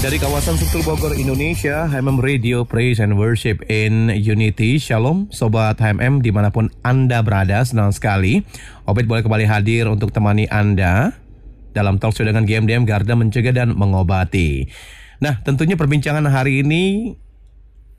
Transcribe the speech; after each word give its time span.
Dari 0.00 0.16
kawasan 0.16 0.56
Sentul 0.56 0.80
Bogor, 0.80 1.12
Indonesia, 1.12 1.84
HMM 1.84 2.24
Radio 2.24 2.64
Praise 2.64 3.04
and 3.04 3.20
Worship 3.20 3.60
in 3.68 4.08
Unity. 4.08 4.80
Shalom, 4.80 5.28
Sobat 5.28 5.76
HMM 5.76 6.24
di 6.24 6.32
mana 6.32 6.48
pun 6.48 6.72
Anda 6.80 7.20
berada, 7.20 7.60
senang 7.68 7.92
sekali. 7.92 8.40
Obed 8.88 9.04
boleh 9.04 9.20
kembali 9.20 9.44
hadir 9.44 9.92
untuk 9.92 10.08
temani 10.08 10.48
Anda 10.48 11.12
dalam 11.76 12.00
talk 12.00 12.16
show 12.16 12.24
dengan 12.24 12.48
GMDM 12.48 12.88
Garda 12.88 13.12
Mencegah 13.12 13.52
dan 13.52 13.76
Mengobati. 13.76 14.72
Nah, 15.20 15.44
tentunya 15.44 15.76
perbincangan 15.76 16.24
hari 16.32 16.64
ini 16.64 17.12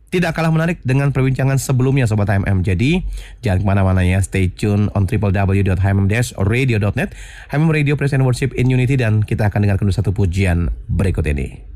tidak 0.09 0.33
kalah 0.33 0.49
menarik 0.49 0.81
dengan 0.81 1.13
perbincangan 1.13 1.61
sebelumnya 1.61 2.09
Sobat 2.09 2.33
HMM. 2.33 2.65
Jadi 2.65 3.05
jangan 3.45 3.61
ke 3.61 3.65
mana-mana 3.77 4.01
ya, 4.01 4.17
stay 4.25 4.49
tune 4.49 4.89
on 4.97 5.05
www.hmm-radio.net 5.05 7.09
HMM 7.53 7.69
Radio 7.69 7.93
Praise 7.93 8.17
and 8.17 8.25
Worship 8.25 8.57
in 8.57 8.73
Unity 8.73 8.97
dan 8.97 9.21
kita 9.21 9.53
akan 9.53 9.69
dengarkan 9.69 9.93
satu 9.93 10.09
pujian 10.09 10.73
berikut 10.89 11.29
ini. 11.29 11.69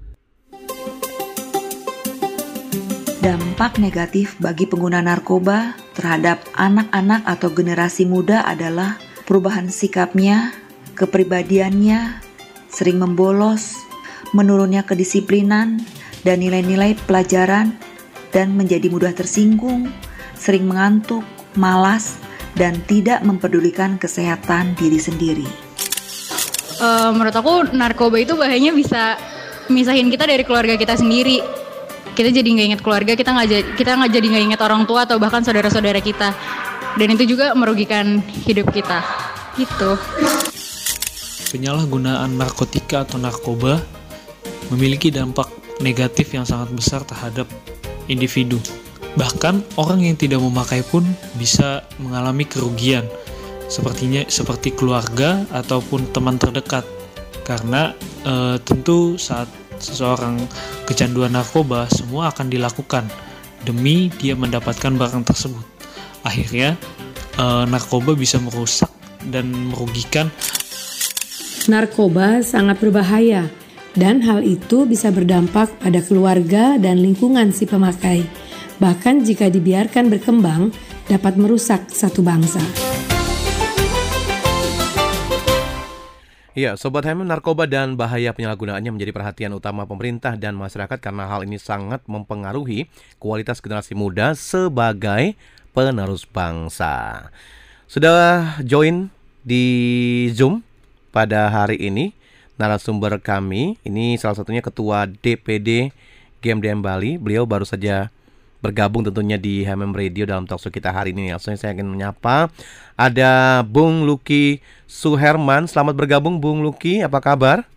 Dampak 3.26 3.82
negatif 3.82 4.38
bagi 4.38 4.70
pengguna 4.70 5.02
narkoba 5.02 5.74
terhadap 5.98 6.46
anak-anak 6.54 7.26
atau 7.26 7.50
generasi 7.50 8.06
muda 8.06 8.46
adalah 8.46 9.02
perubahan 9.26 9.66
sikapnya, 9.66 10.54
kepribadiannya, 10.94 12.22
sering 12.70 13.02
membolos, 13.02 13.82
menurunnya 14.30 14.86
kedisiplinan 14.86 15.82
dan 16.22 16.38
nilai-nilai 16.38 16.94
pelajaran, 17.10 17.74
dan 18.30 18.54
menjadi 18.54 18.94
mudah 18.94 19.18
tersinggung, 19.18 19.90
sering 20.38 20.70
mengantuk, 20.70 21.26
malas, 21.58 22.22
dan 22.54 22.78
tidak 22.86 23.26
mempedulikan 23.26 23.98
kesehatan 23.98 24.78
diri 24.78 25.02
sendiri. 25.02 25.50
Uh, 26.78 27.10
menurut 27.10 27.34
aku 27.34 27.74
narkoba 27.74 28.22
itu 28.22 28.38
bahayanya 28.38 28.70
bisa 28.70 29.18
misahin 29.74 30.14
kita 30.14 30.30
dari 30.30 30.46
keluarga 30.46 30.78
kita 30.78 30.94
sendiri 30.94 31.65
kita 32.16 32.32
jadi 32.32 32.48
nggak 32.48 32.68
ingat 32.74 32.82
keluarga 32.82 33.12
kita 33.14 33.30
nggak 33.36 33.76
kita 33.76 33.92
nggak 34.00 34.12
jadi 34.16 34.28
nggak 34.32 34.44
ingat 34.56 34.62
orang 34.64 34.88
tua 34.88 35.04
atau 35.04 35.20
bahkan 35.20 35.44
saudara-saudara 35.44 36.00
kita. 36.00 36.32
Dan 36.96 37.12
itu 37.12 37.36
juga 37.36 37.52
merugikan 37.52 38.24
hidup 38.48 38.72
kita. 38.72 39.04
Gitu. 39.60 40.00
Penyalahgunaan 41.52 42.32
narkotika 42.40 43.04
atau 43.04 43.20
narkoba 43.20 43.84
memiliki 44.72 45.12
dampak 45.12 45.52
negatif 45.84 46.32
yang 46.32 46.48
sangat 46.48 46.72
besar 46.72 47.04
terhadap 47.04 47.48
individu. 48.08 48.60
Bahkan 49.16 49.80
orang 49.80 50.04
yang 50.04 50.16
tidak 50.20 50.44
memakai 50.44 50.84
pun 50.84 51.04
bisa 51.40 51.84
mengalami 52.00 52.44
kerugian 52.44 53.08
sepertinya 53.72 54.28
seperti 54.28 54.76
keluarga 54.76 55.44
ataupun 55.52 56.12
teman 56.12 56.36
terdekat. 56.36 56.84
Karena 57.46 57.94
e, 58.26 58.58
tentu 58.66 59.16
saat 59.22 59.48
seseorang 59.80 60.40
kecanduan 60.86 61.34
narkoba, 61.34 61.90
semua 61.92 62.32
akan 62.32 62.48
dilakukan 62.52 63.08
demi 63.66 64.14
dia 64.22 64.38
mendapatkan 64.38 64.94
barang 64.94 65.24
tersebut. 65.26 65.66
Akhirnya, 66.22 66.78
e, 67.36 67.46
narkoba 67.66 68.14
bisa 68.14 68.38
merusak 68.42 68.90
dan 69.26 69.50
merugikan. 69.74 70.30
Narkoba 71.66 72.46
sangat 72.46 72.78
berbahaya, 72.78 73.50
dan 73.98 74.22
hal 74.22 74.46
itu 74.46 74.86
bisa 74.86 75.10
berdampak 75.10 75.72
pada 75.82 76.00
keluarga 76.06 76.78
dan 76.78 77.02
lingkungan 77.02 77.50
si 77.50 77.66
pemakai. 77.66 78.22
Bahkan 78.78 79.24
jika 79.24 79.48
dibiarkan 79.50 80.12
berkembang, 80.12 80.70
dapat 81.08 81.40
merusak 81.40 81.90
satu 81.90 82.22
bangsa. 82.22 82.95
Iya, 86.56 86.80
Sobat 86.80 87.04
HMM, 87.04 87.28
narkoba 87.28 87.68
dan 87.68 88.00
bahaya 88.00 88.32
penyalahgunaannya 88.32 88.96
menjadi 88.96 89.12
perhatian 89.12 89.52
utama 89.60 89.84
pemerintah 89.84 90.40
dan 90.40 90.56
masyarakat 90.56 91.04
karena 91.04 91.28
hal 91.28 91.44
ini 91.44 91.60
sangat 91.60 92.00
mempengaruhi 92.08 92.88
kualitas 93.20 93.60
generasi 93.60 93.92
muda 93.92 94.32
sebagai 94.40 95.36
penerus 95.76 96.24
bangsa. 96.24 97.28
Sudah 97.92 98.56
join 98.64 99.12
di 99.44 99.68
Zoom 100.32 100.64
pada 101.12 101.52
hari 101.52 101.76
ini 101.76 102.16
narasumber 102.56 103.20
kami, 103.20 103.76
ini 103.84 104.16
salah 104.16 104.40
satunya 104.40 104.64
Ketua 104.64 105.12
DPD 105.12 105.92
GMDM 106.40 106.80
Bali. 106.80 107.20
Beliau 107.20 107.44
baru 107.44 107.68
saja 107.68 108.16
bergabung 108.66 109.06
tentunya 109.06 109.38
di 109.38 109.62
HMM 109.62 109.94
Radio 109.94 110.26
dalam 110.26 110.50
talkshow 110.50 110.74
kita 110.74 110.90
hari 110.90 111.14
ini. 111.14 111.30
Langsung 111.30 111.54
saya 111.54 111.78
ingin 111.78 111.86
menyapa 111.86 112.50
ada 112.98 113.62
Bung 113.62 114.10
Luki 114.10 114.66
Suherman. 114.90 115.70
Selamat 115.70 115.94
bergabung 115.94 116.42
Bung 116.42 116.66
Luki, 116.66 117.06
apa 117.06 117.22
kabar? 117.22 117.70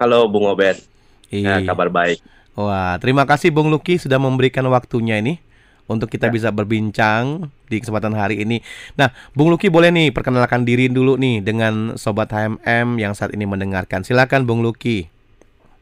Halo 0.00 0.24
Bung 0.32 0.48
Obed. 0.48 0.80
Iya. 1.28 1.60
Ya, 1.60 1.68
kabar 1.68 1.92
baik. 1.92 2.24
Wah, 2.56 2.96
terima 2.96 3.28
kasih 3.28 3.52
Bung 3.52 3.68
Luki 3.68 4.00
sudah 4.00 4.16
memberikan 4.16 4.64
waktunya 4.72 5.20
ini 5.20 5.36
untuk 5.84 6.08
kita 6.08 6.32
ya. 6.32 6.32
bisa 6.32 6.48
berbincang 6.48 7.52
di 7.68 7.76
kesempatan 7.76 8.16
hari 8.16 8.40
ini. 8.40 8.64
Nah, 8.96 9.12
Bung 9.36 9.52
Luki 9.52 9.68
boleh 9.68 9.92
nih 9.92 10.08
perkenalkan 10.08 10.64
diri 10.64 10.88
dulu 10.88 11.20
nih 11.20 11.44
dengan 11.44 12.00
sobat 12.00 12.32
HMM 12.32 12.96
yang 12.96 13.12
saat 13.12 13.36
ini 13.36 13.44
mendengarkan. 13.44 14.08
Silakan 14.08 14.48
Bung 14.48 14.64
Luki. 14.64 15.04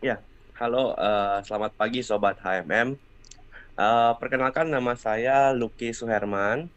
Ya, 0.02 0.18
halo, 0.58 0.98
uh, 0.98 1.38
selamat 1.46 1.78
pagi 1.78 2.02
sobat 2.02 2.42
HMM. 2.42 3.09
Uh, 3.80 4.12
perkenalkan 4.20 4.68
nama 4.68 4.92
saya 4.92 5.56
Luki 5.56 5.96
Suherman. 5.96 6.68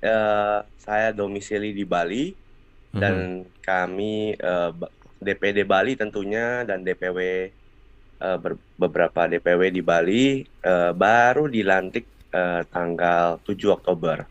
Uh, 0.00 0.64
saya 0.80 1.12
domisili 1.12 1.76
di 1.76 1.84
Bali 1.84 2.32
mm-hmm. 2.32 3.00
dan 3.02 3.44
kami 3.60 4.32
uh, 4.40 4.72
eh, 4.72 4.88
DPD 5.20 5.66
Bali 5.68 5.98
tentunya 5.98 6.64
dan 6.64 6.86
DPW 6.86 7.50
uh, 8.22 8.38
ber- 8.40 8.62
beberapa 8.80 9.28
DPW 9.28 9.74
di 9.74 9.82
Bali 9.84 10.40
uh, 10.64 10.96
baru 10.96 11.52
dilantik 11.52 12.08
uh, 12.32 12.64
tanggal 12.72 13.44
7 13.44 13.68
Oktober. 13.68 14.24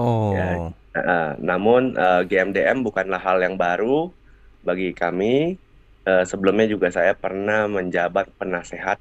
Oh. 0.00 0.32
Ya, 0.32 0.72
uh, 0.72 1.32
namun 1.36 1.98
uh, 2.00 2.24
GMDM 2.24 2.80
bukanlah 2.80 3.20
hal 3.20 3.44
yang 3.44 3.60
baru 3.60 4.08
bagi 4.64 4.96
kami. 4.96 5.60
Uh, 6.08 6.24
sebelumnya 6.24 6.64
juga 6.64 6.88
saya 6.88 7.12
pernah 7.12 7.68
menjabat 7.68 8.32
penasehat 8.40 8.96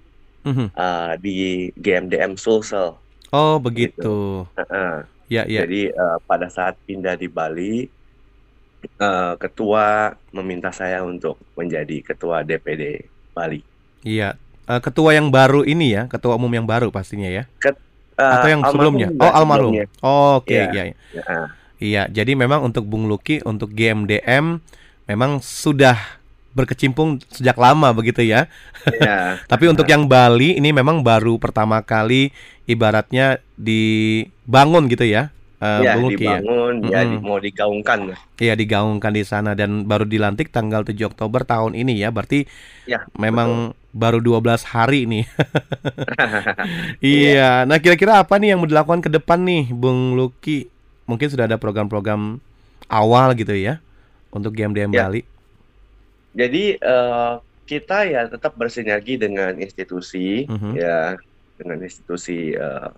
mm-hmm. 0.46 0.68
uh, 0.76 1.14
di 1.18 1.70
GMDM 1.78 2.36
Sulsel. 2.38 2.98
Oh 3.32 3.58
begitu. 3.58 4.02
Gitu. 4.02 4.18
Uh-uh. 4.46 5.06
Ya 5.28 5.44
ya. 5.44 5.64
Jadi 5.68 5.92
uh, 5.92 6.18
pada 6.24 6.48
saat 6.48 6.80
pindah 6.88 7.20
di 7.20 7.28
Bali, 7.28 7.88
uh, 9.00 9.36
ketua 9.36 10.16
meminta 10.32 10.72
saya 10.72 11.04
untuk 11.04 11.36
menjadi 11.58 12.04
ketua 12.04 12.48
DPD 12.48 13.08
Bali. 13.36 13.62
Iya. 14.08 14.40
Uh, 14.68 14.80
ketua 14.84 15.16
yang 15.16 15.32
baru 15.32 15.64
ini 15.64 15.96
ya, 15.96 16.08
ketua 16.12 16.36
umum 16.36 16.52
yang 16.52 16.68
baru 16.68 16.92
pastinya 16.92 17.28
ya. 17.28 17.44
Ket, 17.60 17.76
uh, 18.20 18.34
Atau 18.40 18.50
yang 18.52 18.64
sebelumnya? 18.68 19.08
Oh 19.20 19.32
almarhum. 19.32 19.74
Oh, 20.00 20.40
Oke 20.40 20.56
okay, 20.56 20.64
iya. 20.72 20.84
iya. 20.84 20.84
Ya. 21.12 21.40
Iya. 21.78 22.04
Jadi 22.12 22.40
memang 22.40 22.64
untuk 22.64 22.88
Bung 22.88 23.08
Luki 23.12 23.44
untuk 23.44 23.72
GMDM 23.76 24.64
memang 25.08 25.40
sudah 25.40 26.17
berkecimpung 26.58 27.22
sejak 27.30 27.54
lama 27.54 27.94
begitu 27.94 28.26
ya. 28.26 28.50
ya. 29.06 29.38
Tapi 29.46 29.70
untuk 29.70 29.86
yang 29.86 30.10
Bali 30.10 30.58
ini 30.58 30.74
memang 30.74 31.06
baru 31.06 31.38
pertama 31.38 31.86
kali 31.86 32.34
ibaratnya 32.66 33.38
dibangun 33.54 34.90
gitu 34.90 35.06
ya. 35.06 35.30
Uh, 35.58 35.82
ya, 35.82 35.98
Bung 35.98 36.14
ya. 36.14 36.38
dibangun, 36.38 36.76
ya, 36.86 37.02
ya 37.02 37.18
mau 37.18 37.42
digaungkan. 37.42 38.14
Iya, 38.38 38.54
digaungkan 38.54 39.10
di 39.10 39.26
sana 39.26 39.58
dan 39.58 39.90
baru 39.90 40.06
dilantik 40.06 40.54
tanggal 40.54 40.86
7 40.86 40.94
Oktober 41.10 41.42
tahun 41.50 41.74
ini 41.74 41.98
ya. 41.98 42.14
Berarti 42.14 42.46
ya, 42.86 43.10
memang 43.18 43.74
betul. 43.74 43.98
baru 43.98 44.20
12 44.22 44.70
hari 44.70 45.10
nih. 45.10 45.26
iya. 47.02 47.66
Nah, 47.66 47.82
kira-kira 47.82 48.22
apa 48.22 48.38
nih 48.38 48.54
yang 48.54 48.62
mau 48.62 48.70
dilakukan 48.70 49.02
ke 49.02 49.10
depan 49.10 49.42
nih, 49.42 49.74
Bung 49.74 50.14
Luki? 50.14 50.70
Mungkin 51.10 51.26
sudah 51.26 51.50
ada 51.50 51.58
program-program 51.58 52.38
awal 52.86 53.34
gitu 53.34 53.58
ya 53.58 53.82
untuk 54.30 54.54
GMDM 54.54 54.94
ya. 54.94 55.10
Bali. 55.10 55.26
Jadi 56.34 56.80
uh, 56.82 57.40
kita 57.68 58.08
ya 58.08 58.28
tetap 58.32 58.56
bersinergi 58.56 59.20
dengan 59.20 59.56
institusi 59.60 60.48
mm-hmm. 60.48 60.74
ya 60.80 61.20
dengan 61.60 61.84
institusi 61.84 62.56
uh, 62.56 62.88
eh, 62.88 62.90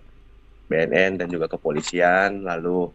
BNN 0.70 1.18
dan 1.18 1.26
juga 1.26 1.50
kepolisian 1.50 2.46
lalu 2.46 2.86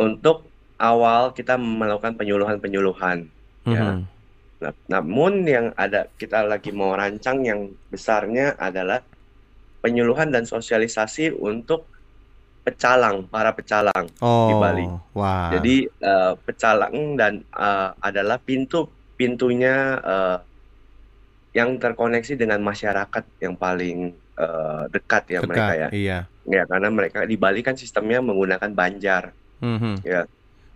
untuk 0.00 0.48
awal 0.80 1.36
kita 1.36 1.60
melakukan 1.60 2.16
penyuluhan-penyuluhan 2.16 3.28
ya. 3.68 4.00
Mhm. 4.00 4.20
Nah, 4.60 4.76
namun 4.92 5.48
yang 5.48 5.72
ada 5.72 6.04
kita 6.20 6.44
lagi 6.44 6.68
mau 6.68 6.92
rancang 6.92 7.40
yang 7.48 7.72
besarnya 7.88 8.60
adalah 8.60 9.00
penyuluhan 9.80 10.28
dan 10.28 10.44
sosialisasi 10.44 11.32
untuk 11.32 11.88
pecalang, 12.60 13.24
para 13.24 13.56
pecalang 13.56 14.04
di 14.20 14.54
Bali. 14.60 14.84
Oh, 14.84 15.00
wah. 15.16 15.48
Jadi 15.56 15.88
eh, 15.88 16.32
pecalang 16.44 17.16
dan 17.16 17.40
eh, 17.40 17.90
adalah 18.04 18.36
pintu 18.36 18.84
pintunya 19.20 20.00
eh, 20.00 20.36
yang 21.52 21.76
terkoneksi 21.76 22.40
dengan 22.40 22.64
masyarakat 22.64 23.24
yang 23.44 23.52
paling 23.60 24.16
eh, 24.16 24.82
dekat 24.88 25.24
ya 25.28 25.40
mereka 25.44 25.72
ya. 25.76 25.88
dekat. 25.92 25.92
Iya. 25.92 26.18
Ya 26.48 26.62
karena 26.64 26.88
mereka 26.88 27.28
di 27.28 27.36
Bali 27.36 27.60
kan 27.60 27.76
sistemnya 27.76 28.24
menggunakan 28.24 28.72
banjar. 28.72 29.36
Mhm. 29.60 30.00
Ya, 30.08 30.24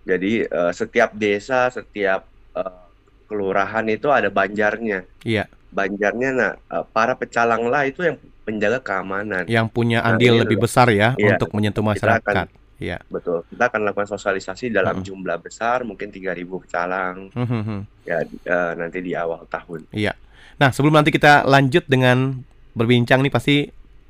jadi 0.05 0.45
eh, 0.45 0.73
setiap 0.77 1.17
desa, 1.17 1.73
setiap 1.73 2.29
eh, 2.53 2.85
kelurahan 3.25 3.89
itu 3.89 4.13
ada 4.13 4.29
banjarnya. 4.29 5.09
Iya. 5.25 5.49
Banjarnya, 5.73 6.31
nah 6.37 6.53
eh, 6.61 6.85
para 6.93 7.17
pecalang 7.17 7.65
lah 7.73 7.89
itu 7.89 8.05
yang 8.05 8.21
menjaga 8.45 8.85
keamanan. 8.85 9.49
Yang 9.49 9.67
punya 9.73 10.05
Nah, 10.05 10.21
andil 10.21 10.37
ini 10.37 10.41
lebih 10.45 10.59
besar 10.61 10.93
ya 10.93 11.17
Iya, 11.17 11.41
untuk 11.41 11.49
menyentuh 11.57 11.81
kita 11.81 11.91
masyarakat. 11.97 12.35
akan 12.45 12.49
Iya. 12.75 12.99
betul. 13.07 13.47
Kita 13.47 13.71
akan 13.71 13.81
lakukan 13.87 14.09
sosialisasi 14.11 14.69
dalam 14.69 14.99
Mm-mm. 14.99 15.07
jumlah 15.07 15.39
besar, 15.39 15.83
mungkin 15.83 16.11
3.000 16.11 16.59
pecalang 16.59 17.31
Mhm. 17.33 17.79
ya 18.03 18.19
eh, 18.25 18.73
nanti 18.75 18.99
di 18.99 19.15
awal 19.15 19.47
tahun. 19.47 19.87
Iya. 19.91 20.13
Nah, 20.55 20.71
sebelum 20.71 20.95
nanti 20.95 21.11
kita 21.11 21.47
lanjut 21.47 21.87
dengan 21.87 22.39
berbincang 22.75 23.23
nih 23.23 23.31
pasti 23.31 23.57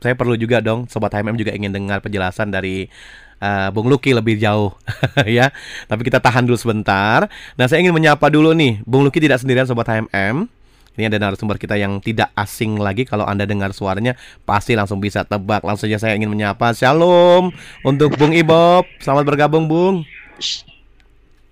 saya 0.01 0.13
perlu 0.13 0.37
juga 0.37 0.61
dong 0.61 0.85
sobat 0.85 1.13
HMM 1.13 1.37
juga 1.37 1.53
ingin 1.53 1.73
dengar 1.73 2.01
penjelasan 2.01 2.49
dari 2.49 2.89
eh, 3.37 3.69
Bung 3.73 3.89
Luki 3.89 4.17
lebih 4.17 4.37
jauh 4.37 4.73
ya. 5.29 5.53
Tapi 5.85 6.01
kita 6.01 6.17
tahan 6.17 6.45
dulu 6.45 6.57
sebentar. 6.57 7.29
Nah, 7.55 7.67
saya 7.69 7.85
ingin 7.85 7.93
menyapa 7.93 8.29
dulu 8.29 8.53
nih, 8.53 8.81
Bung 8.85 9.05
Luki 9.05 9.21
tidak 9.21 9.41
sendirian 9.41 9.69
sobat 9.69 9.85
HMM. 9.87 10.49
Ini 10.95 11.11
ada 11.11 11.19
narasumber 11.19 11.59
kita 11.59 11.75
yang 11.75 11.99
tidak 11.99 12.31
asing 12.39 12.79
lagi 12.79 13.03
kalau 13.03 13.27
Anda 13.27 13.43
dengar 13.43 13.75
suaranya 13.75 14.15
pasti 14.47 14.79
langsung 14.79 15.03
bisa 15.03 15.27
tebak. 15.27 15.67
Langsung 15.67 15.91
saja 15.91 15.99
saya 15.99 16.15
ingin 16.15 16.31
menyapa 16.31 16.71
Shalom 16.71 17.51
untuk 17.83 18.15
Bung 18.15 18.31
Ibob. 18.31 18.87
Selamat 19.03 19.27
bergabung, 19.27 19.67
Bung. 19.67 20.07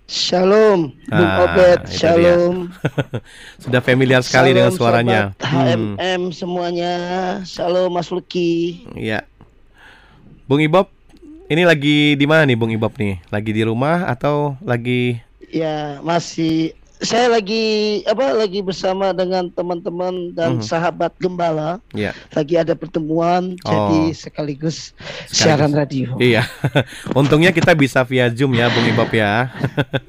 Shalom, 0.03 0.95
Bung 1.09 1.31
Ah, 1.31 1.43
Obed, 1.47 1.89
shalom. 1.89 2.69
Sudah 3.63 3.81
familiar 3.83 4.21
sekali 4.23 4.51
Shalom, 4.51 4.57
dengan 4.59 4.71
suaranya. 4.71 5.21
Hmm. 5.41 5.95
HMM 5.99 6.21
semuanya. 6.31 6.93
Shalom 7.43 7.91
Mas 7.91 8.07
Luki. 8.11 8.83
Iya. 8.95 9.27
Bung 10.47 10.63
Ibob, 10.63 10.87
ini 11.51 11.67
lagi 11.67 12.15
di 12.15 12.25
mana 12.27 12.47
nih 12.47 12.55
Bung 12.55 12.71
Ibob 12.71 12.95
nih? 12.95 13.19
Lagi 13.27 13.51
di 13.51 13.63
rumah 13.63 14.07
atau 14.07 14.55
lagi 14.63 15.19
Ya, 15.53 16.01
masih 16.01 16.73
saya 17.03 17.27
lagi 17.29 17.63
apa 18.03 18.31
lagi 18.33 18.59
bersama 18.59 19.11
dengan 19.11 19.47
teman-teman 19.47 20.31
dan 20.31 20.57
Mhm. 20.57 20.63
sahabat 20.63 21.11
gembala. 21.15 21.77
ya? 21.91 22.15
Lagi 22.31 22.55
ada 22.55 22.73
pertemuan 22.73 23.59
Oh. 23.61 23.69
jadi 23.69 23.99
sekaligus, 24.13 24.95
siaran 25.27 25.71
radio. 25.71 26.15
Iya. 26.17 26.47
Untungnya 27.13 27.51
kita 27.51 27.71
bisa 27.73 28.01
via 28.01 28.27
Zoom 28.27 28.55
ya 28.55 28.67
Bung 28.67 28.87
Ibob 28.87 29.11
ya. 29.11 29.51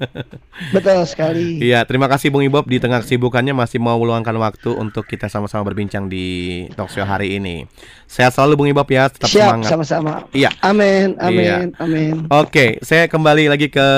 Betul 0.75 1.03
sekali. 1.05 1.59
Iya, 1.61 1.83
terima 1.83 2.07
kasih 2.07 2.31
Bung 2.31 2.41
Ibob 2.41 2.65
di 2.65 2.79
tengah 2.79 3.03
kesibukannya 3.03 3.53
masih 3.53 3.83
mau 3.83 3.99
meluangkan 3.99 4.35
waktu 4.37 4.71
untuk 4.73 5.05
kita 5.05 5.27
sama-sama 5.27 5.67
berbincang 5.67 6.07
di 6.07 6.25
talkshow 6.73 7.03
hari 7.03 7.37
ini. 7.37 7.67
Sehat 8.07 8.33
selalu 8.33 8.55
Bung 8.57 8.69
Ibob 8.71 8.87
ya, 8.87 9.11
tetap 9.11 9.29
Siap 9.29 9.51
semangat. 9.51 9.69
sama-sama. 9.69 10.13
Iya. 10.31 10.55
Amin, 10.61 11.19
Iya. 11.19 11.27
amin, 11.59 11.67
amin. 11.77 12.15
Oke, 12.31 12.79
saya 12.81 13.05
kembali 13.07 13.51
lagi 13.51 13.67
ke 13.67 13.89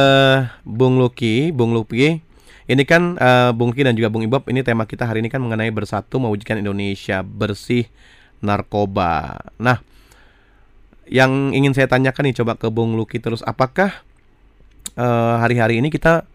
Bung 0.65 0.97
Luki, 0.97 1.53
Bung 1.53 1.77
Luki. 1.77 2.26
Ini 2.67 2.83
kan 2.83 3.15
eh, 3.15 3.51
Bung 3.55 3.71
Luki 3.71 3.87
dan 3.87 3.95
juga 3.95 4.11
Bung 4.11 4.27
Ibob, 4.27 4.51
ini 4.51 4.67
tema 4.67 4.91
kita 4.91 5.07
hari 5.07 5.23
ini 5.23 5.31
kan 5.31 5.39
mengenai 5.39 5.71
bersatu 5.71 6.19
mewujudkan 6.19 6.59
Indonesia 6.59 7.23
bersih 7.23 7.87
narkoba. 8.43 9.39
Nah, 9.63 9.79
yang 11.07 11.55
ingin 11.55 11.71
saya 11.79 11.87
tanyakan 11.87 12.27
nih 12.27 12.43
coba 12.43 12.59
ke 12.59 12.67
Bung 12.67 12.99
Luki 12.99 13.23
terus, 13.23 13.47
apakah 13.47 14.03
eh, 14.99 15.35
hari-hari 15.39 15.79
ini 15.79 15.95
kita 15.95 16.27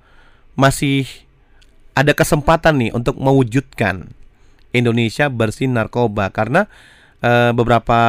masih 0.55 1.03
ada 1.91 2.15
kesempatan 2.15 2.79
nih 2.79 2.91
untuk 2.95 3.19
mewujudkan 3.19 4.07
Indonesia 4.71 5.27
bersih 5.27 5.67
narkoba 5.67 6.31
karena 6.31 6.71
eh, 7.19 7.51
beberapa 7.51 7.99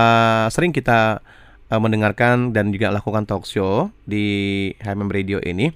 sering 0.55 0.71
kita 0.71 1.19
eh, 1.71 1.81
mendengarkan 1.83 2.55
dan 2.55 2.71
juga 2.71 2.95
lakukan 2.95 3.27
talk 3.27 3.51
show 3.51 3.91
di 4.07 4.71
HMM 4.79 5.11
Radio 5.11 5.43
ini 5.43 5.75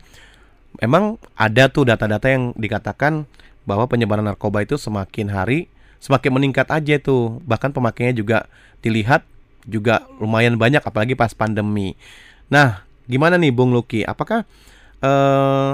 emang 0.80 1.20
ada 1.36 1.68
tuh 1.68 1.88
data-data 1.88 2.26
yang 2.28 2.52
dikatakan 2.56 3.28
bahwa 3.66 3.90
penyebaran 3.90 4.24
narkoba 4.24 4.62
itu 4.62 4.78
semakin 4.78 5.32
hari 5.32 5.68
semakin 5.98 6.30
meningkat 6.38 6.68
aja 6.70 7.00
tuh. 7.02 7.42
Bahkan 7.44 7.74
pemakainya 7.74 8.14
juga 8.14 8.38
dilihat 8.80 9.26
juga 9.66 10.06
lumayan 10.22 10.54
banyak 10.54 10.84
apalagi 10.84 11.18
pas 11.18 11.34
pandemi. 11.34 11.98
Nah 12.52 12.86
gimana 13.10 13.34
nih 13.38 13.50
Bung 13.50 13.74
Luki 13.74 14.06
apakah 14.06 14.46
eh 15.02 15.72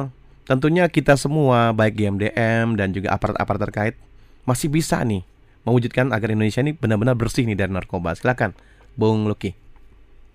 tentunya 0.49 0.89
kita 0.91 1.15
semua 1.15 1.71
baik 1.71 1.95
GMDM 1.95 2.75
dan 2.75 2.91
juga 2.91 3.15
aparat-aparat 3.15 3.61
terkait 3.71 3.95
masih 4.43 4.67
bisa 4.67 4.99
nih 5.07 5.23
mewujudkan 5.63 6.11
agar 6.11 6.35
Indonesia 6.35 6.59
ini 6.59 6.75
benar-benar 6.75 7.15
bersih 7.15 7.47
nih 7.47 7.55
dari 7.55 7.71
narkoba? 7.71 8.19
Silakan 8.19 8.57
Bung 8.99 9.31
Luki 9.31 9.63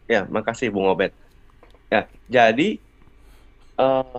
Ya, 0.07 0.23
makasih 0.23 0.71
Bung 0.71 0.87
Obed. 0.87 1.11
Ya, 1.91 2.07
jadi 2.31 2.79
eh, 3.75 4.17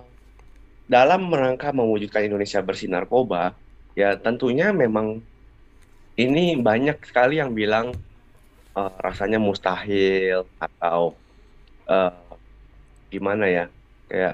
dalam 0.93 1.21
rangka 1.41 1.67
mewujudkan 1.77 2.21
Indonesia 2.27 2.59
bersih 2.67 2.89
narkoba, 2.93 3.37
ya 3.99 4.07
tentunya 4.25 4.65
memang 4.81 5.07
ini 6.21 6.39
banyak 6.67 6.97
sekali 7.09 7.33
yang 7.41 7.51
bilang 7.59 7.87
eh, 8.77 8.91
rasanya 9.05 9.39
mustahil 9.47 10.39
atau 10.65 11.01
eh, 11.91 12.11
gimana 13.13 13.43
ya, 13.55 13.61
kayak 14.09 14.33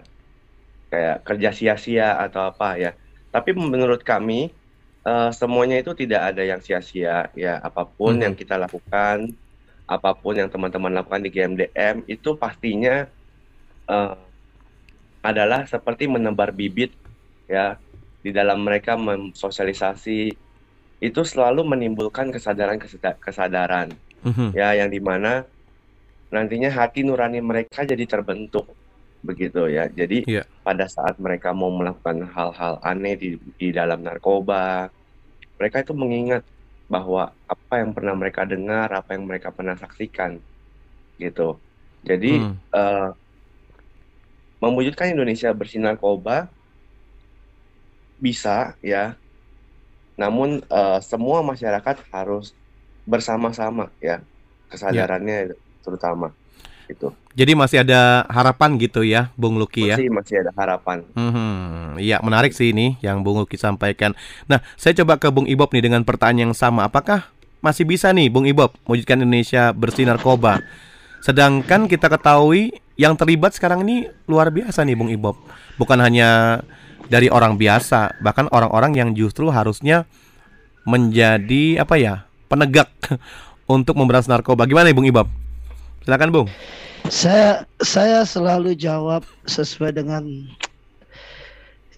kayak 0.91 1.15
kerja 1.27 1.49
sia-sia 1.59 2.05
atau 2.25 2.41
apa 2.51 2.65
ya. 2.83 2.89
Tapi 3.33 3.49
menurut 3.73 4.01
kami 4.11 4.33
eh, 5.07 5.29
semuanya 5.39 5.75
itu 5.81 5.91
tidak 6.01 6.21
ada 6.33 6.41
yang 6.51 6.61
sia-sia 6.67 7.11
ya. 7.43 7.49
Apa 7.67 7.81
pun 7.97 8.13
Mhm. 8.15 8.23
yang 8.25 8.35
kita 8.41 8.55
lakukan, 8.63 9.17
apa 9.93 10.09
pun 10.21 10.33
yang 10.41 10.49
teman-teman 10.53 10.93
lakukan 10.97 11.21
di 11.25 11.29
GMDM 11.35 11.95
itu 12.13 12.29
pastinya 12.43 12.91
eh, 13.91 14.24
adalah 15.25 15.65
seperti 15.65 16.05
menebar 16.05 16.53
bibit 16.53 16.93
ya 17.49 17.81
di 18.21 18.29
dalam 18.29 18.61
mereka 18.61 18.93
mensosialisasi 18.97 20.17
itu 21.01 21.21
selalu 21.25 21.61
menimbulkan 21.65 22.29
kesadaran 22.33 22.77
kesadaran 23.25 23.89
Mhm. 24.25 24.53
ya 24.57 24.73
yang 24.79 24.89
di 24.89 25.01
mana 25.01 25.45
nantinya 26.33 26.69
hati 26.73 27.05
nurani 27.05 27.39
mereka 27.41 27.85
jadi 27.85 28.05
terbentuk 28.05 28.65
begitu 29.21 29.65
ya 29.69 29.89
jadi 29.89 30.25
Iya. 30.25 30.43
pada 30.65 30.85
saat 30.89 31.17
mereka 31.21 31.53
mau 31.53 31.69
melakukan 31.73 32.25
hal-hal 32.29 32.81
aneh 32.81 33.13
di 33.17 33.29
di 33.57 33.67
dalam 33.73 34.01
narkoba 34.01 34.89
mereka 35.57 35.77
itu 35.85 35.93
mengingat 35.93 36.43
bahwa 36.85 37.33
apa 37.45 37.73
yang 37.81 37.91
pernah 37.97 38.13
mereka 38.13 38.45
dengar 38.45 38.89
apa 38.93 39.17
yang 39.17 39.25
mereka 39.29 39.49
pernah 39.53 39.73
saksikan 39.77 40.37
gitu 41.17 41.61
jadi 42.01 42.31
Hmm. 42.45 42.57
eh, 42.77 43.07
mewujudkan 44.61 45.11
Indonesia 45.11 45.51
bersih 45.51 45.79
narkoba 45.81 46.47
bisa 48.15 48.73
ya 48.79 49.19
namun 50.15 50.63
eh, 50.63 50.99
semua 51.03 51.43
masyarakat 51.43 52.07
harus 52.11 52.55
bersama-sama 53.03 53.91
ya 53.99 54.23
kesadarannya 54.71 55.53
terutama 55.83 56.31
itu 56.85 57.09
Jadi 57.35 57.51
masih 57.51 57.83
ada 57.83 58.23
harapan 58.31 58.79
gitu 58.79 59.03
ya, 59.03 59.27
Bung 59.35 59.59
Luki 59.59 59.91
ya. 59.91 59.99
masih 59.99 60.07
masih 60.07 60.35
ada 60.39 60.51
harapan 60.55 61.03
Hmm, 61.17 61.99
iya 61.99 62.23
menarik 62.23 62.55
sih 62.55 62.71
ini 62.71 62.95
yang 63.03 63.19
Bung 63.25 63.41
Luki 63.43 63.59
sampaikan. 63.59 64.15
Nah, 64.47 64.63
saya 64.79 64.95
coba 65.03 65.19
ke 65.19 65.27
Bung 65.33 65.43
Ibob 65.49 65.67
nih 65.75 65.83
dengan 65.83 66.07
pertanyaan 66.07 66.51
yang 66.51 66.55
sama. 66.55 66.87
Apakah 66.87 67.27
masih 67.59 67.83
bisa 67.83 68.13
nih 68.15 68.31
Bung 68.31 68.47
Ibob 68.47 68.71
mewujudkan 68.87 69.19
Indonesia 69.19 69.75
bersih 69.75 70.07
narkoba? 70.07 70.63
Sedangkan 71.25 71.89
kita 71.89 72.05
ketahui 72.05 72.69
yang 73.01 73.17
terlibat 73.17 73.57
sekarang 73.57 73.81
ini 73.81 74.05
luar 74.29 74.53
biasa 74.53 74.85
nih 74.85 74.93
Bung 74.93 75.09
Ibob. 75.09 75.33
Bukan 75.81 75.97
hanya 75.97 76.61
dari 77.09 77.33
orang 77.33 77.57
biasa, 77.57 78.21
bahkan 78.21 78.45
orang-orang 78.53 78.93
yang 78.93 79.09
justru 79.17 79.49
harusnya 79.49 80.05
menjadi 80.85 81.81
apa 81.81 81.97
ya 81.97 82.29
penegak 82.45 82.93
untuk 83.65 83.97
memberantas 83.97 84.29
narkoba. 84.29 84.69
Gimana 84.69 84.93
Bung 84.93 85.09
Ibob? 85.09 85.25
Silakan 86.05 86.29
Bung. 86.29 86.47
Saya 87.09 87.65
saya 87.81 88.21
selalu 88.21 88.77
jawab 88.77 89.25
sesuai 89.49 89.97
dengan 89.97 90.29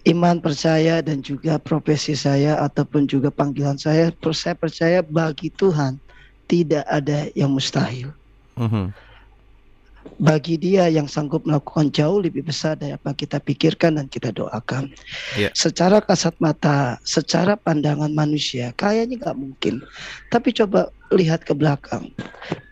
iman 0.08 0.40
percaya 0.40 1.04
dan 1.04 1.20
juga 1.20 1.60
profesi 1.60 2.16
saya 2.16 2.64
ataupun 2.64 3.04
juga 3.04 3.28
panggilan 3.28 3.76
saya. 3.76 4.08
Saya 4.32 4.56
percaya 4.56 5.04
bagi 5.04 5.52
Tuhan 5.52 6.00
tidak 6.48 6.88
ada 6.88 7.28
yang 7.36 7.52
mustahil. 7.52 8.08
Mhm. 8.56 9.07
Bagi 10.16 10.56
dia 10.56 10.88
yang 10.88 11.04
sanggup 11.04 11.44
melakukan 11.44 11.92
jauh 11.92 12.24
lebih 12.24 12.42
besar 12.46 12.74
dari 12.74 12.96
apa 12.96 13.12
kita 13.12 13.38
pikirkan 13.38 14.00
dan 14.00 14.06
kita 14.08 14.32
doakan. 14.32 14.88
Ya. 15.36 15.52
Secara 15.52 16.00
kasat 16.00 16.34
mata, 16.40 16.96
secara 17.04 17.54
pandangan 17.54 18.10
manusia, 18.16 18.72
kayaknya 18.80 19.20
nggak 19.20 19.38
mungkin. 19.38 19.84
Tapi 20.32 20.56
coba 20.56 20.88
lihat 21.12 21.44
ke 21.44 21.52
belakang. 21.52 22.08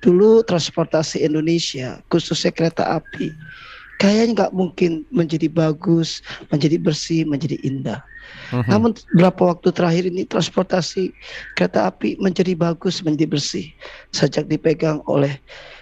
Dulu 0.01 0.45
transportasi 0.45 1.23
Indonesia, 1.23 2.01
khususnya 2.09 2.53
kereta 2.53 2.85
api, 2.97 3.33
kayaknya 4.01 4.47
nggak 4.49 4.53
mungkin 4.53 5.05
menjadi 5.09 5.49
bagus, 5.49 6.21
menjadi 6.53 6.77
bersih, 6.81 7.25
menjadi 7.25 7.57
indah. 7.65 8.01
Mhm. 8.53 8.69
Namun 8.71 8.91
beberapa 9.15 9.55
waktu 9.55 9.71
terakhir 9.71 10.05
ini 10.11 10.27
transportasi 10.27 11.15
kereta 11.55 11.87
api 11.89 12.19
menjadi 12.19 12.59
bagus, 12.59 13.01
menjadi 13.03 13.39
bersih 13.39 13.67
sejak 14.11 14.51
dipegang 14.51 15.03
oleh 15.07 15.39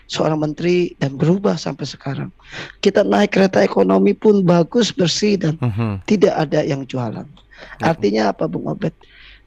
seorang 0.06 0.40
menteri 0.40 0.92
dan 1.00 1.16
berubah 1.16 1.56
sampai 1.56 1.86
sekarang. 1.88 2.30
Kita 2.84 3.02
naik 3.04 3.34
kereta 3.36 3.64
ekonomi 3.64 4.12
pun 4.12 4.44
bagus, 4.44 4.92
bersih 4.92 5.40
dan 5.40 5.54
Mhm. 5.60 6.04
tidak 6.04 6.34
ada 6.36 6.60
yang 6.64 6.84
jualan. 6.84 7.26
Artinya 7.80 8.34
apa 8.34 8.44
Bung 8.50 8.68
Obed? 8.68 8.92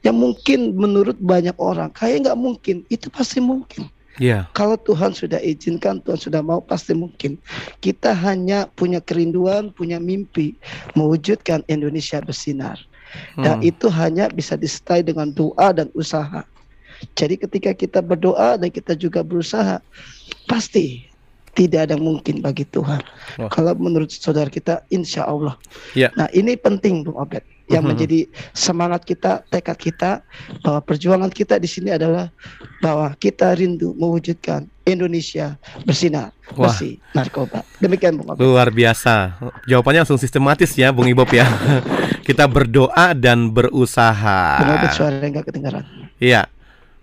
Yang 0.02 0.16
mungkin 0.18 0.58
menurut 0.78 1.18
banyak 1.18 1.54
orang 1.58 1.90
kayak 1.94 2.26
nggak 2.26 2.38
mungkin, 2.38 2.86
itu 2.90 3.10
pasti 3.10 3.42
mungkin. 3.42 3.90
Iya. 4.18 4.50
Kalau 4.50 4.74
Tuhan 4.74 5.14
sudah 5.14 5.38
izinkan, 5.38 6.02
Tuhan 6.02 6.18
sudah 6.18 6.42
mau 6.42 6.58
pasti 6.58 6.90
mungkin. 6.90 7.38
Kita 7.78 8.10
hanya 8.18 8.66
punya 8.74 8.98
kerinduan, 8.98 9.70
punya 9.70 10.02
mimpi 10.02 10.58
mewujudkan 10.98 11.62
Indonesia 11.70 12.18
bersinar. 12.18 12.82
Dan 13.38 13.62
Hmm. 13.62 13.70
itu 13.70 13.86
hanya 13.88 14.28
bisa 14.28 14.58
disertai 14.58 15.06
dengan 15.06 15.30
doa 15.30 15.70
dan 15.70 15.88
usaha. 15.94 16.42
Jadi 17.14 17.38
ketika 17.38 17.70
kita 17.72 18.02
berdoa 18.02 18.58
dan 18.58 18.68
kita 18.74 18.98
juga 18.98 19.22
berusaha, 19.22 19.78
pasti 20.48 21.04
tidak 21.52 21.90
ada 21.90 21.98
yang 21.98 22.06
mungkin 22.06 22.38
bagi 22.38 22.62
Tuhan. 22.64 23.02
Wah. 23.42 23.50
Kalau 23.50 23.74
menurut 23.74 24.08
saudara 24.08 24.46
kita, 24.46 24.86
insya 24.88 25.26
Allah. 25.26 25.58
Ya. 25.92 26.08
Nah 26.14 26.30
ini 26.30 26.54
penting 26.54 27.02
Bung 27.02 27.18
Obed. 27.18 27.42
Yang 27.68 27.84
Mhm. 27.84 27.90
menjadi 27.92 28.18
semangat 28.56 29.04
kita, 29.04 29.44
tekad 29.52 29.76
kita, 29.76 30.10
bahwa 30.64 30.80
perjuangan 30.80 31.28
kita 31.28 31.60
di 31.60 31.68
sini 31.68 31.92
adalah 31.92 32.32
bahwa 32.80 33.12
kita 33.12 33.52
rindu 33.52 33.92
mewujudkan 33.92 34.64
Indonesia 34.88 35.60
bersinar, 35.84 36.32
Wah. 36.56 36.72
bersih, 36.72 36.96
narkoba. 37.12 37.60
Demikian 37.76 38.16
Bung 38.16 38.32
Obed. 38.32 38.40
Luar 38.40 38.72
biasa. 38.72 39.36
Jawabannya 39.68 40.08
langsung 40.08 40.16
sistematis 40.16 40.72
ya, 40.72 40.88
Bung 40.88 41.12
Ibob 41.12 41.28
ya. 41.28 41.44
Kita 42.28 42.48
berdoa 42.48 43.12
dan 43.12 43.52
berusaha. 43.52 44.64
Bung 44.64 44.72
Obed 44.72 44.90
suara 44.96 45.20
yang 45.20 45.36
nggak 45.36 45.46
kedengaran. 45.52 45.84
Iya. 46.16 46.48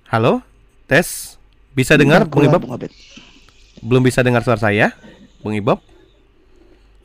Halo? 0.10 0.42
Tes? 0.90 1.38
Bisa 1.78 1.94
dengar 1.94 2.26
Bung 2.26 2.42
Ibob? 2.42 2.66
Bung 2.66 2.74
Obed. 2.74 2.90
Belum 3.86 4.02
bisa 4.02 4.26
dengar 4.26 4.42
suara 4.42 4.58
saya? 4.58 4.98
Bung 5.46 5.54
Ibob? 5.54 5.78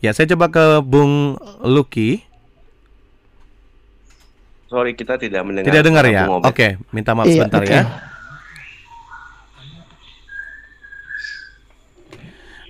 Ya, 0.00 0.16
saya 0.16 0.24
coba 0.32 0.48
ke 0.48 0.64
Bung 0.80 1.36
Lucky. 1.60 2.24
Sorry 4.64 4.96
kita 4.96 5.20
tidak 5.20 5.44
mendengar. 5.44 5.68
Tidak 5.68 5.82
dengar 5.84 6.04
ya? 6.08 6.24
Oke, 6.40 6.80
minta 6.88 7.12
maaf 7.12 7.28
Iya, 7.28 7.36
sebentar 7.36 7.60
oke. 7.60 7.68
ya. 7.68 7.82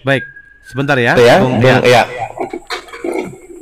Baik, 0.01 0.25
sebentar 0.65 0.97
ya. 0.99 1.13
ya, 1.15 1.39
Bung, 1.39 1.61
Bung, 1.61 1.71
ya. 1.87 2.03
ya. 2.03 2.03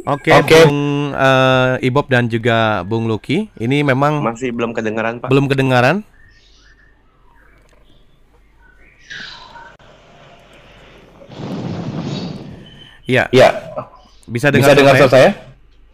Oke, 0.09 0.33
Oke. 0.33 0.65
Bung 0.65 0.79
eh, 1.13 1.73
Ibob 1.85 2.07
dan 2.09 2.33
juga 2.33 2.81
Bung 2.89 3.05
Lucky. 3.05 3.53
Ini 3.61 3.85
memang 3.85 4.25
Masih 4.25 4.57
belum 4.57 4.73
kedengaran 4.73 5.21
Pak. 5.21 5.29
belum 5.29 5.45
kedengaran. 5.45 6.01
Iya, 13.09 13.25
Ya, 13.33 13.49
bisa 14.29 14.53
dengar, 14.53 14.69
bisa 14.69 14.73
dengar 14.77 14.95
suara 15.01 15.09
saya? 15.11 15.31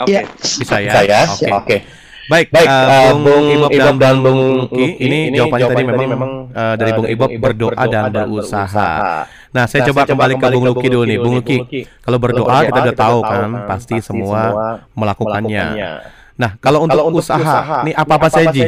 Oke. 0.03 0.11
Ya, 0.11 0.23
Bisa 0.35 0.77
ya. 0.83 0.93
Saya, 0.93 1.19
Oke. 1.31 1.47
oke. 1.55 1.77
Baik, 2.25 2.47
Baik, 2.51 2.67
eh, 2.67 2.73
eh, 2.73 3.11
Bung, 3.13 3.21
Bung 3.23 3.45
Ibob 3.47 3.71
dan, 3.71 3.95
Bung 4.01 4.19
Bung. 4.25 4.41
Lucky, 4.65 4.87
Ini 4.97 5.19
ini 5.29 5.37
jawabannya 5.37 5.53
tadi 5.53 5.61
jawabannya 5.61 5.93
memang, 5.93 6.09
memang, 6.11 6.33
eh, 6.51 6.75
dari 6.75 6.91
Bung 6.91 7.05
dari 7.05 7.15
Ibob 7.15 7.29
Bung 7.29 7.37
Ibob 7.37 7.45
berdoa 7.45 7.71
dan 7.71 7.85
berdoa 7.85 8.09
dan 8.11 8.25
berusaha. 8.33 8.65
berusaha. 8.65 9.19
Nah, 9.55 9.65
saya 9.69 9.81
Nah, 9.85 9.87
coba 9.87 10.01
saya 10.01 10.09
coba 10.09 10.11
kembali 10.11 10.33
ke 10.35 10.39
kembali 10.41 10.55
Bung 10.57 10.65
ke 10.65 10.73
Bung 10.75 10.75
dulu 10.75 11.03
nih. 11.05 11.15
dulu 11.15 11.23
Bung 11.23 11.31
nih, 11.31 11.39
Lucky, 11.39 11.55
Bung 11.55 11.67
Lucky. 11.69 11.81
kalau 12.03 12.19
berdoa 12.19 12.43
berdoa, 12.43 12.59
kita 12.65 12.73
udah 12.75 12.85
kita 12.91 13.05
tahu 13.05 13.19
kan, 13.23 13.31
kan, 13.31 13.51
pasti 13.71 13.95
pasti 13.95 13.97
semua 14.03 14.41
semua 14.43 14.67
melakukannya. 14.97 15.67
melakukannya. 15.71 15.91
Nah, 16.35 16.51
kalau 16.59 16.79
untuk, 16.83 16.97
Kalau 16.99 17.07
untuk 17.13 17.23
usaha, 17.23 17.57
nih 17.87 17.95
apa-apa 17.95 18.29
saja 18.33 18.65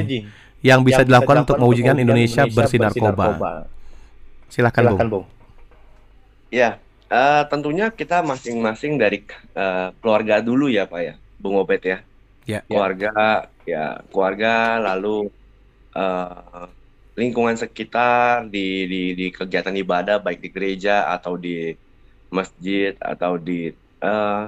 yang 0.62 0.80
bisa 0.86 1.02
dilakukan 1.02 1.36
untuk 1.42 1.56
mewujudkan 1.58 1.96
Indonesia 1.98 2.42
bersih 2.46 2.78
narkoba? 2.78 3.26
Silahkan, 4.46 4.84
Bung. 4.84 4.94
Silakan, 4.94 5.06
Bung. 5.10 5.24
Ya, 6.54 6.78
eh, 7.10 7.42
tentunya 7.48 7.90
kita 7.90 8.22
masing-masing 8.22 8.98
dari 9.00 9.24
eh, 9.54 9.88
keluarga 9.98 10.42
dulu 10.44 10.70
ya 10.70 10.86
Pak 10.86 11.00
ya, 11.02 11.14
Bung 11.40 11.56
Obed 11.58 11.82
ya. 11.82 11.98
Ya. 12.46 12.62
Keluarga, 12.62 13.50
ya 13.66 14.00
keluarga, 14.12 14.78
lalu 14.78 15.32
eh, 15.96 16.66
lingkungan 17.16 17.56
sekitar 17.56 18.46
di, 18.52 18.84
di 18.84 19.02
di 19.16 19.26
kegiatan 19.32 19.72
ibadah 19.72 20.20
baik 20.20 20.44
di 20.44 20.50
gereja 20.52 21.08
atau 21.10 21.40
di 21.40 21.72
masjid 22.28 22.92
atau 23.00 23.40
di 23.40 23.72
eh, 24.04 24.44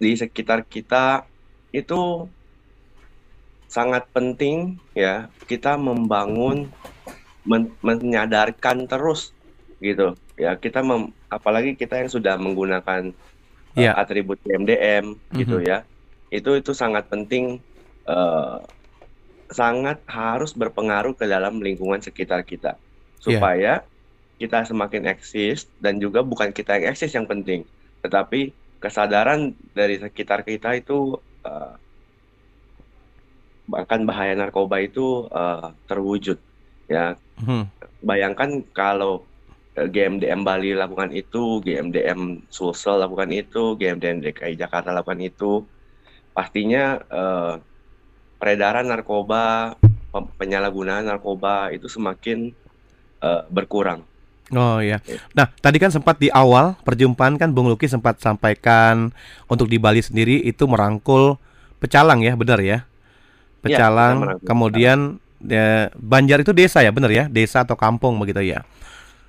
di 0.00 0.10
sekitar 0.16 0.64
kita 0.64 1.28
itu 1.76 2.24
sangat 3.68 4.08
penting 4.16 4.80
ya 4.96 5.28
kita 5.44 5.76
membangun 5.76 6.72
men- 7.44 7.76
menyadarkan 7.84 8.88
terus 8.88 9.35
gitu 9.88 10.02
ya 10.44 10.48
kita 10.64 10.78
mem- 10.88 11.12
apalagi 11.36 11.70
kita 11.80 11.94
yang 12.00 12.10
sudah 12.16 12.34
menggunakan 12.44 13.02
uh, 13.78 13.80
Iya. 13.80 13.90
atribut 14.00 14.38
MDM 14.60 15.04
gitu 15.38 15.54
Mhm. 15.56 15.68
ya 15.70 15.74
itu 16.36 16.50
itu 16.60 16.72
sangat 16.82 17.04
penting 17.12 17.44
eh, 18.10 18.56
sangat 19.58 20.02
harus 20.10 20.50
berpengaruh 20.60 21.14
ke 21.20 21.24
dalam 21.34 21.62
lingkungan 21.62 22.00
sekitar 22.02 22.42
kita 22.50 22.68
Iya. 23.26 23.38
supaya 23.38 23.86
kita 24.40 24.58
semakin 24.70 25.02
eksis 25.12 25.58
dan 25.84 25.94
juga 26.04 26.20
bukan 26.30 26.50
kita 26.58 26.70
yang 26.78 26.86
eksis 26.92 27.12
yang 27.18 27.28
penting 27.32 27.60
tetapi 28.04 28.36
kesadaran 28.82 29.40
dari 29.78 29.94
sekitar 30.04 30.40
kita 30.50 30.68
itu 30.80 30.92
eh, 31.46 31.74
bahkan 33.72 34.00
bahaya 34.08 34.32
narkoba 34.40 34.76
itu 34.86 35.00
eh, 35.36 35.66
terwujud 35.88 36.38
ya 36.92 37.18
Hmm. 37.36 37.70
bayangkan 38.08 38.50
kalau 38.78 39.25
GMDM 39.76 40.40
Bali 40.40 40.72
lakukan 40.72 41.12
itu, 41.12 41.60
GMDM 41.60 42.48
Sulsel 42.48 42.96
lakukan 42.96 43.28
itu, 43.28 43.76
GMDM 43.76 44.24
DKI 44.24 44.56
Jakarta 44.56 44.88
lakukan 44.88 45.20
itu, 45.20 45.68
pastinya 46.32 46.96
eh, 46.96 47.54
peredaran 48.40 48.88
narkoba, 48.88 49.76
penyalahgunaan 50.40 51.04
narkoba 51.04 51.76
itu 51.76 51.92
semakin 51.92 52.56
eh, 53.20 53.42
berkurang. 53.52 54.00
Oh 54.54 54.78
ya. 54.78 55.02
Nah, 55.34 55.50
tadi 55.58 55.82
kan 55.82 55.90
sempat 55.90 56.22
di 56.22 56.30
awal 56.30 56.78
perjumpaan 56.86 57.34
kan 57.34 57.50
Bung 57.50 57.66
Luki 57.66 57.90
sempat 57.90 58.22
sampaikan 58.22 59.10
untuk 59.50 59.66
di 59.66 59.76
Bali 59.76 59.98
sendiri 59.98 60.38
itu 60.46 60.64
merangkul 60.70 61.34
pecalang 61.82 62.22
ya, 62.22 62.38
benar 62.38 62.62
ya? 62.62 62.86
Iya, 63.66 63.82
Pecalang, 63.82 64.14
merangkul 64.22 64.46
kemudian 64.46 64.98
ya, 65.42 65.90
Banjar 65.98 66.46
itu 66.46 66.54
desa 66.54 66.78
ya, 66.80 66.94
benar 66.94 67.10
ya? 67.10 67.26
Desa 67.26 67.66
atau 67.66 67.74
kampung 67.74 68.14
begitu 68.22 68.38
ya? 68.46 68.62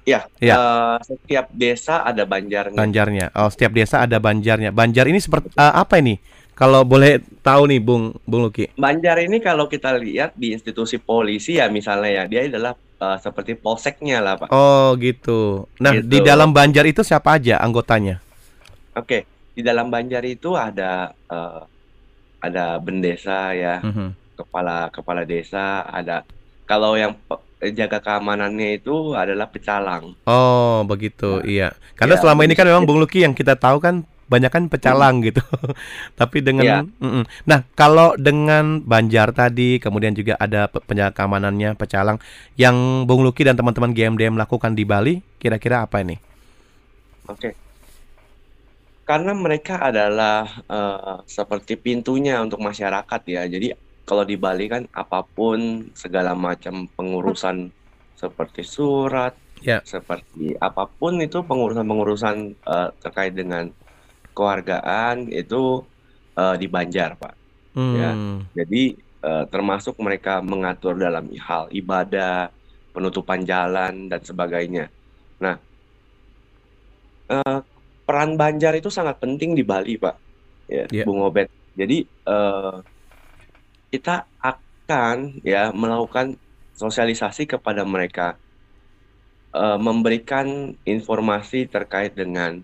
Ya, 0.08 0.24
Iya. 0.40 0.56
eh, 0.56 0.98
setiap 1.04 1.52
desa 1.52 2.00
ada 2.02 2.24
banjarnya. 2.24 2.80
Banjarnya. 2.80 3.26
Oh, 3.36 3.52
setiap 3.52 3.76
desa 3.76 4.08
ada 4.08 4.16
banjarnya. 4.18 4.72
Banjar 4.72 5.04
ini 5.04 5.20
seperti 5.20 5.52
eh, 5.52 5.74
apa 5.76 6.00
ini? 6.00 6.16
Kalau 6.56 6.82
boleh 6.82 7.20
tahu 7.44 7.68
nih, 7.70 7.84
Bung 7.84 8.16
Bung 8.24 8.48
Luki. 8.48 8.72
Banjar 8.74 9.20
ini 9.20 9.38
kalau 9.38 9.68
kita 9.68 9.94
lihat 9.94 10.32
di 10.34 10.56
institusi 10.56 10.96
polisi 10.98 11.60
ya 11.60 11.68
misalnya 11.68 12.10
ya, 12.10 12.24
dia 12.24 12.48
adalah 12.48 12.72
eh, 12.74 13.18
seperti 13.20 13.54
polseknya 13.54 14.24
lah 14.24 14.40
Pak. 14.40 14.48
Oh, 14.50 14.96
gitu. 14.96 15.68
Nah, 15.78 15.92
Gitu. 15.94 16.08
di 16.08 16.18
dalam 16.24 16.50
Banjar 16.50 16.88
itu 16.88 17.04
siapa 17.04 17.36
aja 17.36 17.60
anggotanya? 17.60 18.24
Oke, 18.96 19.28
di 19.54 19.62
dalam 19.62 19.92
Banjar 19.92 20.24
itu 20.24 20.56
ada 20.56 21.12
eh, 21.12 21.62
ada 22.40 22.80
bendesa 22.80 23.52
ya, 23.52 23.84
Mhm. 23.84 24.40
kepala 24.40 24.88
kepala 24.88 25.28
desa, 25.28 25.84
ada 25.84 26.24
kalau 26.64 26.96
yang 26.96 27.12
jaga 27.74 27.98
keamanannya 28.00 28.78
itu 28.78 29.18
adalah 29.18 29.50
pecalang. 29.50 30.14
Oh, 30.30 30.86
begitu. 30.86 31.42
Iya. 31.42 31.74
Karena 31.98 32.16
ya, 32.16 32.22
selama 32.22 32.46
ini 32.46 32.54
kan 32.54 32.70
memang 32.70 32.86
Bung 32.86 33.02
Luki 33.02 33.26
yang 33.26 33.34
kita 33.34 33.58
tahu 33.58 33.82
kan 33.82 34.06
banyak 34.28 34.52
kan 34.52 34.64
pecalang 34.68 35.24
gitu. 35.24 35.40
Tapi 36.20 36.44
dengan 36.44 36.64
Iya. 36.64 36.80
Mm-mm. 37.02 37.24
Nah, 37.48 37.64
kalau 37.74 38.14
dengan 38.20 38.84
Banjar 38.84 39.32
tadi, 39.34 39.80
kemudian 39.80 40.14
juga 40.14 40.36
ada 40.38 40.68
pe- 40.68 40.84
penjaga 40.84 41.16
keamanannya 41.16 41.74
pecalang 41.80 42.20
yang 42.60 43.08
Bung 43.08 43.24
Luki 43.24 43.48
dan 43.48 43.56
teman-teman 43.58 43.96
GMDM 43.96 44.36
lakukan 44.38 44.76
di 44.76 44.84
Bali, 44.86 45.24
kira-kira 45.40 45.88
apa 45.88 46.04
ini? 46.04 46.20
Oke. 47.28 47.56
Karena 49.08 49.32
mereka 49.32 49.80
adalah 49.80 50.44
eh, 50.68 51.18
seperti 51.26 51.80
pintunya 51.80 52.44
untuk 52.44 52.60
masyarakat 52.60 53.22
ya. 53.26 53.48
Jadi 53.48 53.72
kalau 54.08 54.24
di 54.24 54.40
Bali 54.40 54.72
kan 54.72 54.88
apa 54.96 55.22
pun 55.28 55.92
segala 55.92 56.32
macam 56.32 56.88
pengurusan 56.96 57.70
seperti 58.16 58.64
surat, 58.64 59.36
Ya. 59.66 59.82
Seperti 59.82 60.54
apa 60.62 60.86
pun 60.86 61.18
itu 61.18 61.42
pengurusan-pengurusan 61.42 62.36
uh, 62.66 62.90
terkait 63.02 63.34
dengan 63.34 63.70
kewargaan 64.38 65.34
itu 65.34 65.82
uh, 66.38 66.56
di 66.58 66.68
Banjar, 66.70 67.18
Pak. 67.18 67.34
Ya. 67.78 68.12
Hmm. 68.14 68.46
Jadi 68.54 68.98
uh, 69.26 69.46
termasuk 69.50 69.98
mereka 70.02 70.42
mengatur 70.42 70.98
dalam 70.98 71.30
hal 71.42 71.70
ibadah, 71.74 72.54
penutupan 72.94 73.46
jalan 73.46 74.10
dan 74.10 74.22
sebagainya. 74.22 74.90
Nah, 75.42 75.58
uh, 77.34 77.60
peran 78.06 78.38
Banjar 78.38 78.78
itu 78.78 78.94
sangat 78.94 79.18
penting 79.18 79.58
di 79.58 79.66
Bali, 79.66 79.98
Pak. 79.98 80.16
Ya, 80.70 80.86
Ya. 80.94 81.04
Bung 81.06 81.22
Obed. 81.26 81.50
Jadi 81.78 82.06
uh, 82.30 82.82
kita 83.94 84.28
akan 84.42 85.42
ya 85.44 85.72
melakukan 85.72 86.36
sosialisasi 86.78 87.50
kepada 87.50 87.82
mereka, 87.88 88.38
uh, 89.56 89.80
memberikan 89.80 90.78
informasi 90.86 91.66
terkait 91.66 92.14
dengan 92.14 92.62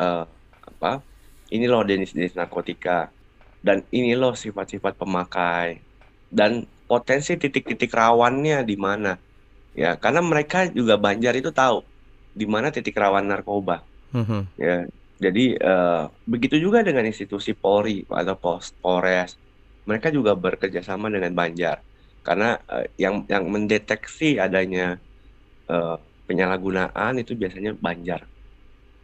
uh, 0.00 0.24
apa? 0.64 1.00
Ini 1.48 1.64
loh 1.64 1.80
jenis-jenis 1.80 2.36
narkotika 2.36 3.08
dan 3.64 3.82
ini 3.88 4.12
loh 4.12 4.36
sifat-sifat 4.36 5.00
pemakai 5.00 5.80
dan 6.28 6.68
potensi 6.88 7.36
titik-titik 7.36 7.92
rawannya 7.92 8.64
di 8.64 8.76
mana. 8.76 9.16
Ya, 9.76 9.94
karena 9.94 10.24
mereka 10.24 10.66
juga 10.68 10.98
Banjar 10.98 11.36
itu 11.38 11.54
tahu 11.54 11.84
di 12.34 12.46
mana 12.48 12.72
titik 12.72 12.96
rawan 12.96 13.28
narkoba. 13.28 13.84
Mhm. 14.12 14.40
Ya, 14.58 14.88
jadi 15.18 15.44
eh, 15.58 16.02
begitu 16.24 16.56
juga 16.58 16.82
dengan 16.82 17.04
institusi 17.06 17.52
Polri 17.54 18.06
atau 18.08 18.34
Pos 18.38 18.74
Polres. 18.78 19.34
Mereka 19.88 20.08
juga 20.16 20.32
bekerja 20.36 20.80
sama 20.84 21.08
dengan 21.08 21.32
Banjar 21.34 21.80
karena 22.26 22.60
eh, 22.74 22.86
yang 23.00 23.24
yang 23.32 23.44
mendeteksi 23.48 24.36
adanya 24.46 25.00
eh, 25.72 25.96
penyalahgunaan 26.28 27.14
itu 27.22 27.32
biasanya 27.40 27.72
Banjar. 27.78 28.28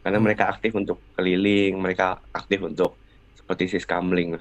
Karena 0.03 0.19
Hmm. 0.19 0.25
mereka 0.25 0.43
aktif 0.53 0.71
untuk 0.77 0.97
keliling, 1.17 1.73
mereka 1.81 2.21
aktif 2.33 2.59
untuk 2.69 2.91
seperti 3.37 3.65
siskamling. 3.77 4.37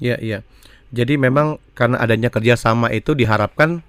Iya, 0.00 0.16
iya. 0.20 0.38
Jadi 0.90 1.14
memang 1.20 1.60
karena 1.78 2.00
adanya 2.02 2.28
kerjasama 2.32 2.90
itu 2.90 3.14
diharapkan 3.14 3.84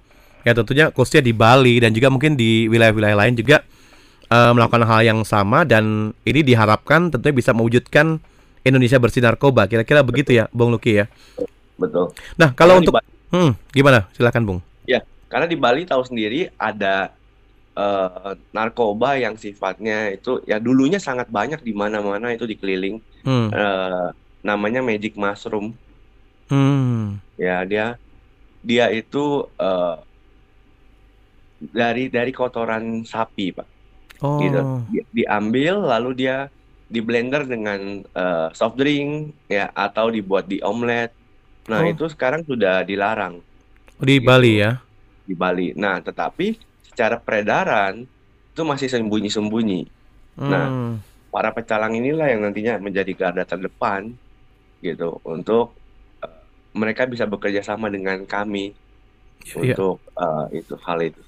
ya 0.46 0.52
tentunya 0.54 0.90
khususnya 0.94 1.22
di 1.24 1.34
Bali 1.34 1.82
dan 1.82 1.94
juga 1.94 2.10
mungkin 2.10 2.34
di 2.38 2.66
wilayah-wilayah 2.70 3.18
lain 3.26 3.34
juga 3.38 3.66
eh, 4.30 4.52
melakukan 4.54 4.84
hal 4.86 5.00
yang 5.06 5.20
sama 5.26 5.66
dan 5.66 6.14
ini 6.26 6.40
diharapkan 6.46 7.10
tentunya 7.10 7.34
bisa 7.34 7.50
mewujudkan 7.56 8.22
Indonesia 8.62 8.98
bersih 8.98 9.22
narkoba. 9.22 9.66
Kira-kira 9.66 10.00
begitu 10.06 10.34
ya, 10.34 10.46
Bung 10.54 10.70
Luki 10.70 11.02
ya. 11.02 11.06
Betul. 11.78 12.14
Nah, 12.38 12.54
kalau 12.54 12.78
Karena 12.78 12.82
untuk 12.86 12.94
hmm, 13.34 13.52
gimana? 13.74 14.06
Silakan, 14.14 14.42
Bung. 14.46 14.60
Ya, 14.86 15.02
karena 15.26 15.46
di 15.50 15.58
Bali 15.58 15.82
tahu 15.82 16.02
sendiri 16.06 16.50
ada 16.54 17.14
eh, 17.74 18.32
narkoba 18.54 19.18
yang 19.18 19.34
sifatnya 19.34 20.14
itu 20.14 20.42
ya 20.46 20.62
dulunya 20.62 21.02
sangat 21.02 21.26
banyak 21.30 21.58
di 21.62 21.74
mana-mana 21.74 22.30
itu 22.30 22.46
dikeliling. 22.46 23.02
Hmm. 23.26 23.50
Eh, 23.50 24.08
namanya 24.42 24.82
magic 24.82 25.18
mushroom. 25.18 25.74
Hmm. 26.46 27.18
Ya, 27.34 27.66
dia 27.66 27.86
dia 28.62 28.86
itu 28.94 29.50
eh, 29.58 29.96
dari 31.58 32.10
dari 32.10 32.30
kotoran 32.30 33.02
sapi, 33.02 33.54
Pak. 33.54 33.68
Gitu. 34.22 34.60
Oh. 34.62 34.86
Di- 34.86 35.06
diambil 35.10 35.82
lalu 35.82 36.26
dia 36.26 36.46
di 36.92 37.00
blender 37.00 37.48
dengan 37.48 37.80
eh, 38.04 38.48
soft 38.52 38.76
drink 38.76 39.32
ya 39.48 39.72
atau 39.72 40.12
dibuat 40.12 40.44
di 40.44 40.60
omelet. 40.60 41.08
Nah, 41.64 41.80
Oh. 41.80 41.88
itu 41.88 42.04
sekarang 42.06 42.44
sudah 42.44 42.82
dilarang 42.82 43.40
Di 43.96 44.18
Gitu. 44.18 44.26
Bali 44.26 44.52
ya. 44.58 44.82
di 45.22 45.32
Bali. 45.32 45.70
Nah, 45.72 46.02
tetapi 46.02 46.58
secara 46.82 47.16
peredaran 47.16 48.02
itu 48.52 48.62
masih 48.62 48.90
sembunyi-sembunyi. 48.90 49.86
Nah, 50.36 50.66
Hmm. 50.66 50.94
para 51.30 51.48
pecalang 51.48 51.94
inilah 51.94 52.28
yang 52.28 52.42
nantinya 52.42 52.76
menjadi 52.76 53.14
garda 53.14 53.46
terdepan 53.46 54.12
gitu 54.82 55.22
untuk 55.22 55.72
eh, 56.18 56.28
mereka 56.74 57.06
bisa 57.06 57.24
bekerja 57.24 57.62
sama 57.62 57.88
dengan 57.88 58.26
kami 58.26 58.74
Iya. 59.46 59.72
untuk 59.72 60.02
eh, 60.12 60.60
itu 60.60 60.74
hal 60.82 60.98
itu. 61.00 61.22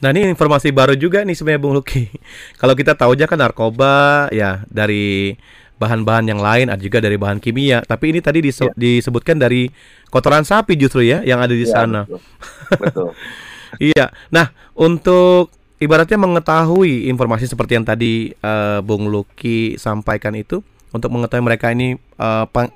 Nah 0.00 0.08
ini 0.10 0.24
informasi 0.26 0.72
baru 0.72 0.96
juga 0.96 1.22
nih 1.22 1.36
sebenarnya 1.36 1.60
Bung 1.60 1.76
Luki. 1.76 2.08
Kalau 2.60 2.72
kita 2.72 2.94
tahu 2.94 3.14
aja 3.14 3.28
kan 3.28 3.38
narkoba 3.38 4.26
ya 4.30 4.64
dari 4.66 5.36
bahan-bahan 5.76 6.28
yang 6.28 6.40
lain, 6.40 6.68
ada 6.68 6.76
juga 6.76 7.00
dari 7.00 7.16
bahan 7.16 7.40
kimia. 7.40 7.80
Tapi 7.80 8.12
ini 8.12 8.20
tadi 8.20 8.44
dise- 8.44 8.68
Iya. 8.68 8.76
disebutkan 8.76 9.40
dari 9.40 9.72
kotoran 10.08 10.44
sapi 10.44 10.76
justru 10.76 11.00
ya 11.02 11.24
yang 11.24 11.40
ada 11.40 11.52
di 11.52 11.64
Ya, 11.64 11.72
sana. 11.72 12.04
betul. 12.04 12.20
Betul. 12.76 13.08
Iya. 13.94 14.10
Nah 14.28 14.50
untuk 14.74 15.48
ibaratnya 15.78 16.18
mengetahui 16.18 17.06
informasi 17.06 17.46
seperti 17.46 17.78
yang 17.78 17.86
tadi 17.86 18.34
eh, 18.34 18.78
Bung 18.82 19.06
Luki 19.06 19.78
sampaikan 19.78 20.34
itu, 20.34 20.60
untuk 20.90 21.08
mengetahui 21.08 21.44
mereka 21.46 21.70
ini 21.70 21.94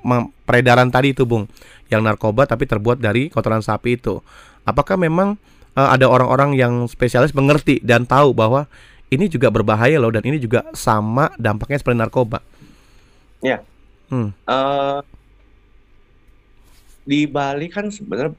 mem- 0.01 0.31
peredaran 0.47 0.87
tadi 0.87 1.11
itu 1.11 1.27
Bung, 1.27 1.51
yang 1.91 1.99
narkoba 1.99 2.47
tapi 2.47 2.63
terbuat 2.63 2.97
dari 2.97 3.27
kotoran 3.27 3.59
sapi 3.59 3.99
itu. 3.99 4.23
Apakah 4.63 4.95
memang 4.95 5.35
eh, 5.75 5.89
ada 5.95 6.07
orang-orang 6.07 6.55
yang 6.55 6.73
spesialis 6.87 7.35
mengerti 7.35 7.79
dan 7.83 8.07
tahu 8.07 8.31
bahwa 8.31 8.67
ini 9.13 9.29
juga 9.29 9.53
berbahaya 9.53 10.01
loh 10.01 10.09
dan 10.09 10.25
ini 10.25 10.41
juga 10.41 10.65
sama 10.73 11.29
dampaknya 11.37 11.77
seperti 11.77 11.97
narkoba? 11.99 12.41
Ya. 13.39 13.61
Hmm. 14.09 14.33
Eh, 14.33 14.99
di 17.05 17.29
Bali 17.29 17.69
kan 17.69 17.93
sebenarnya 17.93 18.33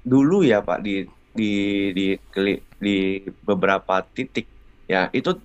dulu 0.00 0.40
ya 0.46 0.64
Pak 0.64 0.80
di 0.80 1.04
di 1.36 1.52
di 1.92 2.06
keli- 2.32 2.64
di 2.80 3.20
beberapa 3.44 4.00
titik 4.00 4.48
ya 4.88 5.12
itu 5.12 5.36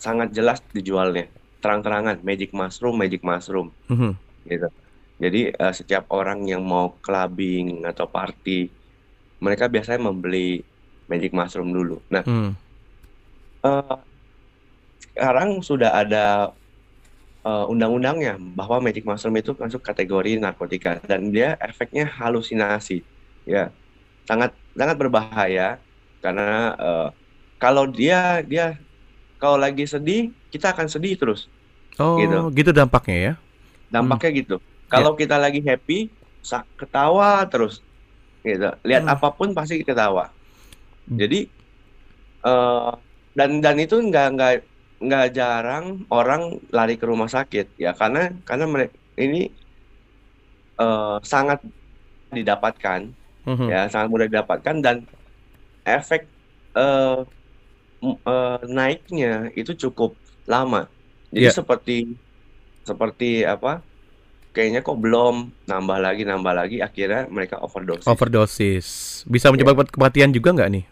sangat 0.00 0.32
jelas 0.32 0.64
dijualnya 0.72 1.28
terang-terangan 1.60 2.20
magic 2.24 2.52
mushroom 2.56 2.96
magic 2.96 3.20
mushroom 3.20 3.68
Mhm. 3.88 4.12
gitu. 4.48 4.68
Jadi 5.20 5.40
eh, 5.52 5.72
setiap 5.76 6.08
orang 6.10 6.44
yang 6.48 6.64
mau 6.64 6.96
clubbing 7.00 7.84
atau 7.84 8.08
party 8.08 8.72
mereka 9.44 9.64
biasanya 9.74 10.00
membeli 10.08 10.38
magic 11.10 11.30
mushroom 11.38 11.70
dulu. 11.78 11.94
Nah, 12.14 12.24
Hmm. 12.24 12.56
eh, 13.64 14.04
sekarang 15.14 15.50
sudah 15.68 15.90
ada 16.00 16.18
eh, 17.46 17.64
undang-undangnya 17.72 18.30
bahwa 18.58 18.76
magic 18.84 19.04
mushroom 19.08 19.36
itu 19.40 19.50
masuk 19.62 19.82
kategori 19.88 20.30
narkotika 20.44 20.90
dan 21.10 21.20
dia 21.34 21.48
efeknya 21.68 22.04
halusinasi 22.18 22.94
ya 23.52 23.60
sangat 24.28 24.50
sangat 24.78 24.96
berbahaya 25.02 25.62
karena 26.22 26.42
eh, 26.84 27.06
kalau 27.62 27.84
dia 27.98 28.16
dia 28.50 28.64
kalau 29.40 29.58
lagi 29.64 29.84
sedih 29.94 30.20
kita 30.52 30.66
akan 30.74 30.88
sedih 30.94 31.14
terus 31.20 31.40
Oh, 31.98 32.18
Gitu. 32.20 32.34
gitu 32.58 32.70
dampaknya 32.74 33.16
ya. 33.26 33.32
dampaknya 33.94 34.30
gitu 34.40 34.54
kalau 34.92 35.12
kita 35.20 35.36
lagi 35.44 35.60
happy 35.68 35.94
ketawa 36.78 37.46
terus 37.52 37.74
gitu 38.48 38.66
lihat 38.88 39.02
Hmm. 39.04 39.12
apa 39.14 39.26
pun 39.38 39.48
pasti 39.56 39.74
ketawa 39.88 40.24
Hmm. 41.08 41.18
jadi 41.20 41.36
eh 42.46 42.90
dan 43.38 43.50
dan 43.64 43.76
itu 43.84 43.94
nggak 44.08 44.24
nggak 44.34 44.50
nggak 45.06 45.24
jarang 45.38 45.84
orang 46.14 46.42
lari 46.76 46.92
ke 47.00 47.04
rumah 47.10 47.28
sakit 47.36 47.64
ya 47.84 47.88
karena 48.00 48.18
karena 48.48 48.64
mereka 48.74 48.94
ini 49.24 49.36
eh 50.82 51.14
sangat 51.32 51.58
didapatkan 52.36 53.00
Mhm. 53.46 53.68
ya 53.72 53.76
sangat 53.92 54.08
mudah 54.12 54.28
didapatkan 54.30 54.76
dan 54.86 54.96
efek 55.96 56.20
m- 58.06 58.20
eh, 58.30 58.48
naiknya 58.76 59.26
itu 59.58 59.72
cukup 59.82 60.10
lama 60.52 60.78
jadi 61.34 61.48
Iya. 61.48 61.56
seperti 61.58 61.92
seperti 62.88 63.24
apa 63.52 63.68
kayaknya 64.54 64.80
kok 64.80 64.96
belum 64.96 65.50
nambah 65.66 65.98
lagi 65.98 66.22
nambah 66.22 66.54
lagi 66.54 66.76
akhirnya 66.78 67.26
mereka 67.26 67.58
overdosis 67.58 68.06
Overdosis. 68.06 68.86
Bisa 69.26 69.50
menyebabkan 69.50 69.90
kematian 69.90 70.30
juga 70.30 70.54
nggak 70.54 70.70
nih? 70.70 70.84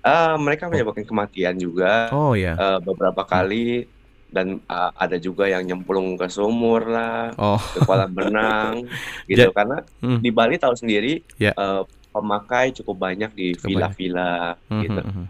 Ah, 0.00 0.36
mereka 0.36 0.66
menyebabkan 0.66 1.04
kematian 1.04 1.56
juga 1.56 2.08
Oh 2.10 2.32
ya. 2.32 2.52
eh, 2.54 2.78
beberapa 2.80 3.22
kali 3.22 3.88
dan 4.28 4.60
ah, 4.66 4.90
ada 4.94 5.16
juga 5.16 5.44
yang 5.44 5.62
nyemplung 5.62 6.16
ke 6.16 6.26
sumur 6.26 6.84
lah 6.84 7.32
Oh. 7.36 7.60
ke 7.70 7.80
kolam 7.80 8.10
renang 8.10 8.84
gitu 9.30 9.48
Ja- 9.48 9.54
karena 9.54 9.80
Hmm. 10.00 10.20
di 10.20 10.28
Bali 10.28 10.56
tahu 10.56 10.72
sendiri 10.72 11.20
Ya. 11.36 11.52
eh, 11.52 11.82
pemakai 12.10 12.72
cukup 12.72 12.96
banyak 13.02 13.30
di 13.32 13.52
villa-villa 13.54 14.54
gitu. 14.70 15.00
Mhm, 15.00 15.10
mhm. 15.10 15.26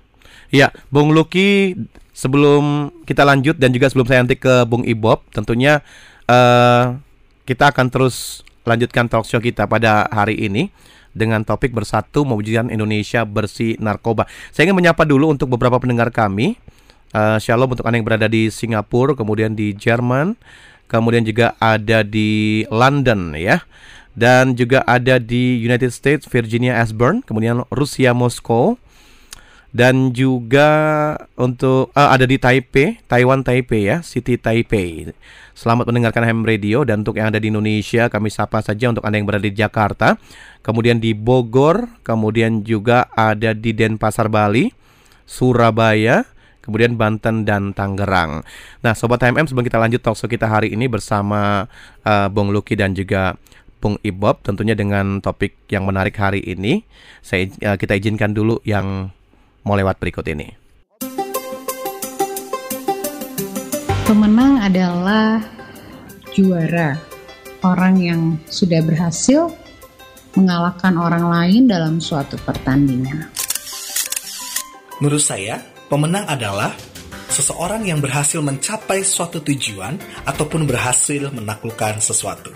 Iya, 0.51 0.69
Bung 0.87 1.11
Luki, 1.11 1.75
sebelum 2.13 2.65
kita 3.03 3.25
lanjut 3.25 3.57
dan 3.57 3.71
juga 3.71 3.89
sebelum 3.89 4.07
saya 4.07 4.21
nanti 4.21 4.37
ke 4.37 4.63
Bung 4.65 4.85
Ibob, 4.85 5.25
tentunya 5.31 5.81
eh 6.25 6.85
kita 7.45 7.71
akan 7.71 7.93
terus 7.93 8.41
lanjutkan 8.65 9.09
talk 9.09 9.29
show 9.29 9.41
kita 9.41 9.69
pada 9.69 10.09
hari 10.09 10.41
ini 10.49 10.73
dengan 11.13 11.45
topik 11.45 11.71
bersatu 11.71 12.25
mewujudkan 12.27 12.73
Indonesia 12.73 13.23
bersih 13.23 13.79
narkoba. 13.79 14.27
Saya 14.51 14.69
ingin 14.69 14.81
menyapa 14.81 15.07
dulu 15.07 15.31
untuk 15.31 15.53
beberapa 15.53 15.79
pendengar 15.79 16.11
kami. 16.11 16.59
Eh, 17.15 17.39
shalom 17.39 17.71
untuk 17.71 17.87
anda 17.87 18.01
yang 18.01 18.09
berada 18.09 18.27
di 18.27 18.51
Singapura, 18.51 19.15
kemudian 19.15 19.55
di 19.55 19.71
Jerman, 19.71 20.35
kemudian 20.91 21.23
juga 21.23 21.55
ada 21.63 22.03
di 22.03 22.65
London 22.67 23.37
ya. 23.39 23.63
Dan 24.15 24.55
juga 24.55 24.83
ada 24.87 25.19
di 25.19 25.59
United 25.63 25.91
States, 25.91 26.27
Virginia 26.31 26.79
Ashburn, 26.79 27.23
kemudian 27.23 27.67
Rusia 27.71 28.15
Moskow, 28.15 28.79
dan 29.75 30.15
juga 30.15 30.71
untuk 31.35 31.91
uh, 31.99 32.15
ada 32.15 32.23
di 32.23 32.39
Taipei, 32.39 33.03
Taiwan 33.11 33.43
Taipei 33.43 33.91
ya, 33.91 34.07
City 34.07 34.39
Taipei. 34.39 35.11
Selamat 35.55 35.87
mendengarkan 35.87 36.27
Ham 36.27 36.43
Radio 36.43 36.83
dan 36.83 37.07
untuk 37.07 37.15
yang 37.15 37.31
ada 37.31 37.39
di 37.39 37.47
Indonesia 37.47 38.11
kami 38.11 38.27
sapa 38.27 38.59
saja 38.59 38.91
untuk 38.91 39.07
Anda 39.07 39.23
yang 39.23 39.27
berada 39.31 39.47
di 39.47 39.55
Jakarta, 39.55 40.19
kemudian 40.67 40.99
di 40.99 41.15
Bogor, 41.15 41.87
kemudian 42.03 42.67
juga 42.67 43.07
ada 43.15 43.55
di 43.55 43.71
Denpasar 43.71 44.27
Bali, 44.27 44.75
Surabaya, 45.23 46.27
kemudian 46.59 46.99
Banten 46.99 47.47
dan 47.47 47.71
Tangerang. 47.71 48.43
Nah, 48.83 48.99
sobat 48.99 49.23
HMM 49.23 49.47
sebelum 49.47 49.63
kita 49.63 49.79
lanjut 49.79 50.03
talkshow 50.03 50.27
kita 50.27 50.51
hari 50.51 50.75
ini 50.75 50.91
bersama 50.91 51.71
uh, 52.03 52.27
Bung 52.27 52.51
Luki 52.51 52.75
dan 52.75 52.91
juga 52.99 53.39
Bung 53.79 53.95
Ibob 54.03 54.43
tentunya 54.43 54.75
dengan 54.75 55.23
topik 55.23 55.71
yang 55.71 55.87
menarik 55.87 56.19
hari 56.19 56.43
ini. 56.43 56.83
Saya 57.23 57.47
uh, 57.63 57.79
kita 57.79 57.95
izinkan 57.95 58.35
dulu 58.35 58.59
yang 58.67 59.15
mau 59.63 59.79
lewat 59.79 60.03
berikut 60.03 60.27
ini. 60.27 60.64
Pemenang 64.05 64.61
adalah 64.61 65.41
juara, 66.37 66.93
orang 67.65 67.97
yang 67.97 68.23
sudah 68.53 68.85
berhasil 68.85 69.49
mengalahkan 70.37 70.93
orang 71.01 71.25
lain 71.25 71.65
dalam 71.65 72.05
suatu 72.05 72.37
pertandingan. 72.45 73.25
Menurut 75.01 75.25
saya, 75.25 75.57
pemenang 75.89 76.29
adalah 76.29 76.77
seseorang 77.33 77.89
yang 77.89 78.05
berhasil 78.05 78.45
mencapai 78.45 79.01
suatu 79.01 79.41
tujuan 79.41 79.97
ataupun 80.29 80.69
berhasil 80.69 81.33
menaklukkan 81.33 81.97
sesuatu. 82.05 82.53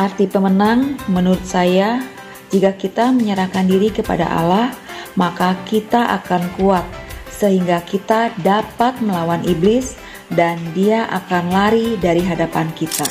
Arti 0.00 0.24
pemenang 0.24 0.96
menurut 1.12 1.44
saya 1.44 2.00
jika 2.48 2.80
kita 2.80 3.12
menyerahkan 3.12 3.68
diri 3.68 3.92
kepada 3.92 4.24
Allah 4.24 4.72
maka 5.20 5.52
kita 5.68 6.16
akan 6.16 6.48
kuat 6.56 6.99
sehingga 7.40 7.80
kita 7.88 8.36
dapat 8.44 9.00
melawan 9.00 9.40
iblis 9.48 9.96
dan 10.28 10.60
dia 10.76 11.08
akan 11.08 11.48
lari 11.48 11.96
dari 11.96 12.20
hadapan 12.20 12.68
kita. 12.76 13.08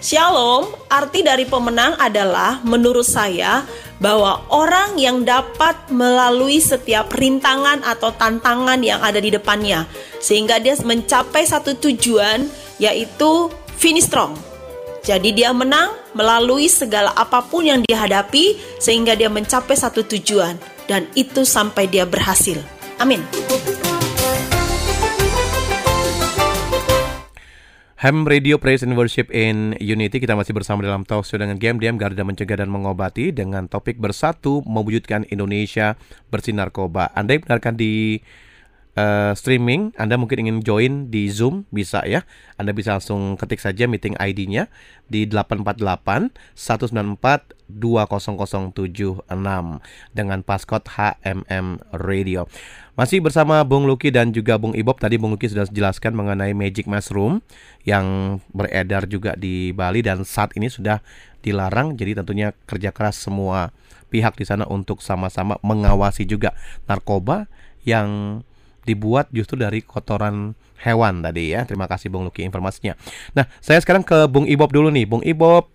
Shalom, 0.00 0.72
arti 0.88 1.20
dari 1.20 1.44
pemenang 1.44 1.98
adalah 2.00 2.64
menurut 2.64 3.04
saya 3.04 3.66
bahwa 4.00 4.44
orang 4.48 4.96
yang 4.96 5.26
dapat 5.26 5.76
melalui 5.92 6.62
setiap 6.62 7.12
rintangan 7.16 7.84
atau 7.84 8.14
tantangan 8.14 8.80
yang 8.80 9.02
ada 9.02 9.18
di 9.20 9.34
depannya 9.34 9.84
sehingga 10.22 10.62
dia 10.62 10.78
mencapai 10.78 11.44
satu 11.44 11.76
tujuan 11.76 12.48
yaitu 12.80 13.50
finish 13.76 14.08
strong. 14.08 14.36
Jadi 15.02 15.34
dia 15.34 15.54
menang 15.54 15.90
melalui 16.14 16.66
segala 16.66 17.14
apa 17.14 17.42
pun 17.42 17.62
yang 17.62 17.80
dihadapi 17.86 18.58
sehingga 18.78 19.14
dia 19.14 19.30
mencapai 19.30 19.74
satu 19.74 20.02
tujuan 20.06 20.58
dan 20.86 21.06
itu 21.18 21.42
sampai 21.42 21.90
dia 21.90 22.06
berhasil. 22.06 22.75
Amin. 22.96 23.20
Ham 27.96 28.28
Radio 28.28 28.60
Praise 28.60 28.84
and 28.84 28.92
Worship 28.92 29.32
in 29.32 29.72
Unity 29.80 30.20
kita 30.20 30.36
masih 30.36 30.52
bersama 30.52 30.84
dalam 30.84 31.04
talk 31.08 31.24
show 31.24 31.40
dengan 31.40 31.56
Game 31.56 31.80
Diam 31.80 31.96
Garda 31.96 32.24
Mencegah 32.24 32.60
dan 32.60 32.68
Mengobati 32.68 33.32
dengan 33.32 33.68
topik 33.72 33.96
bersatu 33.96 34.60
mewujudkan 34.68 35.24
Indonesia 35.32 35.96
bersih 36.28 36.52
narkoba. 36.52 37.08
Anda 37.16 37.36
yang 37.36 37.48
mendengarkan 37.48 37.80
di 37.80 38.20
uh, 38.96 39.32
streaming, 39.36 39.92
Anda 40.00 40.16
mungkin 40.16 40.48
ingin 40.48 40.58
join 40.64 40.92
di 41.12 41.28
Zoom, 41.28 41.68
bisa 41.70 42.02
ya. 42.08 42.24
Anda 42.56 42.72
bisa 42.72 42.96
langsung 42.98 43.36
ketik 43.36 43.60
saja 43.60 43.84
meeting 43.86 44.16
ID-nya 44.16 44.72
di 45.06 45.28
848 45.28 46.34
194 46.56 47.54
20076 47.66 49.26
dengan 50.14 50.38
passcode 50.42 50.86
HMM 50.86 51.66
Radio. 51.94 52.48
Masih 52.96 53.20
bersama 53.20 53.60
Bung 53.66 53.84
Luki 53.84 54.08
dan 54.08 54.32
juga 54.32 54.56
Bung 54.56 54.72
Ibob. 54.72 54.96
Tadi 54.96 55.20
Bung 55.20 55.36
Luki 55.36 55.52
sudah 55.52 55.68
jelaskan 55.68 56.16
mengenai 56.16 56.56
Magic 56.56 56.88
Mushroom 56.88 57.44
yang 57.84 58.38
beredar 58.56 59.04
juga 59.04 59.36
di 59.36 59.76
Bali 59.76 60.00
dan 60.00 60.24
saat 60.24 60.56
ini 60.56 60.72
sudah 60.72 61.04
dilarang. 61.44 61.94
Jadi 62.00 62.16
tentunya 62.16 62.56
kerja 62.64 62.90
keras 62.94 63.20
semua 63.20 63.74
pihak 64.08 64.38
di 64.38 64.46
sana 64.46 64.64
untuk 64.70 65.02
sama-sama 65.02 65.58
mengawasi 65.60 66.24
juga 66.24 66.54
narkoba 66.86 67.50
yang 67.82 68.40
dibuat 68.86 69.26
justru 69.34 69.58
dari 69.58 69.82
kotoran 69.82 70.54
hewan 70.80 71.20
tadi 71.26 71.52
ya. 71.52 71.66
Terima 71.66 71.90
kasih 71.90 72.08
Bung 72.08 72.24
Luki 72.24 72.46
informasinya. 72.46 72.94
Nah, 73.34 73.50
saya 73.58 73.82
sekarang 73.82 74.06
ke 74.06 74.30
Bung 74.30 74.46
Ibob 74.46 74.70
dulu 74.70 74.88
nih. 74.94 75.04
Bung 75.04 75.26
Ibob 75.26 75.66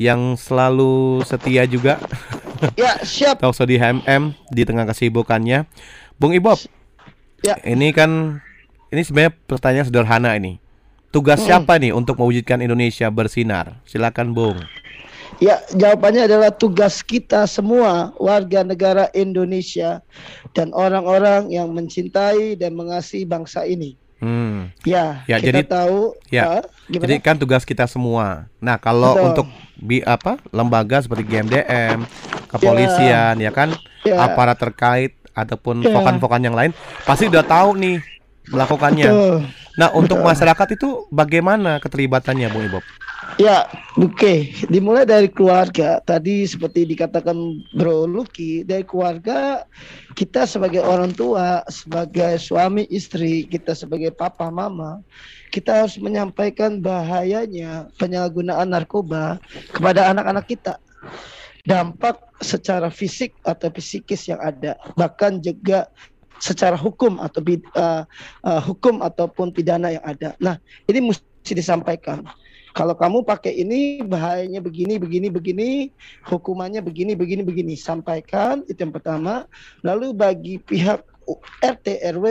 yang 0.00 0.34
selalu 0.40 1.20
setia 1.28 1.68
juga. 1.68 2.00
Ya, 2.80 2.96
siap. 3.04 3.38
Talkshow 3.44 3.68
di 3.68 3.76
HMM 3.76 4.32
di 4.48 4.62
tengah 4.64 4.88
kesibukannya. 4.88 5.68
Bung 6.16 6.32
Ibob. 6.32 6.56
Ya. 7.44 7.60
Ini 7.60 7.92
kan 7.92 8.40
ini 8.88 9.00
sebenarnya 9.04 9.36
pertanyaan 9.44 9.86
sederhana 9.86 10.32
ini. 10.34 10.58
Tugas 11.10 11.42
hmm. 11.42 11.46
siapa 11.46 11.76
nih 11.76 11.92
untuk 11.92 12.16
mewujudkan 12.22 12.62
Indonesia 12.62 13.10
bersinar? 13.10 13.82
Silakan, 13.84 14.32
Bung. 14.32 14.56
Ya, 15.40 15.56
jawabannya 15.72 16.28
adalah 16.28 16.52
tugas 16.52 17.00
kita 17.00 17.48
semua 17.48 18.12
warga 18.20 18.60
negara 18.60 19.08
Indonesia 19.16 20.04
dan 20.52 20.68
orang-orang 20.76 21.48
yang 21.48 21.72
mencintai 21.72 22.60
dan 22.60 22.76
mengasihi 22.76 23.24
bangsa 23.24 23.64
ini. 23.64 23.96
Hmm. 24.20 24.68
Ya, 24.84 25.24
ya 25.24 25.40
kita 25.40 25.48
jadi 25.48 25.60
tahu. 25.64 26.12
Ya, 26.28 26.60
uh, 26.60 26.62
jadi 26.92 27.24
kan 27.24 27.40
tugas 27.40 27.64
kita 27.64 27.88
semua. 27.88 28.52
Nah, 28.60 28.76
kalau 28.76 29.16
Betul. 29.16 29.28
untuk 29.32 29.46
bi 29.80 30.04
apa 30.04 30.36
lembaga 30.52 31.00
seperti 31.00 31.24
GMDM, 31.24 32.04
kepolisian, 32.52 33.40
ya, 33.40 33.48
ya 33.48 33.50
kan, 33.50 33.72
Ya. 34.04 34.20
aparat 34.20 34.60
terkait 34.60 35.16
ataupun 35.32 35.80
Ya. 35.80 35.96
vokan-vokan 35.96 36.44
yang 36.44 36.52
lain, 36.52 36.76
pasti 37.08 37.32
udah 37.32 37.40
tahu 37.48 37.80
nih 37.80 37.96
melakukannya. 38.52 39.08
Betul. 39.08 39.36
Nah, 39.80 39.88
untuk 39.96 40.20
Betul. 40.20 40.28
masyarakat 40.36 40.68
itu 40.76 40.88
bagaimana 41.08 41.80
keterlibatannya, 41.80 42.52
Bung 42.52 42.68
Ibob? 42.68 42.84
Ya, 43.38 43.68
oke. 43.94 44.50
Dimulai 44.66 45.06
dari 45.06 45.30
keluarga. 45.30 46.02
Tadi 46.02 46.48
seperti 46.48 46.88
dikatakan 46.88 47.36
Bro 47.76 48.10
Lucky, 48.10 48.66
dari 48.66 48.82
keluarga 48.82 49.62
kita 50.18 50.48
sebagai 50.48 50.82
orang 50.82 51.14
tua, 51.14 51.62
sebagai 51.70 52.40
suami 52.40 52.88
istri, 52.90 53.46
kita 53.46 53.76
sebagai 53.76 54.10
papa 54.10 54.50
mama, 54.50 55.04
kita 55.54 55.84
harus 55.84 56.00
menyampaikan 56.02 56.82
bahayanya 56.82 57.86
penyalahgunaan 58.00 58.72
narkoba 58.72 59.38
kepada 59.70 60.10
anak-anak 60.10 60.46
kita. 60.50 60.74
Dampak 61.68 62.18
secara 62.40 62.88
fisik 62.88 63.36
atau 63.44 63.68
psikis 63.68 64.26
yang 64.32 64.40
ada, 64.40 64.80
bahkan 64.96 65.38
juga 65.44 65.86
secara 66.40 66.72
hukum 66.72 67.20
atau 67.20 67.44
uh, 67.44 68.02
uh, 68.48 68.60
hukum 68.64 69.04
ataupun 69.04 69.52
pidana 69.52 69.92
yang 69.92 70.04
ada. 70.08 70.32
Nah, 70.40 70.56
ini 70.88 71.12
mesti 71.12 71.52
disampaikan. 71.52 72.24
Kalau 72.70 72.94
kamu 72.94 73.26
pakai 73.26 73.54
ini 73.58 74.00
bahayanya 74.04 74.62
begini, 74.62 74.96
begini, 74.96 75.28
begini, 75.28 75.70
hukumannya 76.26 76.80
begini, 76.80 77.18
begini, 77.18 77.42
begini. 77.42 77.74
Sampaikan 77.74 78.62
itu 78.70 78.78
yang 78.78 78.94
pertama. 78.94 79.44
Lalu 79.82 80.14
bagi 80.14 80.54
pihak 80.62 81.02
RT 81.62 82.02
RW 82.18 82.26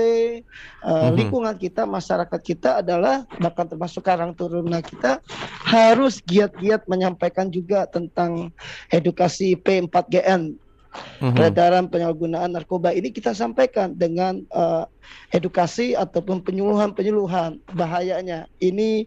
uh, 0.84 1.08
Mhm. 1.08 1.16
lingkungan 1.16 1.56
kita 1.56 1.88
masyarakat 1.88 2.40
kita 2.44 2.84
adalah 2.84 3.24
bahkan 3.40 3.64
termasuk 3.64 4.04
karang 4.04 4.36
turuna 4.36 4.84
kita 4.84 5.24
harus 5.64 6.20
giat-giat 6.28 6.84
menyampaikan 6.84 7.48
juga 7.48 7.88
tentang 7.88 8.52
edukasi 8.92 9.56
P4GN 9.56 10.52
Mhm. 11.22 11.32
peredaran 11.38 11.86
penyalahgunaan 11.88 12.50
narkoba 12.52 12.92
ini 12.92 13.14
kita 13.14 13.32
sampaikan 13.32 13.94
dengan 13.94 14.42
uh, 14.52 14.84
edukasi 15.32 15.94
ataupun 15.94 16.42
penyuluhan-penyuluhan 16.44 17.62
bahayanya. 17.78 18.50
Ini 18.58 19.06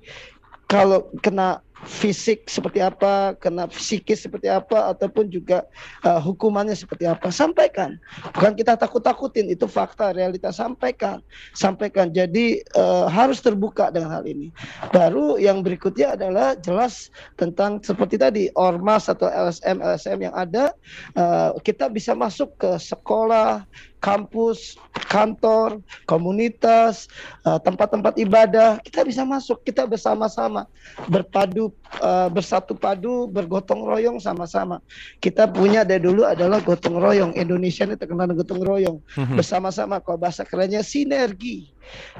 kalau 0.73 1.05
kena 1.21 1.61
fisik 1.85 2.47
seperti 2.47 2.79
apa, 2.79 3.35
kena 3.43 3.67
psikis 3.69 4.25
seperti 4.25 4.47
apa, 4.47 4.95
ataupun 4.95 5.29
juga 5.29 5.67
uh, 6.07 6.23
hukumannya 6.23 6.73
seperti 6.73 7.05
apa, 7.11 7.29
sampaikan. 7.29 7.99
Bukan 8.33 8.55
kita 8.55 8.79
takut-takutin, 8.79 9.51
itu 9.51 9.67
fakta, 9.67 10.15
realitas 10.15 10.57
sampaikan, 10.57 11.21
sampaikan. 11.53 12.15
Jadi 12.15 12.63
uh, 12.79 13.11
harus 13.11 13.43
terbuka 13.43 13.91
dengan 13.91 14.15
hal 14.15 14.25
ini. 14.25 14.55
Baru 14.95 15.37
yang 15.37 15.61
berikutnya 15.61 16.15
adalah 16.15 16.55
jelas 16.57 17.11
tentang 17.37 17.83
seperti 17.83 18.17
tadi 18.17 18.43
ormas 18.55 19.11
atau 19.11 19.27
LSM 19.29 19.83
LSM 19.83 20.19
yang 20.31 20.35
ada, 20.39 20.73
uh, 21.19 21.53
kita 21.61 21.91
bisa 21.91 22.15
masuk 22.15 22.55
ke 22.63 22.79
sekolah, 22.79 23.67
kampus, 24.03 24.75
kantor, 25.07 25.79
komunitas, 26.11 27.07
uh, 27.47 27.62
tempat-tempat 27.62 28.19
ibadah, 28.19 28.83
kita 28.83 29.07
bisa 29.07 29.23
masuk, 29.23 29.62
kita 29.62 29.87
bersama-sama 29.87 30.67
berpadu, 31.07 31.71
uh, 32.01 32.29
bersatu 32.33 32.73
padu, 32.73 33.29
bergotong 33.29 33.85
royong 33.85 34.17
sama-sama. 34.23 34.81
Kita 35.21 35.51
punya 35.51 35.85
dari 35.85 36.01
dulu 36.01 36.25
adalah 36.25 36.63
gotong 36.63 36.97
royong. 36.97 37.37
Indonesia 37.37 37.85
ini 37.85 37.99
terkenal 37.99 38.31
gotong 38.33 38.63
royong. 38.63 38.99
Mhm. 39.19 39.37
Bersama-sama, 39.37 39.99
kalau 40.01 40.17
bahasa 40.17 40.47
kerennya 40.47 40.81
sinergi. 40.87 41.69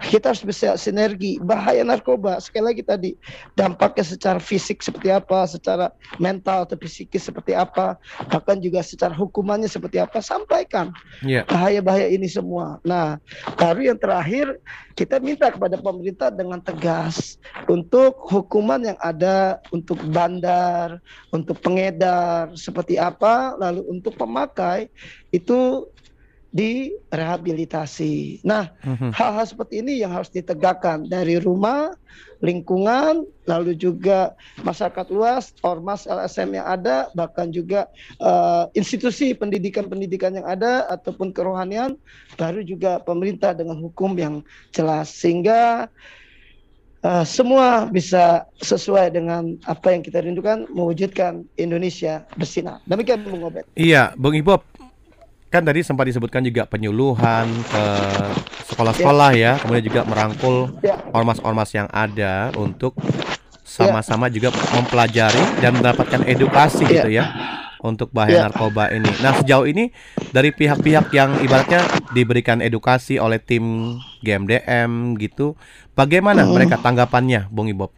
Kita 0.03 0.35
harus 0.35 0.43
bisa 0.43 0.75
sinergi. 0.75 1.39
Bahaya 1.39 1.87
narkoba 1.87 2.43
sekali 2.43 2.75
lagi 2.75 2.83
tadi 2.83 3.11
dampaknya 3.55 4.03
secara 4.03 4.43
fisik 4.43 4.83
seperti 4.83 5.15
apa, 5.15 5.47
secara 5.47 5.87
mental 6.19 6.67
atau 6.67 6.75
psikis 6.75 7.31
seperti 7.31 7.55
apa, 7.55 7.95
bahkan 8.27 8.59
juga 8.59 8.83
secara 8.83 9.15
hukumannya 9.15 9.71
seperti 9.71 10.03
apa. 10.03 10.19
Sampaikan 10.19 10.91
Iya. 11.23 11.47
bahaya-bahaya 11.47 12.11
ini 12.11 12.27
semua. 12.27 12.83
Nah, 12.83 13.23
baru 13.55 13.95
yang 13.95 13.99
terakhir 14.03 14.59
kita 14.99 15.23
minta 15.23 15.47
kepada 15.49 15.79
pemerintah 15.79 16.29
dengan 16.35 16.59
tegas 16.59 17.39
untuk 17.71 18.19
hukuman 18.35 18.83
yang 18.83 18.99
ada 18.99 19.62
untuk 19.71 20.01
bandar, 20.11 20.99
untuk 21.31 21.61
pengedar 21.63 22.51
seperti 22.59 22.99
apa, 22.99 23.55
lalu 23.61 23.87
untuk 23.87 24.17
pemakai 24.19 24.91
itu 25.31 25.87
direhabilitasi. 26.53 28.45
Nah, 28.45 28.69
Mhm. 28.85 29.17
hal-hal 29.17 29.47
seperti 29.49 29.81
ini 29.81 30.05
yang 30.05 30.13
harus 30.13 30.29
ditegakkan 30.29 31.09
dari 31.09 31.41
rumah, 31.41 31.97
lingkungan, 32.45 33.25
lalu 33.49 33.73
juga 33.73 34.37
masyarakat 34.61 35.09
luas, 35.09 35.57
ormas 35.65 36.05
LSM 36.05 36.53
yang 36.61 36.69
ada, 36.69 37.09
bahkan 37.17 37.49
juga 37.49 37.89
eh, 38.21 38.65
institusi 38.77 39.33
pendidikan-pendidikan 39.33 40.37
yang 40.37 40.45
ada 40.45 40.85
ataupun 40.93 41.33
kerohanian, 41.33 41.97
baru 42.37 42.61
juga 42.61 43.01
pemerintah 43.01 43.57
dengan 43.57 43.81
hukum 43.81 44.13
yang 44.21 44.45
jelas 44.77 45.09
sehingga 45.17 45.89
eh, 47.03 47.25
semua 47.27 47.87
bisa 47.87 48.47
sesuai 48.59 49.13
dengan 49.13 49.59
apa 49.67 49.93
yang 49.93 50.03
kita 50.03 50.23
rindukan 50.23 50.67
mewujudkan 50.71 51.43
Indonesia 51.59 52.23
bersinar. 52.35 52.79
Demikian 52.87 53.27
Bung 53.27 53.43
Obed. 53.45 53.67
Iya, 53.75 54.15
Bung 54.15 54.35
Ibob. 54.35 54.63
Kan 55.53 55.69
tadi 55.69 55.85
sempat 55.85 56.09
disebutkan 56.09 56.41
juga 56.41 56.65
penyuluhan 56.65 57.45
ke 57.69 57.85
sekolah-sekolah 58.73 59.31
ya, 59.37 59.61
kemudian 59.61 59.85
juga 59.85 60.01
merangkul 60.09 60.73
Ya. 60.81 60.97
ormas-ormas 61.13 61.69
yang 61.77 61.93
ada 61.93 62.49
untuk 62.57 62.97
sama-sama 63.61 64.33
juga 64.33 64.49
mempelajari 64.73 65.61
dan 65.61 65.77
mendapatkan 65.77 66.25
edukasi 66.25 66.89
Ya. 66.89 66.93
gitu 67.05 67.09
ya 67.13 67.25
untuk 67.83 68.15
bahaya 68.15 68.39
Ya. 68.39 68.43
narkoba 68.49 68.89
ini. 68.95 69.19
Nah, 69.19 69.35
sejauh 69.35 69.67
ini 69.67 69.91
dari 70.31 70.55
pihak-pihak 70.55 71.11
yang 71.13 71.37
ibaratnya 71.43 71.91
diberikan 72.09 72.63
edukasi 72.63 73.19
oleh 73.19 73.43
tim 73.43 73.99
GMDM 74.23 75.19
gitu, 75.19 75.59
bagaimana 75.99 76.47
Hmm. 76.47 76.55
mereka 76.55 76.79
tanggapannya, 76.79 77.51
Bung 77.51 77.69
Ibob? 77.69 77.93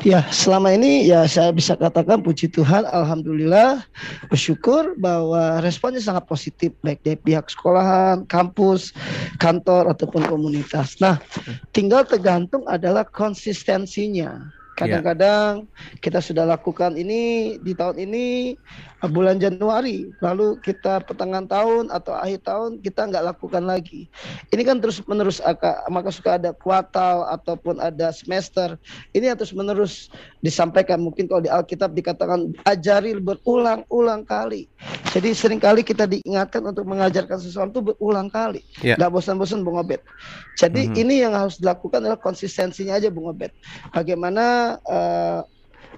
Ya, 0.00 0.24
selama 0.32 0.72
ini 0.72 1.04
ya 1.04 1.28
saya 1.28 1.52
bisa 1.52 1.76
katakan 1.76 2.24
puji 2.24 2.48
Tuhan, 2.48 2.88
alhamdulillah 2.88 3.84
bersyukur 4.32 4.96
bahwa 4.96 5.60
responnya 5.60 6.00
sangat 6.00 6.24
positif 6.24 6.72
baik 6.80 7.04
dari 7.04 7.20
pihak 7.20 7.52
sekolahan, 7.52 8.24
kampus, 8.24 8.96
kantor 9.36 9.92
ataupun 9.92 10.24
komunitas. 10.24 10.96
Nah, 11.04 11.20
tinggal 11.76 12.08
tergantung 12.08 12.64
adalah 12.64 13.04
konsistensinya. 13.04 14.40
Kadang-kadang 14.80 15.68
kita 16.00 16.24
sudah 16.24 16.48
lakukan 16.48 16.96
ini 16.96 17.54
di 17.60 17.72
tahun 17.76 18.00
ini 18.00 18.56
bulan 19.08 19.40
Januari, 19.40 20.12
lalu 20.20 20.60
kita 20.60 21.00
pertengahan 21.00 21.48
tahun 21.48 21.88
atau 21.88 22.12
akhir 22.12 22.44
tahun 22.44 22.70
kita 22.84 23.08
nggak 23.08 23.24
lakukan 23.32 23.64
lagi. 23.64 24.12
Ini 24.52 24.60
kan 24.60 24.76
terus 24.76 25.00
menerus 25.08 25.40
aka- 25.40 25.88
maka 25.88 26.12
suka 26.12 26.36
ada 26.36 26.52
kuartal 26.52 27.24
ataupun 27.32 27.80
ada 27.80 28.12
semester. 28.12 28.76
Ini 29.16 29.32
yang 29.32 29.38
terus 29.40 29.56
menerus 29.56 30.12
disampaikan. 30.44 31.00
Mungkin 31.00 31.32
kalau 31.32 31.40
di 31.40 31.48
Alkitab 31.48 31.96
dikatakan 31.96 32.52
ajari 32.68 33.16
berulang-ulang 33.16 34.28
kali. 34.28 34.68
Jadi 35.16 35.32
sering 35.32 35.62
kali 35.62 35.80
kita 35.80 36.04
diingatkan 36.04 36.60
untuk 36.60 36.84
mengajarkan 36.84 37.40
sesuatu 37.40 37.80
berulang 37.80 38.28
kali. 38.28 38.60
Ya. 38.84 39.00
Nggak 39.00 39.16
bosan-bosan 39.16 39.64
Bung 39.64 39.80
Obed. 39.80 40.04
Jadi 40.60 40.92
Mhm. 40.92 41.00
ini 41.00 41.14
yang 41.24 41.32
harus 41.32 41.56
dilakukan 41.56 42.04
adalah 42.04 42.20
konsistensinya 42.20 43.00
aja 43.00 43.08
Bung 43.08 43.32
Obed. 43.32 43.48
Bagaimana 43.96 44.76
eh, 44.84 45.40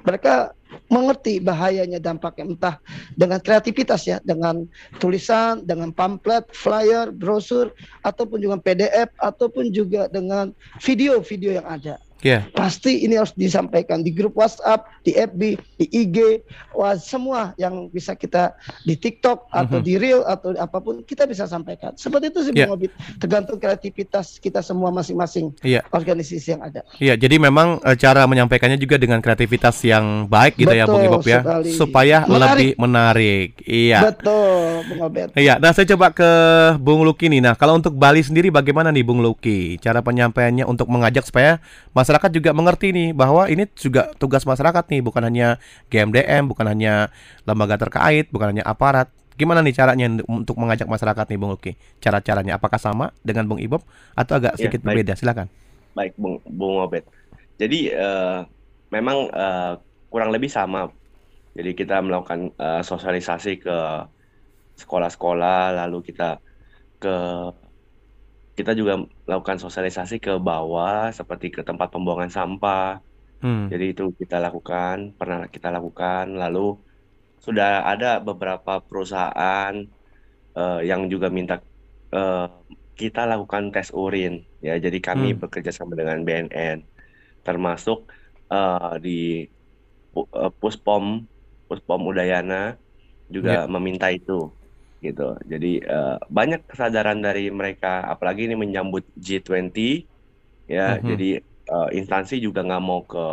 mereka 0.02 0.54
mengerti 0.88 1.38
bahayanya 1.40 1.98
dampaknya 1.98 2.44
entah 2.48 2.76
dengan 3.16 3.40
kreativitas 3.40 4.04
ya, 4.08 4.18
dengan 4.22 4.68
tulisan, 5.00 5.64
dengan 5.64 5.90
pamflet, 5.92 6.44
flyer, 6.52 7.10
brosur 7.12 7.72
ataupun 8.04 8.40
juga 8.40 8.56
PDF 8.60 9.08
ataupun 9.20 9.72
juga 9.72 10.08
dengan 10.08 10.52
video-video 10.80 11.60
yang 11.60 11.66
ada. 11.68 11.96
Ya. 12.22 12.46
Pasti 12.52 13.02
ini 13.02 13.14
harus 13.14 13.34
disampaikan 13.34 14.00
di 14.00 14.10
grup 14.10 14.34
WhatsApp, 14.34 14.86
di 15.02 15.10
FB, 15.12 15.42
di 15.76 15.86
IG, 15.90 16.46
wah 16.72 16.94
semua 16.94 17.50
yang 17.56 17.90
bisa 17.90 18.14
kita 18.14 18.54
di 18.80 18.94
TikTok 18.94 19.50
atau 19.50 19.78
Mhm. 19.78 19.84
di 19.84 19.94
Reel 19.98 20.22
atau 20.22 20.54
apa 20.54 20.78
pun 20.78 21.02
kita 21.02 21.26
bisa 21.26 21.44
sampaikan. 21.44 21.92
Seperti 21.94 22.30
itu 22.30 22.40
sih 22.40 22.52
Ya. 22.52 22.66
Bung 22.66 22.78
Obit. 22.78 22.94
Tergantung 23.18 23.58
kreativitas 23.58 24.38
kita 24.38 24.62
semua 24.62 24.88
masing-masing 24.88 25.50
Iya. 25.60 25.82
organisasi 25.88 26.48
yang 26.48 26.62
ada. 26.62 26.86
Iya, 26.96 27.18
jadi 27.18 27.36
memang 27.36 27.82
eh, 27.82 27.96
cara 27.96 28.22
menyampaikannya 28.24 28.78
juga 28.78 28.96
dengan 28.96 29.18
kreativitas 29.18 29.82
yang 29.82 30.24
baik 30.24 30.54
gitu 30.56 30.70
ya, 30.70 30.86
Bung 30.86 31.02
Betul 31.02 31.10
Ibob 31.10 31.22
ya, 31.24 31.40
sekali. 31.42 31.70
supaya 31.74 32.16
Menarik. 32.22 32.38
lebih 32.38 32.70
menarik. 32.78 33.48
Iya. 33.62 33.98
Betul, 34.06 34.62
Bung. 34.88 35.00
Iya, 35.34 35.58
nah 35.58 35.74
saya 35.74 35.86
coba 35.88 36.14
ke 36.14 36.30
Bung 36.78 37.02
Luki 37.02 37.26
nih. 37.26 37.42
Nah, 37.42 37.54
kalau 37.54 37.74
untuk 37.74 37.92
Bali 37.92 38.22
sendiri 38.22 38.48
bagaimana 38.48 38.88
nih 38.88 39.02
Bung 39.02 39.18
Luki? 39.18 39.74
Cara 39.78 39.98
penyampaiannya 39.98 40.62
untuk 40.62 40.86
mengajak 40.86 41.26
supaya 41.26 41.58
masyarakat 42.12 42.30
juga 42.36 42.52
mengerti 42.52 42.92
nih 42.92 43.08
bahwa 43.16 43.48
ini 43.48 43.64
juga 43.72 44.12
tugas 44.20 44.44
masyarakat 44.44 44.84
nih, 44.92 45.00
bukan 45.00 45.24
hanya 45.24 45.56
GMDM, 45.88 46.44
bukan 46.44 46.68
hanya 46.68 47.08
lembaga 47.48 47.80
terkait, 47.80 48.28
bukan 48.28 48.52
hanya 48.52 48.64
aparat. 48.68 49.08
Gimana 49.40 49.64
nih 49.64 49.72
caranya 49.72 50.12
untuk 50.28 50.60
mengajak 50.60 50.84
masyarakat 50.84 51.24
nih 51.24 51.38
Bung 51.40 51.56
Luki? 51.56 51.72
Cara-caranya 52.04 52.60
apakah 52.60 52.76
sama 52.76 53.16
dengan 53.24 53.48
Bung 53.48 53.56
Ibob 53.64 53.80
atau 54.12 54.36
agak 54.36 54.60
Ya, 54.60 54.60
sedikit 54.60 54.84
baik. 54.84 55.08
berbeda? 55.08 55.16
Silakan. 55.16 55.48
Baik, 55.96 56.12
Bung 56.20 56.40
Bung 56.44 56.76
Obed. 56.84 57.04
Jadi 57.60 57.92
eh, 57.92 58.38
memang 58.92 59.16
eh, 59.32 59.72
kurang 60.12 60.30
lebih 60.34 60.50
sama. 60.52 60.92
Jadi 61.56 61.70
kita 61.76 62.04
melakukan 62.04 62.52
eh, 62.56 62.82
sosialisasi 62.84 63.50
ke 63.64 63.76
sekolah-sekolah, 64.80 65.76
lalu 65.84 65.98
kita 66.08 66.40
ke 67.02 67.14
kita 68.58 68.70
juga 68.80 68.92
melakukan 69.26 69.58
sosialisasi 69.64 70.14
ke 70.24 70.30
bawah 70.48 70.98
seperti 71.18 71.46
ke 71.56 71.60
tempat 71.68 71.88
pembuangan 71.94 72.30
sampah. 72.36 72.82
Hmm. 73.42 73.72
Jadi 73.72 73.84
itu 73.92 74.02
kita 74.20 74.36
lakukan, 74.44 74.96
pernah 75.18 75.38
kita 75.54 75.68
lakukan. 75.76 76.24
Lalu 76.42 76.60
sudah 77.46 77.66
ada 77.90 78.06
beberapa 78.28 78.72
perusahaan 78.88 79.74
eh, 80.58 80.74
yang 80.90 81.02
juga 81.12 81.28
minta 81.38 81.54
eh, 82.16 82.38
kita 83.00 83.20
lakukan 83.30 83.64
tes 83.74 83.88
urin 84.02 84.32
ya. 84.66 84.72
Jadi 84.84 84.98
kami 85.08 85.26
Hmm. 85.34 85.42
bekerja 85.42 85.72
sama 85.78 85.92
dengan 86.00 86.18
BNN, 86.26 86.78
termasuk 87.46 87.98
eh, 88.52 88.78
di 89.04 89.10
eh, 90.16 90.50
Puspom 90.60 91.04
Puspom 91.68 92.00
Udayana 92.10 92.54
juga 93.34 93.52
meminta 93.74 94.06
itu 94.16 94.32
gitu. 95.02 95.34
Jadi 95.44 95.82
eh, 95.82 96.16
banyak 96.30 96.70
kesadaran 96.70 97.18
dari 97.18 97.50
mereka, 97.50 98.06
apalagi 98.06 98.46
ini 98.46 98.54
menyambut 98.54 99.02
G20 99.18 100.06
ya. 100.70 100.96
Mhm. 100.96 101.04
Jadi 101.04 101.30
eh, 101.42 101.88
instansi 101.98 102.38
juga 102.38 102.62
nggak 102.62 102.82
mau 102.82 103.02
ke 103.02 103.26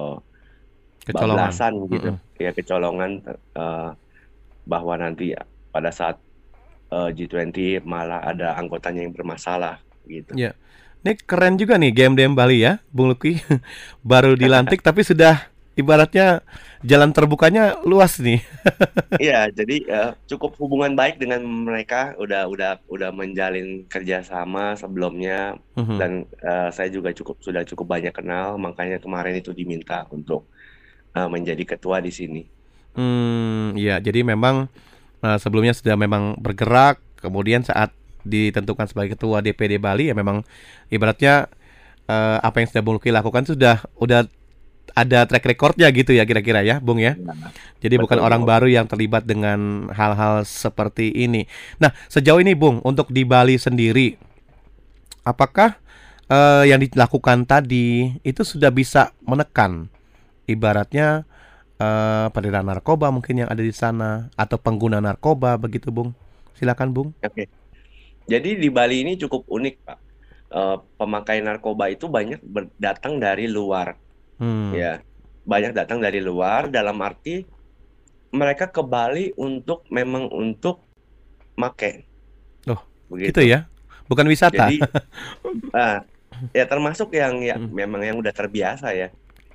Kecolongan. 1.09 1.73
gitu, 1.89 2.09
Mm-mm. 2.13 2.37
ya 2.37 2.51
kecolongan 2.53 3.11
eh, 3.55 3.89
bahwa 4.69 4.93
nanti 4.99 5.33
pada 5.73 5.89
saat 5.89 6.21
eh, 6.91 7.09
G20 7.13 7.85
malah 7.85 8.21
ada 8.25 8.57
anggotanya 8.57 9.05
yang 9.05 9.13
bermasalah 9.13 9.81
gitu. 10.05 10.33
Ya. 10.37 10.53
Ini 10.99 11.15
keren 11.23 11.55
juga 11.55 11.79
nih 11.79 11.95
GMDM 11.95 12.35
Bali 12.35 12.59
ya, 12.59 12.83
Bung 12.91 13.15
Luki. 13.15 13.39
Baru 14.03 14.35
dilantik 14.35 14.83
tapi 14.87 15.01
sudah 15.01 15.47
ibaratnya 15.79 16.43
jalan 16.83 17.11
terbukanya 17.15 17.79
luas 17.87 18.19
nih. 18.19 18.43
Iya, 19.19 19.51
jadi 19.51 19.75
eh, 19.83 20.11
cukup 20.31 20.55
hubungan 20.63 20.95
baik 20.95 21.19
dengan 21.19 21.43
mereka, 21.43 22.15
udah 22.15 22.47
udah 22.47 22.71
udah 22.87 23.09
menjalin 23.11 23.83
kerjasama 23.91 24.79
sebelumnya 24.79 25.59
Mhm. 25.75 25.95
dan 25.99 26.11
eh, 26.39 26.69
saya 26.71 26.87
juga 26.91 27.11
cukup 27.11 27.39
sudah 27.43 27.63
cukup 27.67 27.87
banyak 27.99 28.13
kenal, 28.15 28.55
makanya 28.55 28.99
kemarin 29.03 29.35
itu 29.39 29.51
diminta 29.51 30.07
untuk 30.11 30.47
eh, 31.15 31.27
menjadi 31.29 31.63
ketua 31.75 31.99
di 31.99 32.11
sini. 32.13 32.43
Hmm, 32.95 33.75
ya, 33.75 33.99
jadi 33.99 34.23
memang 34.23 34.67
eh, 35.23 35.37
sebelumnya 35.41 35.75
sudah 35.75 35.95
memang 35.99 36.39
bergerak, 36.39 36.99
kemudian 37.19 37.63
saat 37.67 37.91
ditentukan 38.23 38.87
sebagai 38.87 39.15
ketua 39.15 39.39
DPD 39.39 39.79
Bali 39.79 40.11
ya 40.11 40.15
memang 40.15 40.43
ibaratnya 40.91 41.47
eh, 42.07 42.37
apa 42.39 42.55
yang 42.63 42.67
sudah 42.71 42.83
Bung 42.83 42.95
Luki 42.99 43.11
lakukan 43.11 43.43
sudah 43.47 43.83
udah 43.99 44.27
ada 44.95 45.25
track 45.29 45.45
recordnya 45.45 45.87
gitu 45.93 46.11
ya 46.15 46.23
kira-kira 46.25 46.61
ya, 46.65 46.79
Bung 46.81 46.99
ya. 47.01 47.17
Jadi 47.83 47.95
bukan 48.01 48.19
Betul, 48.19 48.25
orang 48.25 48.41
Bung. 48.43 48.49
baru 48.49 48.67
yang 48.67 48.85
terlibat 48.89 49.23
dengan 49.27 49.91
hal-hal 49.93 50.43
seperti 50.47 51.11
ini. 51.13 51.45
Nah, 51.81 51.91
sejauh 52.11 52.39
ini 52.43 52.53
Bung, 52.57 52.81
untuk 52.83 53.09
di 53.11 53.23
Bali 53.27 53.55
sendiri, 53.59 54.17
apakah 55.23 55.79
eh, 56.29 56.63
yang 56.71 56.79
dilakukan 56.83 57.45
tadi 57.47 58.17
itu 58.23 58.41
sudah 58.45 58.71
bisa 58.73 59.13
menekan, 59.25 59.87
ibaratnya 60.49 61.25
eh 61.79 62.27
peredaran 62.35 62.67
narkoba 62.67 63.07
mungkin 63.11 63.45
yang 63.45 63.49
ada 63.51 63.63
di 63.63 63.71
sana 63.71 64.27
atau 64.35 64.57
pengguna 64.59 64.99
narkoba 64.99 65.55
begitu, 65.59 65.89
Bung? 65.95 66.11
Silakan, 66.57 66.91
Bung. 66.95 67.09
Oke. 67.23 67.43
Jadi 68.31 68.49
di 68.61 68.69
Bali 68.71 68.95
ini 69.03 69.13
cukup 69.21 69.41
unik, 69.49 69.75
Pak. 69.87 69.99
eh, 70.53 70.77
pemakai 70.99 71.39
narkoba 71.45 71.89
itu 71.93 72.05
banyak 72.09 72.39
datang 72.79 73.17
dari 73.21 73.45
luar, 73.49 73.87
Hmm. 74.39 74.71
ya. 74.73 75.03
Banyak 75.43 75.75
datang 75.75 75.99
dari 75.99 76.23
luar 76.23 76.71
dalam 76.71 76.95
arti 77.03 77.43
mereka 78.29 78.69
ke 78.69 78.81
Bali 78.85 79.33
untuk 79.35 79.83
memang 79.89 80.29
untuk 80.29 80.85
make. 81.57 82.05
Oh, 82.69 82.79
Begitu. 83.09 83.33
gitu 83.33 83.41
ya. 83.45 83.59
Bukan 84.07 84.25
wisata. 84.25 84.69
Jadi, 84.69 84.79
ah, 85.77 86.01
ya 86.53 86.65
termasuk 86.65 87.13
yang 87.13 87.41
ya 87.41 87.57
memang 87.57 88.01
yang 88.05 88.17
udah 88.21 88.33
terbiasa 88.33 88.93
ya. 88.93 89.09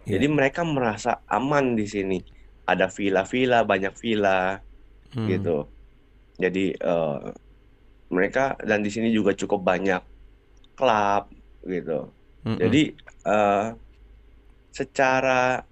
Iya. 0.05 0.19
Jadi 0.19 0.27
mereka 0.29 0.63
merasa 0.67 1.23
aman 1.27 1.75
di 1.75 1.87
sini. 1.89 2.19
Ada 2.65 2.89
villa-villa, 2.89 3.61
banyak 3.65 3.95
villa, 4.01 4.57
Hmm. 5.15 5.31
gitu. 5.31 5.71
Jadi 6.43 6.75
eh, 6.75 7.19
mereka 8.11 8.59
dan 8.67 8.83
di 8.83 8.91
sini 8.91 9.15
juga 9.15 9.31
cukup 9.31 9.63
banyak 9.63 10.03
klub, 10.75 11.31
gitu. 11.63 12.11
Mm-mm. 12.43 12.59
Jadi 12.59 12.83
eh, 13.25 13.67
secara 14.75 15.63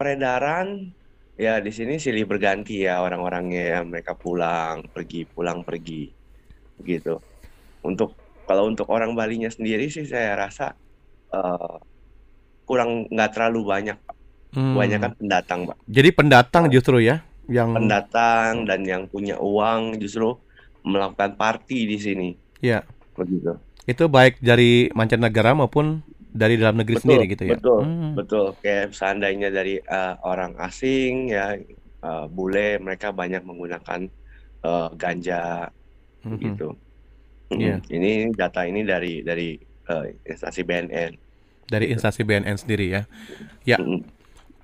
peredaran 0.00 0.96
ya 1.36 1.60
di 1.60 1.68
sini 1.68 2.00
silih 2.00 2.24
berganti 2.24 2.88
ya 2.88 3.04
orang-orangnya 3.04 3.62
ya. 3.76 3.80
Mereka 3.84 4.16
pulang 4.16 4.88
pergi 4.88 5.28
pulang 5.28 5.60
pergi. 5.60 6.08
Gitu. 6.80 7.20
Untuk 7.84 8.16
kalau 8.48 8.72
untuk 8.72 8.88
orang 8.88 9.12
Balinya 9.12 9.52
sendiri 9.52 9.92
sih 9.92 10.08
saya 10.08 10.40
rasa 10.40 10.72
eh, 11.28 11.76
kurang 12.64 13.12
nggak 13.12 13.30
terlalu 13.36 13.60
banyak 13.68 13.98
Pak. 14.00 14.16
Hmm. 14.54 14.78
kebanyakan 14.78 15.12
pendatang 15.18 15.60
Pak. 15.66 15.76
Jadi 15.90 16.08
pendatang 16.14 16.64
justru 16.70 17.02
ya 17.02 17.20
yang 17.50 17.76
pendatang 17.76 18.64
dan 18.64 18.80
yang 18.86 19.04
punya 19.10 19.36
uang 19.36 20.00
justru 20.00 20.38
melakukan 20.86 21.36
party 21.36 21.90
di 21.90 21.98
sini. 22.00 22.28
Ya 22.62 22.86
begitu. 23.18 23.58
Itu 23.84 24.08
baik 24.08 24.40
dari 24.40 24.88
mancanegara 24.96 25.52
maupun 25.52 26.00
dari 26.34 26.54
dalam 26.58 26.76
negeri 26.80 26.96
betul 26.98 27.02
sendiri 27.02 27.24
gitu 27.30 27.44
ya. 27.46 27.50
betul 27.54 27.78
Hmm. 27.80 28.12
betul 28.18 28.44
kayak 28.62 28.86
seandainya 28.98 29.48
dari 29.54 29.74
eh, 29.78 30.14
orang 30.26 30.52
asing 30.66 31.30
ya 31.30 31.54
eh, 32.06 32.26
bule 32.36 32.82
mereka 32.82 33.08
banyak 33.14 33.42
menggunakan 33.48 34.00
eh, 34.66 34.88
ganja 34.98 35.70
Mhm. 36.24 36.38
gitu 36.40 36.68
Mm, 37.52 37.60
Iya. 37.60 37.76
ini 37.92 38.12
data 38.32 38.64
ini 38.64 38.80
dari 38.88 39.20
dari 39.20 39.54
eh, 39.60 40.04
instansi 40.24 40.60
BNN 40.64 41.12
Dari 41.68 41.86
instansi 41.92 42.20
BNN 42.24 42.56
sendiri 42.56 42.86
ya. 42.92 43.02
Ya. 43.64 43.76
Mm. 43.80 44.00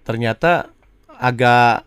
Ternyata 0.05 0.73
agak 1.21 1.85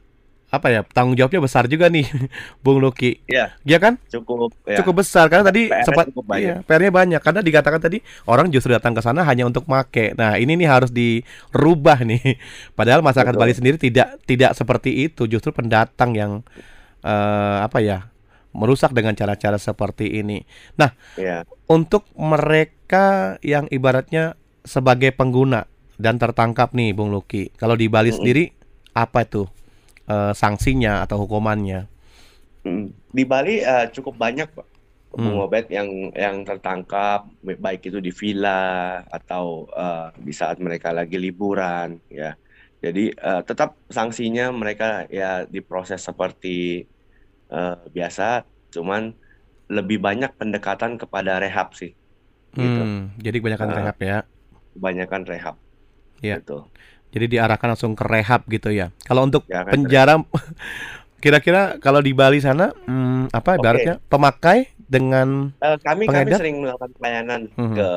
apa 0.54 0.68
ya 0.70 0.82
tanggung 0.96 1.18
jawabnya 1.18 1.42
besar 1.42 1.66
juga 1.66 1.90
nih 1.90 2.06
Bung 2.64 2.78
Luki. 2.84 3.26
ya 3.28 3.46
Iya 3.66 3.78
kan? 3.82 3.94
cukup 4.12 4.52
ya 4.68 4.80
Cukup 4.80 5.06
besar 5.06 5.30
karena 5.30 5.46
tadi 5.54 5.62
PR-nya 5.70 5.86
sempat 5.86 6.08
cukup 6.08 6.26
banyak. 6.34 6.58
iya, 6.58 6.66
PR-nya 6.66 6.90
banyak 6.90 7.22
karena 7.22 7.42
dikatakan 7.46 7.78
tadi 7.78 8.02
orang 8.26 8.50
justru 8.50 8.74
datang 8.74 8.98
ke 8.98 9.02
sana 9.06 9.22
hanya 9.22 9.46
untuk 9.46 9.70
make. 9.70 10.18
Nah, 10.18 10.38
ini 10.42 10.58
nih 10.58 10.70
harus 10.70 10.90
dirubah 10.90 12.02
nih. 12.02 12.42
Padahal 12.78 13.06
masyarakat 13.06 13.34
Betul. 13.34 13.38
Bali 13.38 13.54
sendiri 13.54 13.78
tidak 13.78 14.18
tidak 14.26 14.58
seperti 14.58 15.06
itu, 15.10 15.30
justru 15.30 15.54
pendatang 15.54 16.18
yang 16.18 16.32
eh, 17.06 17.58
apa 17.64 17.80
ya? 17.84 18.00
merusak 18.54 18.94
dengan 18.94 19.18
cara-cara 19.18 19.58
seperti 19.58 20.22
ini. 20.22 20.46
Nah, 20.78 20.94
ya 21.16 21.44
untuk 21.66 22.06
mereka 22.14 23.38
yang 23.42 23.66
ibaratnya 23.70 24.38
sebagai 24.62 25.10
pengguna 25.14 25.66
dan 25.98 26.22
tertangkap 26.22 26.72
nih 26.78 26.94
Bung 26.94 27.10
Luki. 27.10 27.50
Kalau 27.58 27.74
di 27.74 27.90
Bali 27.90 28.10
Mm-mm. 28.10 28.16
sendiri 28.16 28.54
apa 28.94 29.26
itu 29.26 29.50
eh, 30.10 30.32
sanksinya 30.42 31.04
atau 31.06 31.18
hukumannya? 31.26 31.88
Mm. 32.66 32.84
di 33.18 33.24
Bali 33.32 33.52
eh, 33.60 33.84
cukup 33.96 34.14
banyak 34.24 34.48
Pak 34.56 34.68
Bung 35.24 35.36
Hmm. 35.36 35.46
Yang 35.78 35.90
yang 36.24 36.36
tertangkap 36.48 37.20
baik 37.66 37.82
itu 37.88 38.00
di 38.08 38.12
villa 38.20 38.50
atau 39.18 39.46
eh, 39.80 40.00
di 40.28 40.32
saat 40.40 40.58
mereka 40.66 40.90
lagi 40.98 41.16
liburan 41.26 41.90
ya 42.20 42.26
jadi 42.84 43.02
eh, 43.28 43.40
tetap 43.50 43.70
sanksinya 43.98 44.44
mereka 44.62 44.86
ya 45.18 45.26
diproses 45.54 46.00
seperti 46.08 46.48
eh, 47.54 47.74
biasa 47.96 48.24
cuman 48.76 49.02
lebih 49.78 49.98
banyak 50.08 50.32
pendekatan 50.40 50.92
kepada 51.02 51.32
rehab 51.44 51.68
sih 51.80 51.92
gitu 52.64 52.82
Hmm, 52.84 53.18
jadi 53.18 53.38
kebanyakan 53.42 53.70
Nah. 53.70 53.78
rehab 53.78 53.98
ya. 54.02 54.18
kebanyakan 54.74 55.24
rehab 55.32 55.56
Iya. 56.24 56.38
gitu 56.38 56.54
Jadi 57.14 57.38
diarahkan 57.38 57.78
langsung 57.78 57.94
ke 57.94 58.04
rehab 58.10 58.42
gitu 58.50 58.74
ya. 58.74 58.90
Kalau 59.06 59.30
untuk 59.30 59.46
Ya 59.46 59.62
kan, 59.62 59.78
penjara 59.78 60.14
kira-kira 61.24 61.80
kalau 61.80 62.04
di 62.04 62.12
Bali 62.12 62.44
sana 62.44 62.74
hmm, 62.84 63.32
apa 63.32 63.56
ibaratnya 63.56 63.96
pemakai 64.12 64.68
dengan 64.76 65.54
Eh, 65.64 65.78
kami 65.80 66.12
kami 66.12 66.36
sering 66.36 66.60
melakukan 66.60 66.92
pelayanan 67.00 67.42
Mhm. 67.56 67.76
ke 67.80 67.90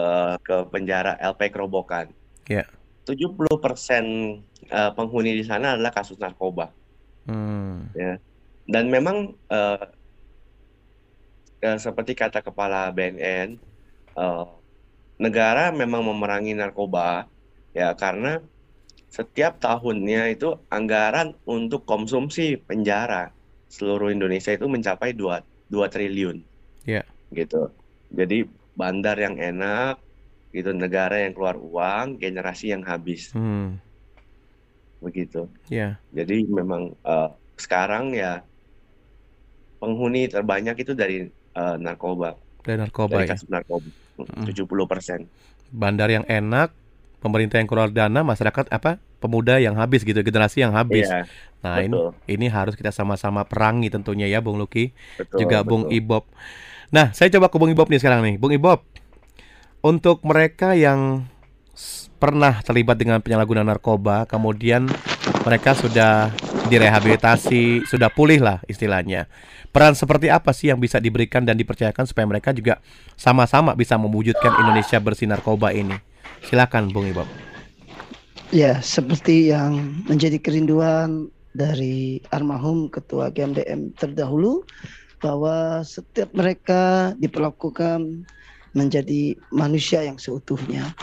ke 0.46 0.57
penjara 0.70 1.18
LP 1.18 1.50
Kerobokan 1.50 2.14
ya. 2.46 2.62
70% 3.02 4.07
eh, 4.70 4.90
penghuni 4.94 5.35
di 5.35 5.42
sana 5.42 5.74
adalah 5.74 5.90
kasus 5.90 6.20
narkoba 6.22 6.70
Hmm. 7.26 7.90
ya 7.98 8.22
dan 8.70 8.87
memang 8.87 9.35
eh, 9.50 9.85
eh, 11.66 11.79
seperti 11.83 12.14
kata 12.14 12.38
kepala 12.46 12.94
BNN 12.94 13.59
eh, 14.14 14.44
negara 15.18 15.74
memang 15.74 16.07
memerangi 16.07 16.55
narkoba 16.55 17.26
ya 17.74 17.90
karena 17.98 18.38
setiap 19.16 19.57
tahunnya 19.59 20.37
itu 20.37 20.48
anggaran 20.68 21.33
untuk 21.48 21.88
konsumsi 21.88 22.61
penjara 22.61 23.33
seluruh 23.66 24.12
Indonesia 24.12 24.52
itu 24.52 24.66
mencapai 24.68 25.16
2 25.16 25.40
2 25.72 25.88
triliun 25.88 26.37
Ya. 26.85 27.02
gitu 27.33 27.72
jadi 28.12 28.46
bandar 28.76 29.16
yang 29.18 29.40
enak 29.40 29.98
gitu 30.52 30.70
negara 30.76 31.24
yang 31.24 31.33
keluar 31.33 31.57
uang 31.59 32.20
generasi 32.22 32.70
yang 32.70 32.85
habis 32.85 33.33
Hmm. 33.33 33.81
begitu 35.00 35.48
Ya. 35.68 35.96
jadi 36.12 36.44
memang 36.46 36.92
eh, 37.02 37.29
sekarang 37.57 38.12
ya 38.12 38.44
penghuni 39.81 40.29
terbanyak 40.29 40.76
itu 40.81 40.92
dari 40.92 41.24
eh, 41.57 41.76
narkoba, 41.81 42.37
Dari 42.61 42.76
narkoba 42.76 43.16
dari 43.16 43.26
ya. 43.29 43.33
kasus 43.33 43.48
narkoba. 43.48 43.88
Mm. 44.16 44.44
70%. 44.48 45.29
Bandar 45.72 46.09
yang 46.09 46.24
enak, 46.24 46.72
pemerintah 47.20 47.61
yang 47.61 47.68
keluar 47.68 47.92
dana, 47.92 48.20
masyarakat 48.24 48.68
apa? 48.72 48.96
Pemuda 49.16 49.57
yang 49.59 49.74
habis 49.81 50.05
gitu, 50.05 50.18
generasi 50.20 50.61
yang 50.62 50.76
habis. 50.76 51.09
Iya, 51.09 51.24
Nah, 51.64 51.83
ini 51.83 51.98
betul. 51.98 52.11
ini 52.31 52.46
harus 52.46 52.79
kita 52.79 52.94
sama-sama 52.94 53.42
perangi 53.42 53.90
tentunya 53.90 54.31
ya 54.31 54.38
Bung 54.38 54.55
Luki, 54.61 54.94
Betul, 55.18 55.42
juga 55.42 55.66
Bung 55.66 55.90
betul. 55.90 55.98
Ibob. 55.98 56.24
Nah, 56.94 57.11
saya 57.11 57.26
coba 57.35 57.50
ke 57.50 57.57
Bung 57.59 57.72
Ibob 57.74 57.90
nih 57.90 57.98
sekarang 57.98 58.22
nih. 58.22 58.35
Bung 58.38 58.55
Ibob, 58.55 58.87
untuk 59.83 60.22
mereka 60.22 60.79
yang 60.79 61.26
pernah 62.16 62.62
terlibat 62.62 62.96
dengan 62.96 63.18
penyalahgunaan 63.18 63.66
narkoba, 63.66 64.24
kemudian 64.31 64.87
mereka 65.42 65.74
sudah 65.74 66.31
direhabilitasi, 66.70 67.85
sudah 67.85 68.09
pulih 68.09 68.40
lah 68.40 68.59
istilahnya. 68.70 69.26
Peran 69.74 69.92
seperti 69.92 70.33
apa 70.33 70.57
sih 70.57 70.72
yang 70.72 70.81
bisa 70.81 70.96
diberikan 71.02 71.44
dan 71.44 71.59
dipercayakan 71.59 72.09
supaya 72.09 72.24
mereka 72.24 72.55
juga 72.55 72.81
sama-sama 73.18 73.76
bisa 73.76 73.98
mewujudkan 74.00 74.57
Indonesia 74.62 74.96
bersih 75.02 75.29
narkoba 75.29 75.74
ini? 75.76 75.94
Silakan 76.46 76.94
Bung 76.94 77.11
Ibob. 77.11 77.45
Ya, 78.54 78.78
seperti 78.78 79.50
yang 79.50 80.06
menjadi 80.06 80.38
kerinduan 80.38 81.26
dari 81.50 82.22
almarhum 82.30 82.87
Ketua 82.87 83.35
GMDM 83.35 83.90
terdahulu 83.98 84.62
bahwa 85.18 85.82
setiap 85.82 86.30
mereka 86.30 87.11
diperlakukan 87.18 88.22
menjadi 88.70 89.35
manusia 89.50 90.06
yang 90.06 90.14
seutuhnya, 90.14 90.94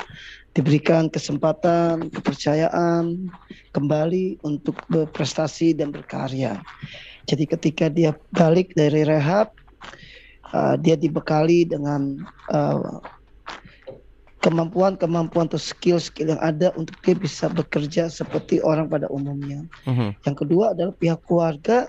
diberikan 0.56 1.12
kesempatan, 1.12 2.08
kepercayaan 2.16 3.28
kembali 3.76 4.40
untuk 4.48 4.80
berprestasi 4.88 5.76
dan 5.76 5.92
berkarya. 5.92 6.64
Jadi 7.28 7.44
ketika 7.44 7.92
dia 7.92 8.16
balik 8.32 8.72
dari 8.72 9.04
rehab, 9.04 9.52
uh, 10.56 10.80
dia 10.80 10.96
dibekali 10.96 11.68
dengan 11.68 12.24
uh, 12.56 13.04
kemampuan-kemampuan 14.44 15.48
atau 15.48 15.58
skill-skill 15.58 16.36
yang 16.36 16.42
ada 16.44 16.76
untuk 16.76 17.00
dia 17.00 17.16
bisa 17.16 17.48
bekerja 17.48 18.12
seperti 18.12 18.60
orang 18.60 18.92
pada 18.92 19.08
umumnya. 19.08 19.64
Mhm. 19.88 20.20
Yang 20.28 20.36
kedua 20.44 20.76
adalah 20.76 20.92
pihak 21.00 21.24
keluarga 21.24 21.88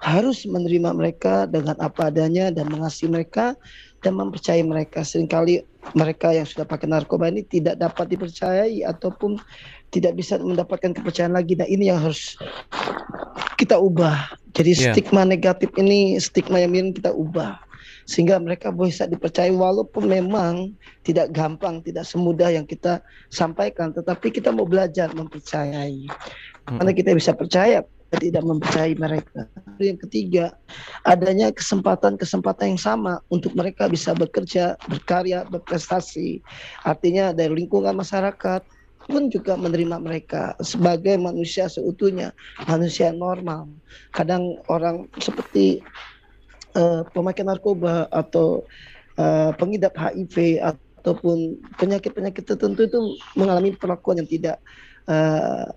harus 0.00 0.48
menerima 0.48 0.96
mereka 0.96 1.44
dengan 1.44 1.76
apa 1.76 2.08
adanya 2.08 2.48
dan 2.48 2.70
mengasihi 2.70 3.10
mereka 3.10 3.58
dan 4.00 4.16
mempercayai 4.16 4.64
mereka. 4.64 5.02
Seringkali 5.04 5.60
mereka 5.92 6.32
yang 6.32 6.46
sudah 6.46 6.64
pakai 6.64 6.88
narkoba 6.88 7.28
ini 7.28 7.44
tidak 7.44 7.76
dapat 7.76 8.08
dipercayai 8.08 8.86
ataupun 8.86 9.36
tidak 9.90 10.14
bisa 10.16 10.38
mendapatkan 10.38 10.94
kepercayaan 10.94 11.34
lagi. 11.34 11.58
Nah 11.58 11.66
ini 11.68 11.90
yang 11.90 12.00
harus 12.00 12.38
kita 13.58 13.76
ubah. 13.76 14.30
Jadi 14.56 14.72
Iya. 14.72 14.94
stigma 14.94 15.26
negatif 15.26 15.68
ini, 15.76 16.16
stigma 16.16 16.62
yang 16.62 16.72
miring 16.72 16.96
kita 16.96 17.12
ubah. 17.12 17.60
Sehingga 18.04 18.40
mereka 18.40 18.70
bisa 18.70 19.08
dipercayai 19.08 19.52
walaupun 19.52 20.08
memang 20.08 20.76
tidak 21.02 21.32
gampang, 21.34 21.80
tidak 21.80 22.04
semudah 22.04 22.52
yang 22.52 22.68
kita 22.68 23.00
sampaikan. 23.32 23.90
Tetapi 23.90 24.30
kita 24.30 24.52
mau 24.52 24.68
belajar 24.68 25.10
mempercayai. 25.12 26.06
Karena 26.64 26.92
kita 26.92 27.16
bisa 27.16 27.32
percaya 27.34 27.82
tidak 28.18 28.42
mempercayai 28.42 28.98
mereka. 28.98 29.46
Yang 29.78 30.08
ketiga, 30.08 30.50
adanya 31.06 31.54
kesempatan-kesempatan 31.54 32.74
yang 32.74 32.82
sama 32.82 33.22
untuk 33.30 33.54
mereka 33.54 33.86
bisa 33.86 34.10
bekerja, 34.18 34.74
berkarya, 34.90 35.46
berprestasi. 35.46 36.42
Artinya 36.82 37.30
dari 37.30 37.54
lingkungan 37.54 37.94
masyarakat 37.94 38.66
pun 39.06 39.30
juga 39.30 39.54
menerima 39.54 40.02
mereka 40.02 40.58
sebagai 40.58 41.14
manusia 41.22 41.70
seutuhnya, 41.70 42.34
manusia 42.66 43.14
normal. 43.14 43.70
Kadang 44.10 44.58
orang 44.66 45.06
seperti 45.22 45.82
uh, 46.76 47.02
pemakai 47.10 47.44
narkoba 47.46 48.06
atau 48.10 48.66
uh, 49.18 49.50
pengidap 49.56 49.96
HIV 49.96 50.60
ataupun 50.60 51.58
penyakit-penyakit 51.80 52.44
tertentu 52.44 52.84
itu 52.84 52.98
mengalami 53.34 53.72
perlakuan 53.72 54.20
yang 54.20 54.28
tidak 54.28 54.56
uh, 55.08 55.72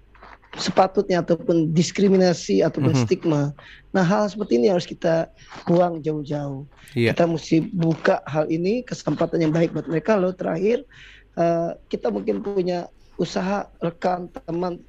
sepatutnya 0.54 1.26
ataupun 1.26 1.74
diskriminasi 1.74 2.62
ataupun 2.62 2.94
mm-hmm. 2.94 3.10
stigma. 3.10 3.44
Nah 3.90 4.06
hal 4.06 4.30
seperti 4.30 4.62
ini 4.62 4.70
harus 4.70 4.86
kita 4.86 5.34
buang 5.66 6.06
jauh-jauh. 6.06 6.70
Yeah. 6.94 7.18
Kita 7.18 7.26
mesti 7.26 7.74
buka 7.74 8.22
hal 8.30 8.46
ini 8.54 8.86
kesempatan 8.86 9.42
yang 9.42 9.54
baik 9.54 9.74
buat 9.74 9.90
mereka. 9.90 10.14
Lalu 10.14 10.34
terakhir 10.38 10.78
uh, 11.42 11.74
kita 11.90 12.14
mungkin 12.14 12.46
punya 12.46 12.86
usaha 13.18 13.70
rekan 13.82 14.30
teman 14.46 14.82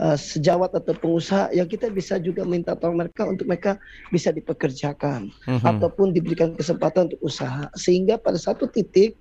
uh, 0.00 0.16
sejawat 0.18 0.74
atau 0.74 0.94
pengusaha 0.94 1.50
yang 1.52 1.66
kita 1.68 1.90
bisa 1.92 2.16
juga 2.18 2.46
minta 2.46 2.74
tolong 2.74 3.06
mereka 3.06 3.26
untuk 3.28 3.46
mereka 3.46 3.76
bisa 4.14 4.32
dipekerjakan 4.32 5.30
mm-hmm. 5.30 5.66
ataupun 5.66 6.14
diberikan 6.14 6.54
kesempatan 6.54 7.12
untuk 7.12 7.20
usaha 7.22 7.68
sehingga 7.74 8.16
pada 8.18 8.38
satu 8.40 8.66
titik 8.70 9.18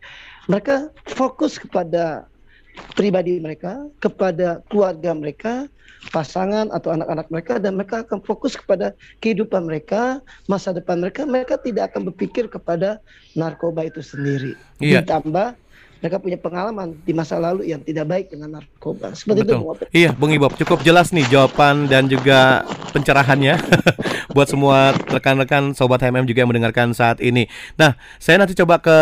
mereka 0.48 0.90
fokus 1.06 1.60
kepada 1.60 2.26
pribadi 2.94 3.42
mereka, 3.42 3.90
kepada 3.98 4.62
keluarga 4.70 5.12
mereka, 5.18 5.66
pasangan 6.14 6.70
atau 6.70 6.94
anak-anak 6.94 7.28
mereka 7.34 7.54
dan 7.58 7.74
mereka 7.76 8.06
akan 8.06 8.22
fokus 8.22 8.54
kepada 8.54 8.94
kehidupan 9.20 9.66
mereka, 9.66 10.22
masa 10.46 10.72
depan 10.72 11.02
mereka. 11.02 11.26
Mereka 11.26 11.60
tidak 11.66 11.94
akan 11.94 12.14
berpikir 12.14 12.46
kepada 12.48 13.02
narkoba 13.34 13.90
itu 13.90 14.02
sendiri. 14.02 14.54
Iya. 14.78 15.02
Ditambah 15.04 15.58
mereka 16.00 16.18
punya 16.22 16.38
pengalaman 16.38 16.98
di 17.02 17.14
masa 17.14 17.38
lalu 17.38 17.70
yang 17.70 17.82
tidak 17.82 18.06
baik 18.06 18.26
dengan 18.34 18.60
narkoba. 18.60 19.14
Seperti 19.14 19.46
Betul. 19.46 19.62
itu. 19.64 19.86
Iya, 19.94 20.10
Bung 20.14 20.34
Ibob, 20.34 20.54
cukup 20.58 20.82
jelas 20.86 21.10
nih 21.16 21.26
jawaban 21.30 21.90
dan 21.90 22.06
juga 22.08 22.66
pencerahannya 22.94 23.58
buat 24.36 24.48
semua 24.50 24.94
rekan-rekan 25.10 25.74
sobat 25.74 26.02
HMM 26.04 26.30
juga 26.30 26.46
yang 26.46 26.52
mendengarkan 26.52 26.94
saat 26.94 27.18
ini. 27.20 27.50
Nah, 27.76 27.98
saya 28.18 28.42
nanti 28.42 28.54
coba 28.58 28.78
ke 28.82 28.98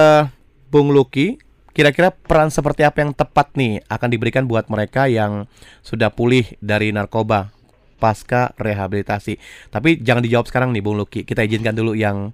Bung 0.72 0.91
Luki 0.91 1.39
Kira-kira 1.76 2.08
peran 2.08 2.48
seperti 2.48 2.88
apa 2.88 3.04
yang 3.04 3.12
tepat 3.12 3.52
nih 3.60 3.84
akan 3.91 4.08
diberikan 4.08 4.48
buat 4.48 4.72
mereka 4.72 5.12
yang 5.12 5.43
sudah 5.84 6.08
pulih 6.08 6.48
dari 6.64 6.96
narkoba 6.96 7.52
pasca 8.00 8.56
rehabilitasi? 8.56 9.36
Tapi 9.76 10.00
jangan 10.00 10.24
dijawab 10.24 10.48
sekarang 10.48 10.72
nih 10.72 10.80
Bung 10.80 10.96
Luki. 10.96 11.28
Kita 11.28 11.43
izinkan 11.43 11.76
dulu 11.76 11.91
yang 11.91 12.32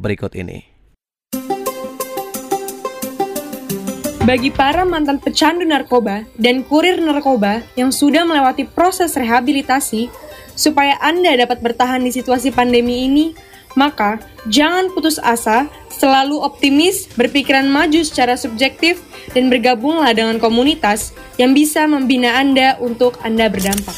berikut 0.00 0.32
ini. 0.32 0.77
Bagi 4.28 4.52
para 4.52 4.84
mantan 4.84 5.16
pecandu 5.16 5.64
narkoba 5.64 6.28
dan 6.36 6.60
kurir 6.60 7.00
narkoba 7.00 7.64
yang 7.80 7.88
sudah 7.88 8.28
melewati 8.28 8.68
proses 8.68 9.16
rehabilitasi, 9.16 10.12
supaya 10.52 11.00
Anda 11.00 11.32
dapat 11.40 11.64
bertahan 11.64 12.04
di 12.04 12.12
situasi 12.12 12.52
pandemi 12.52 13.08
ini, 13.08 13.32
maka 13.72 14.20
jangan 14.52 14.92
putus 14.92 15.16
asa 15.16 15.64
Selalu 15.98 16.38
optimis, 16.38 17.10
berpikiran 17.18 17.66
maju 17.66 18.06
secara 18.06 18.38
subjektif, 18.38 19.02
dan 19.34 19.50
bergabunglah 19.50 20.14
dengan 20.14 20.38
komunitas 20.38 21.10
yang 21.42 21.58
bisa 21.58 21.90
membina 21.90 22.38
Anda 22.38 22.78
untuk 22.78 23.18
Anda 23.26 23.50
berdampak. 23.50 23.96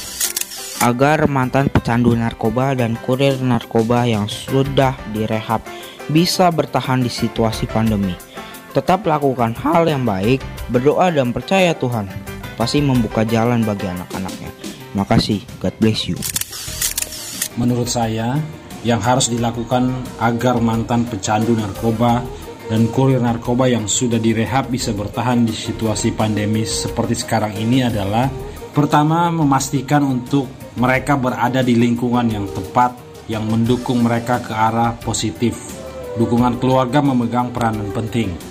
Agar 0.81 1.29
mantan 1.29 1.69
pecandu 1.69 2.17
narkoba 2.17 2.73
dan 2.73 2.97
kurir 3.05 3.37
narkoba 3.45 4.09
yang 4.09 4.33
sudah 4.33 4.97
direhab 5.13 5.61
bisa 6.09 6.49
bertahan 6.49 7.05
di 7.05 7.13
situasi 7.13 7.69
pandemi. 7.69 8.30
Tetap 8.71 9.03
lakukan 9.03 9.51
hal 9.59 9.91
yang 9.91 10.07
baik, 10.07 10.39
berdoa 10.71 11.11
dan 11.11 11.35
percaya 11.35 11.75
Tuhan 11.75 12.07
pasti 12.55 12.79
membuka 12.79 13.27
jalan 13.27 13.67
bagi 13.67 13.89
anak-anaknya. 13.89 14.51
Makasih, 14.95 15.43
God 15.59 15.75
bless 15.83 16.07
you. 16.07 16.19
Menurut 17.59 17.91
saya, 17.91 18.39
yang 18.87 19.03
harus 19.03 19.29
dilakukan 19.29 19.91
agar 20.23 20.63
mantan 20.63 21.05
pecandu 21.05 21.53
narkoba 21.53 22.25
dan 22.71 22.87
kurir 22.95 23.19
narkoba 23.19 23.67
yang 23.67 23.91
sudah 23.91 24.17
direhab 24.23 24.71
bisa 24.71 24.95
bertahan 24.95 25.43
di 25.45 25.53
situasi 25.53 26.15
pandemi 26.15 26.63
seperti 26.63 27.19
sekarang 27.19 27.59
ini 27.59 27.85
adalah 27.85 28.31
pertama 28.71 29.29
memastikan 29.35 30.07
untuk 30.07 30.47
mereka 30.79 31.19
berada 31.19 31.61
di 31.61 31.75
lingkungan 31.75 32.31
yang 32.31 32.47
tepat 32.47 32.95
yang 33.27 33.45
mendukung 33.47 34.07
mereka 34.07 34.39
ke 34.39 34.55
arah 34.55 34.95
positif. 35.03 35.59
Dukungan 36.15 36.59
keluarga 36.59 36.99
memegang 37.03 37.55
peranan 37.55 37.91
penting. 37.95 38.50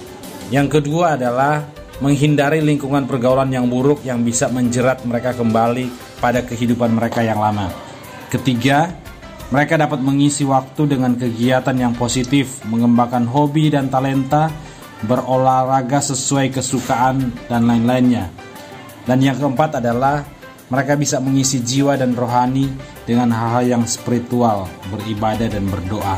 Yang 0.49 0.81
kedua 0.81 1.13
adalah 1.13 1.61
menghindari 2.01 2.65
lingkungan 2.65 3.05
pergaulan 3.05 3.53
yang 3.53 3.69
buruk 3.69 4.01
yang 4.01 4.25
bisa 4.25 4.49
menjerat 4.49 5.05
mereka 5.05 5.37
kembali 5.37 6.17
pada 6.17 6.41
kehidupan 6.41 6.89
mereka 6.89 7.21
yang 7.21 7.37
lama. 7.37 7.69
Ketiga, 8.33 8.89
mereka 9.53 9.77
dapat 9.77 10.01
mengisi 10.01 10.45
waktu 10.45 10.89
dengan 10.89 11.13
kegiatan 11.17 11.73
yang 11.73 11.93
positif, 11.93 12.61
mengembangkan 12.65 13.29
hobi 13.29 13.73
dan 13.73 13.89
talenta, 13.93 14.49
berolahraga 15.05 16.01
sesuai 16.01 16.53
kesukaan, 16.53 17.33
dan 17.45 17.65
lain-lainnya. 17.65 18.29
Dan 19.05 19.21
yang 19.21 19.37
keempat 19.37 19.81
adalah 19.81 20.25
mereka 20.69 20.93
bisa 20.93 21.17
mengisi 21.17 21.65
jiwa 21.65 21.97
dan 21.97 22.13
rohani 22.13 22.69
dengan 23.09 23.33
hal-hal 23.33 23.65
yang 23.65 23.83
spiritual, 23.89 24.69
beribadah 24.93 25.49
dan 25.49 25.65
berdoa. 25.65 26.17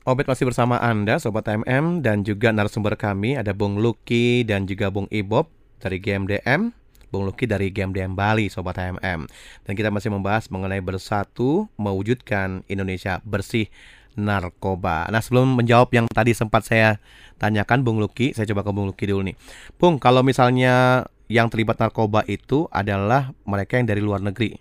Obet 0.00 0.24
masih 0.24 0.48
bersama 0.48 0.80
Anda, 0.80 1.20
Sobat 1.20 1.44
MM, 1.44 2.00
dan 2.00 2.24
juga 2.24 2.48
narasumber 2.56 2.96
kami 2.96 3.36
ada 3.36 3.52
Bung 3.52 3.76
Luki 3.84 4.48
dan 4.48 4.64
juga 4.64 4.88
Bung 4.88 5.04
Ibob 5.12 5.52
dari 5.76 6.00
GMDM. 6.00 6.72
Bung 7.12 7.28
Luki 7.28 7.44
dari 7.44 7.68
Game 7.68 7.92
DM 7.92 8.14
Bali 8.14 8.46
Sobat 8.46 8.78
HMM 8.78 9.26
Dan 9.66 9.72
kita 9.74 9.90
masih 9.90 10.14
membahas 10.14 10.46
mengenai 10.46 10.78
bersatu 10.78 11.66
mewujudkan 11.74 12.62
Indonesia 12.70 13.18
bersih 13.26 13.66
narkoba 14.14 15.10
Nah 15.10 15.18
sebelum 15.18 15.58
menjawab 15.58 15.90
yang 15.90 16.06
tadi 16.06 16.38
sempat 16.38 16.70
saya 16.70 17.02
tanyakan 17.42 17.82
Bung 17.82 17.98
Luki 17.98 18.30
Saya 18.30 18.46
coba 18.54 18.62
ke 18.62 18.70
Bung 18.70 18.86
Luki 18.94 19.10
dulu 19.10 19.26
nih 19.26 19.34
Bung 19.74 19.98
kalau 19.98 20.22
misalnya 20.22 21.02
yang 21.26 21.50
terlibat 21.50 21.82
narkoba 21.82 22.22
itu 22.30 22.70
adalah 22.70 23.34
mereka 23.42 23.82
yang 23.82 23.90
dari 23.90 23.98
luar 23.98 24.22
negeri 24.22 24.54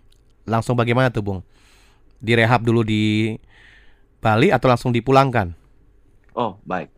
Langsung 0.49 0.73
bagaimana 0.73 1.13
tuh 1.13 1.21
Bung? 1.21 1.39
Direhab 2.17 2.65
dulu 2.65 2.81
di 2.81 3.37
Bali 4.19 4.51
atau 4.51 4.67
langsung 4.71 4.91
dipulangkan? 4.91 5.55
Oh 6.35 6.59
baik 6.63 6.91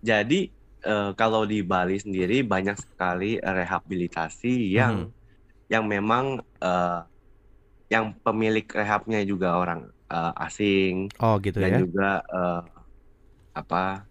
Jadi 0.00 0.48
uh, 0.86 1.12
kalau 1.12 1.44
di 1.44 1.60
Bali 1.60 2.00
sendiri 2.00 2.40
banyak 2.40 2.76
sekali 2.80 3.36
rehabilitasi 3.36 4.72
yang 4.72 5.10
hmm. 5.10 5.12
yang 5.68 5.84
memang 5.84 6.40
uh, 6.62 7.04
yang 7.90 8.14
pemilik 8.22 8.64
rehabnya 8.70 9.20
juga 9.26 9.58
orang 9.58 9.90
uh, 10.08 10.32
asing 10.46 11.10
Oh 11.18 11.36
gitu 11.42 11.58
dan 11.58 11.70
ya. 11.74 11.78
juga 11.82 12.08
uh, 12.30 12.62
apa 13.54 14.06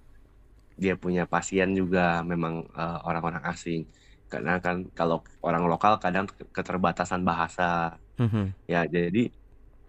dia 0.80 0.96
punya 0.96 1.28
pasien 1.28 1.76
juga 1.76 2.24
memang 2.24 2.64
uh, 2.76 3.00
orang-orang 3.08 3.44
asing 3.52 3.88
karena 4.30 4.62
kan 4.62 4.86
kalau 4.94 5.26
orang 5.42 5.66
lokal 5.66 5.98
kadang 5.98 6.30
keterbatasan 6.54 7.26
bahasa 7.26 7.98
Mhm. 8.20 8.52
ya 8.68 8.84
jadi 8.84 9.32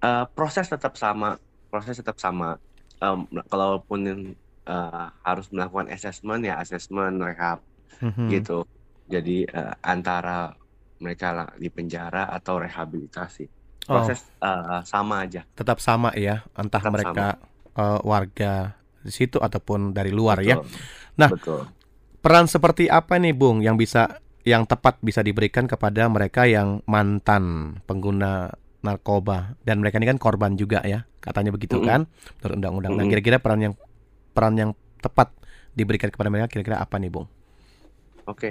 uh, 0.07 0.25
proses 0.31 0.71
tetap 0.71 0.95
sama 0.95 1.35
proses 1.71 1.97
tetap 1.97 2.19
sama 2.19 2.59
um, 2.99 3.25
kalaupun 3.47 4.35
uh, 4.67 5.07
harus 5.23 5.47
melakukan 5.55 5.89
assessment 5.95 6.43
ya 6.43 6.59
assessment 6.59 7.17
rehab 7.23 7.63
Mhm. 8.01 8.27
gitu. 8.33 8.65
Jadi 9.11 9.45
uh, 9.51 9.75
antara 9.83 10.55
mereka 11.01 11.53
di 11.57 11.69
penjara 11.69 12.29
atau 12.31 12.61
rehabilitasi. 12.61 13.45
Oh. 13.89 14.01
Proses 14.01 14.23
uh, 14.45 14.85
sama 14.85 15.25
aja. 15.25 15.43
Tetap 15.57 15.81
sama 15.81 16.13
ya, 16.15 16.45
entah 16.55 16.81
Tetap 16.81 16.93
mereka 16.93 17.27
uh, 17.75 17.99
warga 18.05 18.77
di 19.01 19.13
situ 19.13 19.41
ataupun 19.41 19.97
dari 19.97 20.13
luar 20.13 20.45
ya. 20.45 20.61
Betul. 20.61 20.69
Nah, 21.17 21.31
Betul. 21.33 21.63
peran 22.21 22.47
seperti 22.47 22.87
apa 22.93 23.17
nih 23.17 23.33
Bung 23.33 23.65
yang 23.65 23.81
bisa 23.81 24.21
yang 24.45 24.65
tepat 24.65 24.97
bisa 25.05 25.21
diberikan 25.21 25.69
kepada 25.69 26.09
mereka 26.09 26.49
yang 26.49 26.81
mantan 26.89 27.77
pengguna 27.85 28.53
narkoba 28.87 29.57
dan 29.67 29.81
mereka 29.81 29.97
ini 30.01 30.09
kan 30.13 30.19
korban 30.21 30.53
juga 30.57 30.81
ya, 30.85 31.05
katanya 31.25 31.51
begitu 31.57 31.77
Mm-mm. 31.77 31.89
kan 31.89 32.09
menurut 32.41 32.55
undang-undang. 32.59 32.93
Nah, 32.99 33.05
Mm-mm. 33.05 33.11
kira-kira 33.11 33.39
peran 33.45 33.61
yang 33.67 33.75
peran 34.37 34.55
yang 34.59 34.71
tepat 35.05 35.33
diberikan 35.79 36.11
kepada 36.13 36.29
mereka 36.33 36.49
kira-kira 36.53 36.79
apa 36.83 36.97
nih 37.03 37.11
Bung? 37.15 37.27
Oke. 38.29 38.47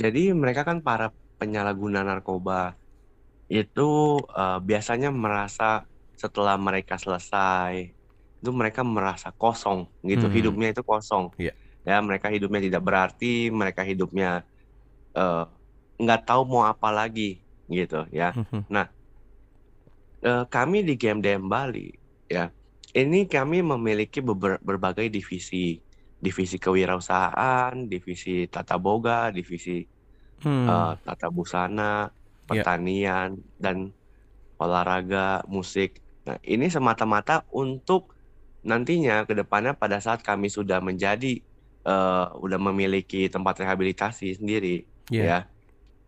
Jadi 0.00 0.18
mereka 0.42 0.62
kan 0.68 0.78
para 0.86 1.04
penyalahguna 1.40 1.98
narkoba 2.08 2.54
itu 3.56 3.82
uh, 4.38 4.56
biasanya 4.68 5.08
merasa 5.24 5.64
setelah 6.22 6.54
mereka 6.66 6.94
selesai 7.04 7.74
itu 8.40 8.50
mereka 8.60 8.80
merasa 8.96 9.28
kosong 9.40 9.80
gitu, 10.10 10.24
Mhm. 10.24 10.36
hidupnya 10.36 10.66
itu 10.72 10.82
kosong. 10.92 11.24
Iya. 11.38 11.52
Ya, 11.88 11.94
mereka 12.08 12.28
hidupnya 12.34 12.60
tidak 12.66 12.82
berarti, 12.88 13.26
mereka 13.60 13.82
hidupnya 13.90 14.26
uh, 15.18 15.34
nggak 16.02 16.20
tahu 16.28 16.42
mau 16.52 16.64
apa 16.72 16.88
lagi 16.98 17.22
gitu 17.76 17.96
ya. 18.18 18.24
Nah, 18.74 18.84
eh, 18.84 18.95
kami 20.24 20.82
di 20.86 20.94
GMDM 20.96 21.44
Bali 21.46 21.92
ya, 22.26 22.50
ini 22.96 23.28
kami 23.28 23.60
memiliki 23.62 24.18
beber- 24.24 24.60
berbagai 24.64 25.06
divisi, 25.12 25.76
divisi 26.16 26.56
kewirausahaan, 26.56 27.74
divisi 27.86 28.48
tata 28.48 28.76
boga, 28.80 29.30
divisi 29.30 29.84
Hmm. 30.42 30.68
eh, 30.68 30.92
tata 31.04 31.26
busana, 31.32 32.08
Ya. 32.46 32.62
pertanian 32.62 33.36
dan 33.58 33.92
olahraga, 34.60 35.44
musik. 35.48 36.00
Nah, 36.26 36.38
ini 36.42 36.66
semata-mata 36.72 37.44
untuk 37.52 38.14
nantinya 38.66 39.24
ke 39.28 39.34
depannya 39.36 39.72
pada 39.78 39.98
saat 40.02 40.20
kami 40.26 40.48
sudah 40.50 40.80
menjadi 40.82 41.42
eh, 41.86 42.26
udah 42.44 42.58
memiliki 42.58 43.30
tempat 43.30 43.62
rehabilitasi 43.62 44.42
sendiri 44.42 44.82
Iya. 45.12 45.22
ya. 45.24 45.38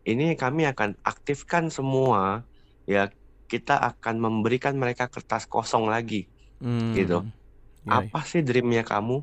Ini 0.08 0.34
kami 0.40 0.64
akan 0.66 0.98
aktifkan 1.04 1.68
semua 1.70 2.48
ya 2.88 3.12
kita 3.48 3.80
akan 3.80 4.20
memberikan 4.20 4.76
mereka 4.76 5.08
kertas 5.08 5.48
kosong 5.48 5.88
lagi 5.88 6.28
Hmm. 6.58 6.92
gitu. 6.92 7.22
Ya, 7.86 8.02
Apa 8.04 8.26
sih 8.26 8.42
dreamnya 8.42 8.82
kamu? 8.84 9.22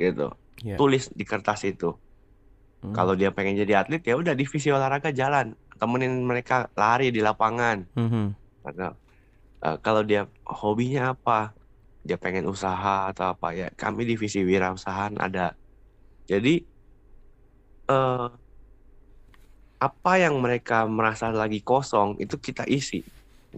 Gitu. 0.00 0.32
Ya. 0.64 0.74
Tulis 0.74 1.12
di 1.12 1.22
kertas 1.22 1.62
itu. 1.62 1.94
Hmm. 2.82 2.94
Kalau 2.96 3.14
dia 3.14 3.30
pengen 3.30 3.54
jadi 3.58 3.84
atlet 3.84 4.02
ya 4.02 4.18
udah 4.18 4.34
divisi 4.34 4.72
olahraga 4.72 5.12
jalan, 5.14 5.54
temenin 5.78 6.24
mereka 6.24 6.72
lari 6.74 7.12
di 7.12 7.20
lapangan. 7.22 7.86
Atau 8.64 8.96
eh, 9.62 9.76
kalau 9.84 10.02
dia 10.02 10.26
hobinya 10.46 11.14
apa? 11.14 11.52
Dia 12.02 12.16
pengen 12.16 12.48
usaha 12.48 13.12
atau 13.12 13.36
apa 13.36 13.52
ya? 13.52 13.68
Kami 13.76 14.08
divisi 14.08 14.40
wirausahaan 14.42 15.14
ada. 15.20 15.52
Jadi 16.26 16.64
eh 17.88 18.28
apa 19.78 20.12
yang 20.18 20.34
mereka 20.42 20.90
merasa 20.90 21.30
lagi 21.30 21.62
kosong 21.62 22.18
itu 22.18 22.34
kita 22.34 22.66
isi 22.66 23.06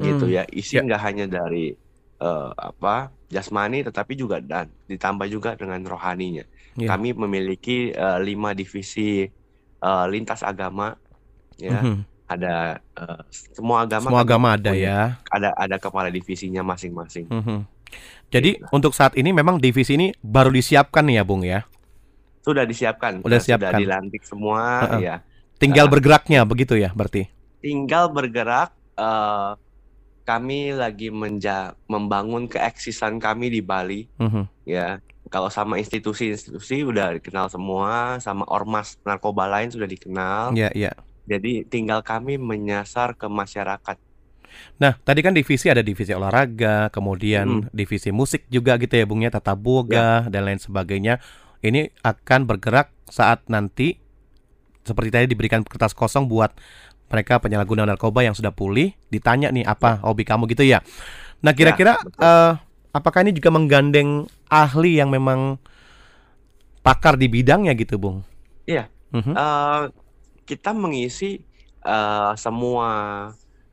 gitu 0.00 0.24
Hmm, 0.26 0.34
ya. 0.36 0.42
Isi 0.50 0.80
ya. 0.80 0.82
nggak 0.86 1.00
hanya 1.06 1.24
dari 1.28 1.76
eh, 2.20 2.50
apa 2.56 3.12
jasmani 3.30 3.84
tetapi 3.86 4.12
juga 4.18 4.36
dan 4.42 4.68
ditambah 4.90 5.26
juga 5.30 5.50
dengan 5.60 5.80
rohaninya. 5.84 6.44
Ya. 6.76 6.88
Kami 6.90 7.14
memiliki 7.16 7.92
eh, 7.92 8.18
lima 8.24 8.52
divisi 8.56 9.26
eh, 9.80 10.06
lintas 10.12 10.40
agama 10.42 10.96
ya. 11.58 11.80
Mhm. 11.84 11.96
Ada 12.30 12.78
eh, 12.98 13.20
semua 13.56 13.82
agama 13.84 14.06
Semua 14.06 14.22
kami 14.22 14.28
agama 14.28 14.48
ada 14.54 14.72
ya. 14.74 14.98
Ada 15.30 15.48
ada 15.54 15.76
kepala 15.82 16.08
divisinya 16.10 16.62
masing-masing. 16.62 17.26
Mhm. 17.28 17.58
Jadi 18.30 18.50
untuk 18.70 18.94
saat 18.94 19.18
ini 19.18 19.34
memang 19.34 19.58
divisi 19.58 19.98
ini 19.98 20.14
baru 20.22 20.54
disiapkan 20.54 21.02
nih 21.02 21.16
ya, 21.18 21.24
Bung 21.26 21.42
ya. 21.42 21.66
Sudah 22.40 22.64
disiapkan, 22.64 23.20
Udah 23.20 23.42
sudah 23.42 23.42
siapkan. 23.42 23.74
dilantik 23.74 24.22
semua 24.24 24.86
Heeh. 24.86 25.00
ya. 25.10 25.14
Tinggal 25.60 25.86
Ah, 25.86 25.92
bergeraknya 25.92 26.40
begitu 26.46 26.78
ya, 26.78 26.94
berarti. 26.94 27.28
tinggal 27.60 28.08
bergerak 28.08 28.72
eh, 28.96 29.50
kami 30.30 30.70
lagi 30.70 31.10
menja 31.10 31.74
membangun 31.90 32.46
keeksisan 32.46 33.18
kami 33.18 33.50
di 33.50 33.58
Bali 33.58 34.06
Mhm. 34.22 34.46
ya. 34.62 35.02
Kalau 35.30 35.46
sama 35.46 35.78
institusi-institusi 35.78 36.82
udah 36.82 37.18
dikenal 37.18 37.50
semua, 37.50 38.18
sama 38.18 38.42
ormas 38.50 38.98
narkoba 39.06 39.46
lain 39.46 39.70
sudah 39.70 39.86
dikenal. 39.86 40.54
Ya, 40.58 40.70
ya. 40.74 40.90
Jadi 41.26 41.62
tinggal 41.66 42.02
kami 42.02 42.34
menyasar 42.34 43.14
ke 43.14 43.30
masyarakat. 43.30 43.94
Nah, 44.82 44.98
tadi 45.06 45.22
kan 45.22 45.30
divisi 45.30 45.70
ada 45.70 45.78
divisi 45.78 46.10
olahraga, 46.10 46.90
kemudian 46.90 47.70
divisi 47.70 48.10
musik 48.10 48.50
juga 48.50 48.74
gitu 48.82 48.98
ya, 48.98 49.06
Bung 49.06 49.22
ya, 49.22 49.30
tata 49.30 49.54
boga 49.54 50.26
dan 50.26 50.42
lain 50.50 50.58
sebagainya. 50.58 51.22
Ini 51.62 51.94
akan 52.02 52.50
bergerak 52.50 52.90
saat 53.06 53.46
nanti 53.46 54.02
seperti 54.82 55.10
tadi 55.12 55.26
diberikan 55.30 55.62
kertas 55.62 55.94
kosong 55.94 56.26
buat 56.26 56.50
mereka 57.10 57.42
penyalahguna 57.42 57.82
narkoba 57.84 58.22
yang 58.22 58.38
sudah 58.38 58.54
pulih, 58.54 58.94
ditanya 59.10 59.50
nih 59.50 59.66
apa 59.66 59.98
hobi 60.06 60.22
kamu 60.22 60.46
gitu 60.54 60.62
ya. 60.62 60.78
Nah, 61.42 61.50
kira-kira 61.50 61.98
eh, 61.98 62.52
apakah 62.94 63.26
ini 63.26 63.34
juga 63.34 63.50
menggandeng 63.50 64.30
ahli 64.46 65.02
yang 65.02 65.10
memang 65.10 65.58
pakar 66.80 67.18
di 67.18 67.26
bidangnya 67.26 67.74
gitu, 67.74 67.98
Bung? 67.98 68.22
Iya, 68.64 68.86
Mhm. 69.10 69.34
eh, 69.34 69.82
kita 70.46 70.70
mengisi 70.70 71.42
eh, 71.80 72.32
semua 72.36 72.88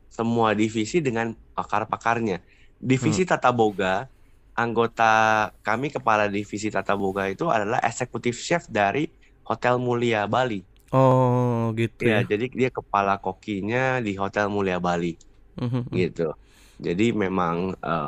semua 0.08 0.56
divisi 0.58 0.98
dengan 1.04 1.36
pakar-pakarnya. 1.54 2.42
Divisi 2.80 3.28
Tata 3.28 3.52
Boga, 3.54 4.08
anggota 4.56 5.12
kami 5.62 5.94
kepala 5.94 6.26
divisi 6.26 6.72
Tata 6.74 6.98
Boga 6.98 7.30
itu 7.30 7.46
adalah 7.52 7.78
eksekutif 7.84 8.40
chef 8.42 8.66
dari 8.72 9.12
Hotel 9.46 9.78
Mulia 9.78 10.26
Bali. 10.26 10.64
Oh, 10.92 11.72
gitu 11.80 12.04
Ya, 12.08 12.16
ya. 12.16 12.22
jadi 12.32 12.46
dia 12.60 12.70
kepala 12.78 13.12
kokinya 13.24 13.78
di 14.06 14.12
Hotel 14.22 14.46
Mulia 14.54 14.78
Bali, 14.86 15.08
Mhm. 15.58 15.88
gitu. 16.00 16.22
Jadi 16.86 17.04
memang 17.24 17.58
eh, 17.88 18.08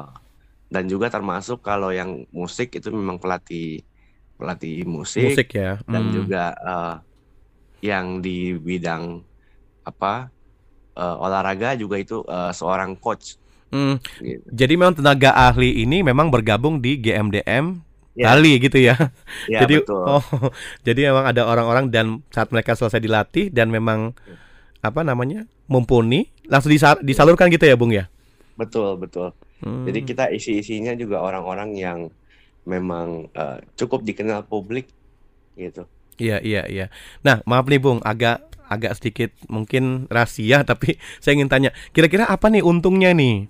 dan 0.73 0.85
juga 0.93 1.07
termasuk 1.15 1.57
kalau 1.69 1.89
yang 1.99 2.11
musik 2.39 2.67
itu 2.77 2.89
memang 2.99 3.17
pelatih 3.23 3.63
pelatih 4.39 4.73
musik, 4.97 5.35
Musik 5.35 5.53
ya. 5.53 5.77
dan 5.91 6.03
Hmm. 6.03 6.15
juga 6.15 6.37
eh, 6.69 6.89
yang 7.89 8.07
di 8.25 8.31
bidang 8.67 9.03
apa 9.89 10.07
eh, 10.99 11.15
olahraga 11.25 11.69
juga 11.81 11.95
itu 12.03 12.15
eh, 12.35 12.51
seorang 12.59 12.91
coach. 13.03 13.27
Hmm, 13.73 14.01
Gitu. 14.27 14.49
Jadi 14.49 14.73
memang 14.79 14.97
tenaga 14.97 15.31
ahli 15.33 15.83
ini 15.85 16.01
memang 16.05 16.29
bergabung 16.33 16.81
di 16.81 16.97
GMDM 17.01 17.81
Ya. 18.13 18.33
Bali 18.33 18.57
gitu 18.59 18.77
ya. 18.77 18.97
Ya, 19.47 19.63
jadi 19.63 19.85
betul. 19.85 20.03
oh, 20.03 20.23
jadi 20.87 21.13
memang 21.13 21.25
ada 21.29 21.45
orang-orang 21.45 21.85
dan 21.87 22.05
saat 22.29 22.49
mereka 22.49 22.73
selesai 22.73 22.99
dilatih 22.99 23.47
dan 23.49 23.69
memang 23.69 24.11
Ya. 24.25 24.35
apa 24.81 25.03
namanya 25.03 25.43
mumpuni 25.67 26.27
langsung 26.47 26.71
disa- 26.71 26.99
disalurkan 26.99 27.47
gitu 27.51 27.63
ya, 27.63 27.75
Bung 27.77 27.93
ya. 27.93 28.07
Betul, 28.55 28.97
betul. 28.97 29.31
Jadi 29.59 29.99
Hmm. 30.03 30.07
kita 30.07 30.25
isi-isinya 30.31 30.95
juga 30.95 31.19
orang-orang 31.19 31.75
yang 31.75 31.99
memang 32.63 33.27
eh, 33.31 33.57
cukup 33.75 34.03
dikenal 34.03 34.45
publik 34.45 34.87
gitu. 35.55 35.83
Iya, 36.15 36.39
iya, 36.39 36.63
iya. 36.67 36.85
Nah, 37.23 37.39
maaf 37.43 37.67
nih 37.67 37.79
Bung, 37.79 37.99
agak 38.03 38.43
agak 38.69 38.95
sedikit 38.95 39.31
mungkin 39.47 40.05
rahasia 40.07 40.61
tapi 40.69 40.95
saya 41.19 41.35
ingin 41.35 41.49
tanya, 41.49 41.69
kira-kira 41.91 42.27
apa 42.27 42.47
nih 42.47 42.61
untungnya 42.61 43.11
nih 43.11 43.47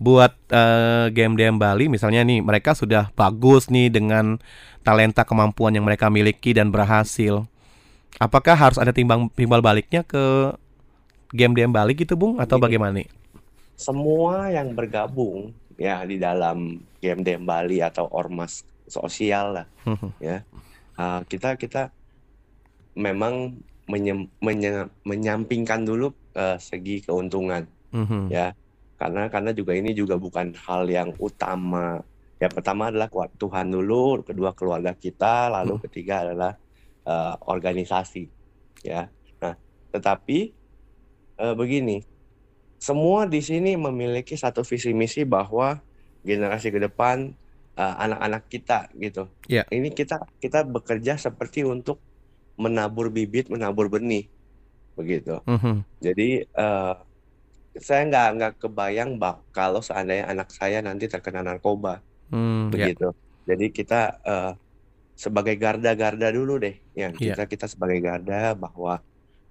buat 0.00 0.32
eh, 0.48 1.12
GMDM 1.12 1.60
Bali 1.60 1.92
misalnya 1.92 2.24
nih 2.24 2.40
mereka 2.40 2.72
sudah 2.72 3.12
bagus 3.12 3.68
nih 3.68 3.92
dengan 3.92 4.40
talenta 4.80 5.28
kemampuan 5.28 5.76
yang 5.76 5.84
mereka 5.84 6.08
miliki 6.08 6.56
dan 6.56 6.72
berhasil. 6.72 7.44
Apakah 8.16 8.56
harus 8.56 8.80
ada 8.80 8.96
timbang 8.96 9.28
timbal 9.36 9.60
baliknya 9.60 10.00
ke 10.00 10.56
GMDM 11.30 11.70
Bali 11.70 11.94
gitu, 11.94 12.16
Bung, 12.18 12.40
atau 12.42 12.56
Gini. 12.58 12.64
bagaimana 12.64 12.92
nih? 12.96 13.08
Semua 13.76 14.50
yang 14.50 14.72
bergabung 14.74 15.52
ya 15.76 16.02
di 16.02 16.16
dalam 16.16 16.80
GMDM 16.98 17.44
Bali 17.44 17.78
atau 17.80 18.08
ormas 18.08 18.64
sosial 18.84 19.62
lah 19.62 19.66
ya. 20.18 20.42
eh, 20.96 21.20
kita 21.28 21.54
kita 21.54 21.92
memang 22.96 23.56
menyem- 23.86 24.28
menye- 24.40 24.90
menyampingkan 25.04 25.84
dulu 25.84 26.12
eh, 26.34 26.58
segi 26.58 27.02
keuntungan 27.02 27.66
Mhm. 27.90 28.30
ya 28.30 28.54
karena 29.00 29.32
karena 29.32 29.56
juga 29.56 29.72
ini 29.72 29.96
juga 29.96 30.20
bukan 30.20 30.52
hal 30.68 30.84
yang 30.84 31.16
utama. 31.16 32.04
Ya 32.36 32.52
pertama 32.52 32.92
adalah 32.92 33.08
kuat 33.08 33.32
Tuhan 33.40 33.72
dulu 33.72 34.20
kedua 34.20 34.52
keluarga 34.52 34.92
kita 34.92 35.48
lalu 35.48 35.80
ketiga 35.88 36.28
adalah 36.28 36.52
eh, 37.08 37.34
organisasi 37.48 38.28
ya. 38.84 39.08
Nah 39.40 39.56
tetapi 39.88 40.52
eh, 41.40 41.54
begini 41.56 42.04
semua 42.76 43.24
di 43.24 43.40
sini 43.40 43.72
memiliki 43.80 44.36
satu 44.36 44.60
visi 44.68 44.92
misi 44.92 45.24
bahwa 45.24 45.80
generasi 46.20 46.68
ke 46.68 46.80
depan 46.84 47.32
eh, 47.80 47.94
anak-anak 48.04 48.52
kita 48.52 48.92
gitu. 49.00 49.32
Ya. 49.48 49.64
ini 49.72 49.96
kita 49.96 50.20
kita 50.36 50.68
bekerja 50.68 51.16
seperti 51.16 51.64
untuk 51.64 52.04
menabur 52.60 53.08
bibit 53.08 53.48
menabur 53.48 53.88
benih 53.88 54.28
begitu. 54.92 55.40
Mhm. 55.48 55.88
jadi 56.04 56.44
eh, 56.44 56.94
saya 57.78 58.02
nggak 58.08 58.28
nggak 58.34 58.52
kebayang 58.58 59.10
bah 59.14 59.38
kalau 59.54 59.78
seandainya 59.78 60.26
anak 60.26 60.50
saya 60.50 60.82
nanti 60.82 61.06
terkena 61.06 61.44
narkoba 61.44 62.02
Hmm, 62.30 62.70
ya. 62.70 62.90
begitu. 62.94 63.10
Jadi 63.46 63.66
kita 63.74 64.22
eh, 64.22 64.52
sebagai 65.18 65.58
garda-garda 65.58 66.30
dulu 66.30 66.62
deh, 66.62 66.78
ya 66.94 67.10
Iya. 67.10 67.34
kita 67.34 67.42
kita 67.50 67.66
sebagai 67.66 67.98
garda 67.98 68.54
bahwa 68.54 69.02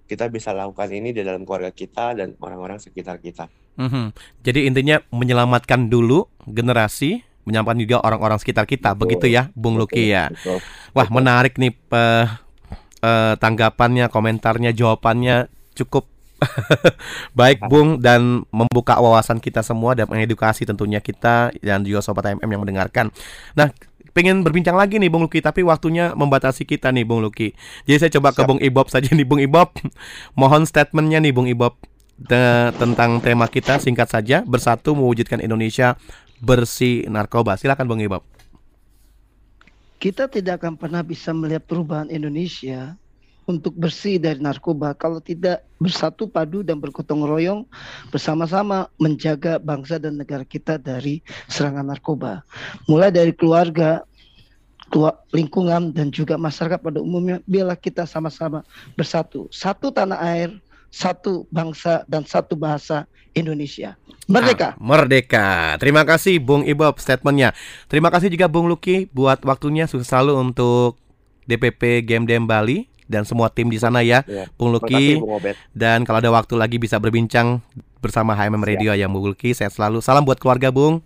kita 0.08 0.26
bisa 0.26 0.50
lakukan 0.50 0.90
ini 0.90 1.12
di 1.14 1.22
dalam 1.22 1.44
keluarga 1.44 1.70
kita 1.70 2.16
dan 2.18 2.34
orang-orang 2.40 2.80
sekitar 2.80 3.20
kita. 3.20 3.46
Mhm. 3.78 4.16
Jadi 4.42 4.66
intinya 4.66 4.98
menyelamatkan 5.12 5.86
dulu 5.86 6.26
generasi, 6.48 7.22
menyelamatkan 7.46 7.78
juga 7.84 7.96
orang-orang 8.02 8.40
sekitar 8.40 8.64
kita, 8.66 8.96
begitu 8.96 9.28
ya, 9.30 9.52
Bung 9.54 9.78
Luki 9.78 10.10
ya. 10.10 10.32
Betul. 10.32 10.58
Wah, 10.96 11.06
menarik 11.12 11.54
nih 11.60 11.70
eh, 11.76 12.26
eh, 13.04 13.34
tanggapannya, 13.38 14.08
komentarnya, 14.10 14.72
jawabannya 14.74 15.46
cukup 15.78 16.08
baik, 17.38 17.64
Bung, 17.68 18.00
dan 18.00 18.44
membuka 18.48 18.96
wawasan 18.96 19.38
kita 19.38 19.60
semua 19.60 19.92
dan 19.92 20.08
mengedukasi 20.08 20.64
tentunya 20.64 20.98
kita 20.98 21.52
dan 21.60 21.84
juga 21.84 22.00
sobat 22.00 22.36
MM 22.36 22.48
yang 22.48 22.62
mendengarkan. 22.64 23.12
Nah, 23.52 23.70
pengen 24.10 24.42
berbincang 24.42 24.74
lagi 24.74 24.98
nih 24.98 25.08
Bung 25.08 25.24
Luki 25.26 25.38
tapi 25.38 25.62
waktunya 25.62 26.12
membatasi 26.12 26.66
kita 26.66 26.90
nih 26.90 27.06
Bung 27.06 27.22
Luki. 27.22 27.54
Jadi 27.86 27.96
saya 28.06 28.10
coba 28.18 28.34
ke 28.34 28.42
Bung 28.42 28.60
Ibob 28.60 28.90
saja 28.90 29.08
nih 29.10 29.26
Bung 29.26 29.40
Ibob. 29.40 29.70
Mohon 30.38 30.66
statementnya 30.66 31.22
nih 31.22 31.32
Bung 31.32 31.48
Ibob 31.48 31.78
te 32.20 32.68
tentang 32.76 33.16
tema 33.24 33.48
kita 33.48 33.80
singkat 33.80 34.12
saja 34.12 34.44
bersatu 34.44 34.92
mewujudkan 34.92 35.40
Indonesia 35.40 35.96
bersih 36.42 37.08
narkoba. 37.08 37.56
Silakan 37.56 37.86
Bung 37.88 38.02
Ibob. 38.02 38.24
Kita 40.00 40.32
tidak 40.32 40.64
akan 40.64 40.80
pernah 40.80 41.04
bisa 41.04 41.36
melihat 41.36 41.60
perubahan 41.68 42.08
Indonesia 42.08 42.96
untuk 43.50 43.74
bersih 43.74 44.22
dari 44.22 44.38
narkoba 44.38 44.94
kalau 44.94 45.18
tidak 45.18 45.66
bersatu 45.82 46.30
padu 46.30 46.62
dan 46.62 46.78
bergotong 46.78 47.26
royong 47.26 47.66
bersama-sama 48.14 48.86
menjaga 49.02 49.58
bangsa 49.58 49.98
dan 49.98 50.16
negara 50.16 50.46
kita 50.46 50.78
dari 50.78 51.20
serangan 51.50 51.90
narkoba. 51.90 52.46
Mulai 52.86 53.10
dari 53.10 53.34
keluarga, 53.34 54.06
lingkungan 55.30 55.94
dan 55.94 56.10
juga 56.10 56.34
masyarakat 56.34 56.78
pada 56.82 56.98
umumnya 56.98 57.38
biarlah 57.46 57.78
kita 57.78 58.06
sama-sama 58.06 58.66
bersatu. 58.98 59.46
Satu 59.54 59.94
tanah 59.94 60.18
air, 60.18 60.50
satu 60.90 61.46
bangsa 61.54 62.02
dan 62.10 62.26
satu 62.26 62.58
bahasa 62.58 63.06
Indonesia. 63.30 63.94
Merdeka. 64.26 64.74
Ah, 64.74 64.78
merdeka. 64.78 65.48
Terima 65.78 66.02
kasih 66.02 66.42
Bung 66.42 66.66
Ibob 66.66 66.98
statementnya. 66.98 67.54
Terima 67.86 68.10
kasih 68.10 68.30
juga 68.30 68.50
Bung 68.50 68.66
Luki 68.66 69.06
buat 69.14 69.42
waktunya 69.46 69.86
selalu 69.86 70.38
untuk 70.38 70.98
DPP 71.46 72.06
Game 72.06 72.26
Dem 72.26 72.46
Bali 72.46 72.90
dan 73.10 73.26
semua 73.26 73.50
tim 73.50 73.66
di 73.66 73.82
sana 73.82 74.06
ya, 74.06 74.22
ya. 74.30 74.46
Bung 74.54 74.70
Luki. 74.70 75.18
Dan 75.74 76.06
kalau 76.06 76.22
ada 76.22 76.30
waktu 76.30 76.54
lagi 76.54 76.78
bisa 76.78 77.02
berbincang 77.02 77.58
bersama 77.98 78.38
HMM 78.38 78.62
Radio 78.62 78.94
ya 78.94 79.10
Bung 79.10 79.26
Luki. 79.26 79.50
Sehat 79.50 79.74
selalu. 79.74 79.98
Salam 79.98 80.22
buat 80.22 80.38
keluarga 80.38 80.70
Bung. 80.70 81.02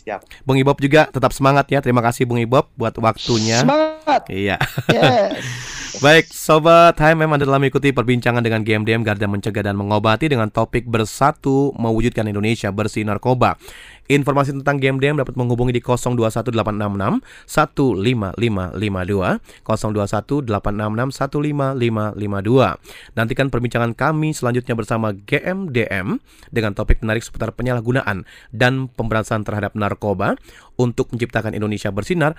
Siap. 0.00 0.24
Bung 0.48 0.56
Ibob 0.56 0.80
juga 0.80 1.12
tetap 1.12 1.36
semangat 1.36 1.68
ya. 1.68 1.84
Terima 1.84 2.00
kasih 2.00 2.24
Bung 2.24 2.40
Ibob 2.40 2.72
buat 2.80 2.96
waktunya. 2.96 3.60
Semangat. 3.60 4.24
Iya. 4.32 4.56
Yes. 4.88 5.76
Baik, 5.96 6.28
Sobat 6.36 7.00
HMM 7.00 7.32
Anda 7.32 7.48
telah 7.48 7.56
mengikuti 7.56 7.96
perbincangan 7.96 8.44
dengan 8.44 8.60
GMDM 8.60 9.00
Garda 9.00 9.24
Mencegah 9.24 9.64
dan 9.64 9.72
Mengobati 9.72 10.28
dengan 10.28 10.52
topik 10.52 10.84
bersatu 10.84 11.72
mewujudkan 11.80 12.28
Indonesia 12.28 12.68
bersih 12.68 13.08
narkoba. 13.08 13.56
Informasi 14.04 14.52
tentang 14.52 14.76
GMDM 14.76 15.16
dapat 15.16 15.32
menghubungi 15.40 15.72
di 15.72 15.80
021866 15.80 17.24
15552, 17.48 19.40
021866 19.64 21.08
15552. 21.56 23.16
Nantikan 23.16 23.48
perbincangan 23.48 23.96
kami 23.96 24.36
selanjutnya 24.36 24.76
bersama 24.76 25.16
GMDM 25.16 26.20
dengan 26.52 26.76
topik 26.76 27.00
menarik 27.00 27.24
seputar 27.24 27.56
penyalahgunaan 27.56 28.28
dan 28.52 28.92
pemberantasan 28.92 29.40
terhadap 29.40 29.72
narkoba 29.72 30.36
untuk 30.76 31.08
menciptakan 31.16 31.56
Indonesia 31.56 31.88
bersinar 31.88 32.36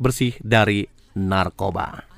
bersih 0.00 0.40
dari 0.40 0.88
narkoba. 1.12 2.17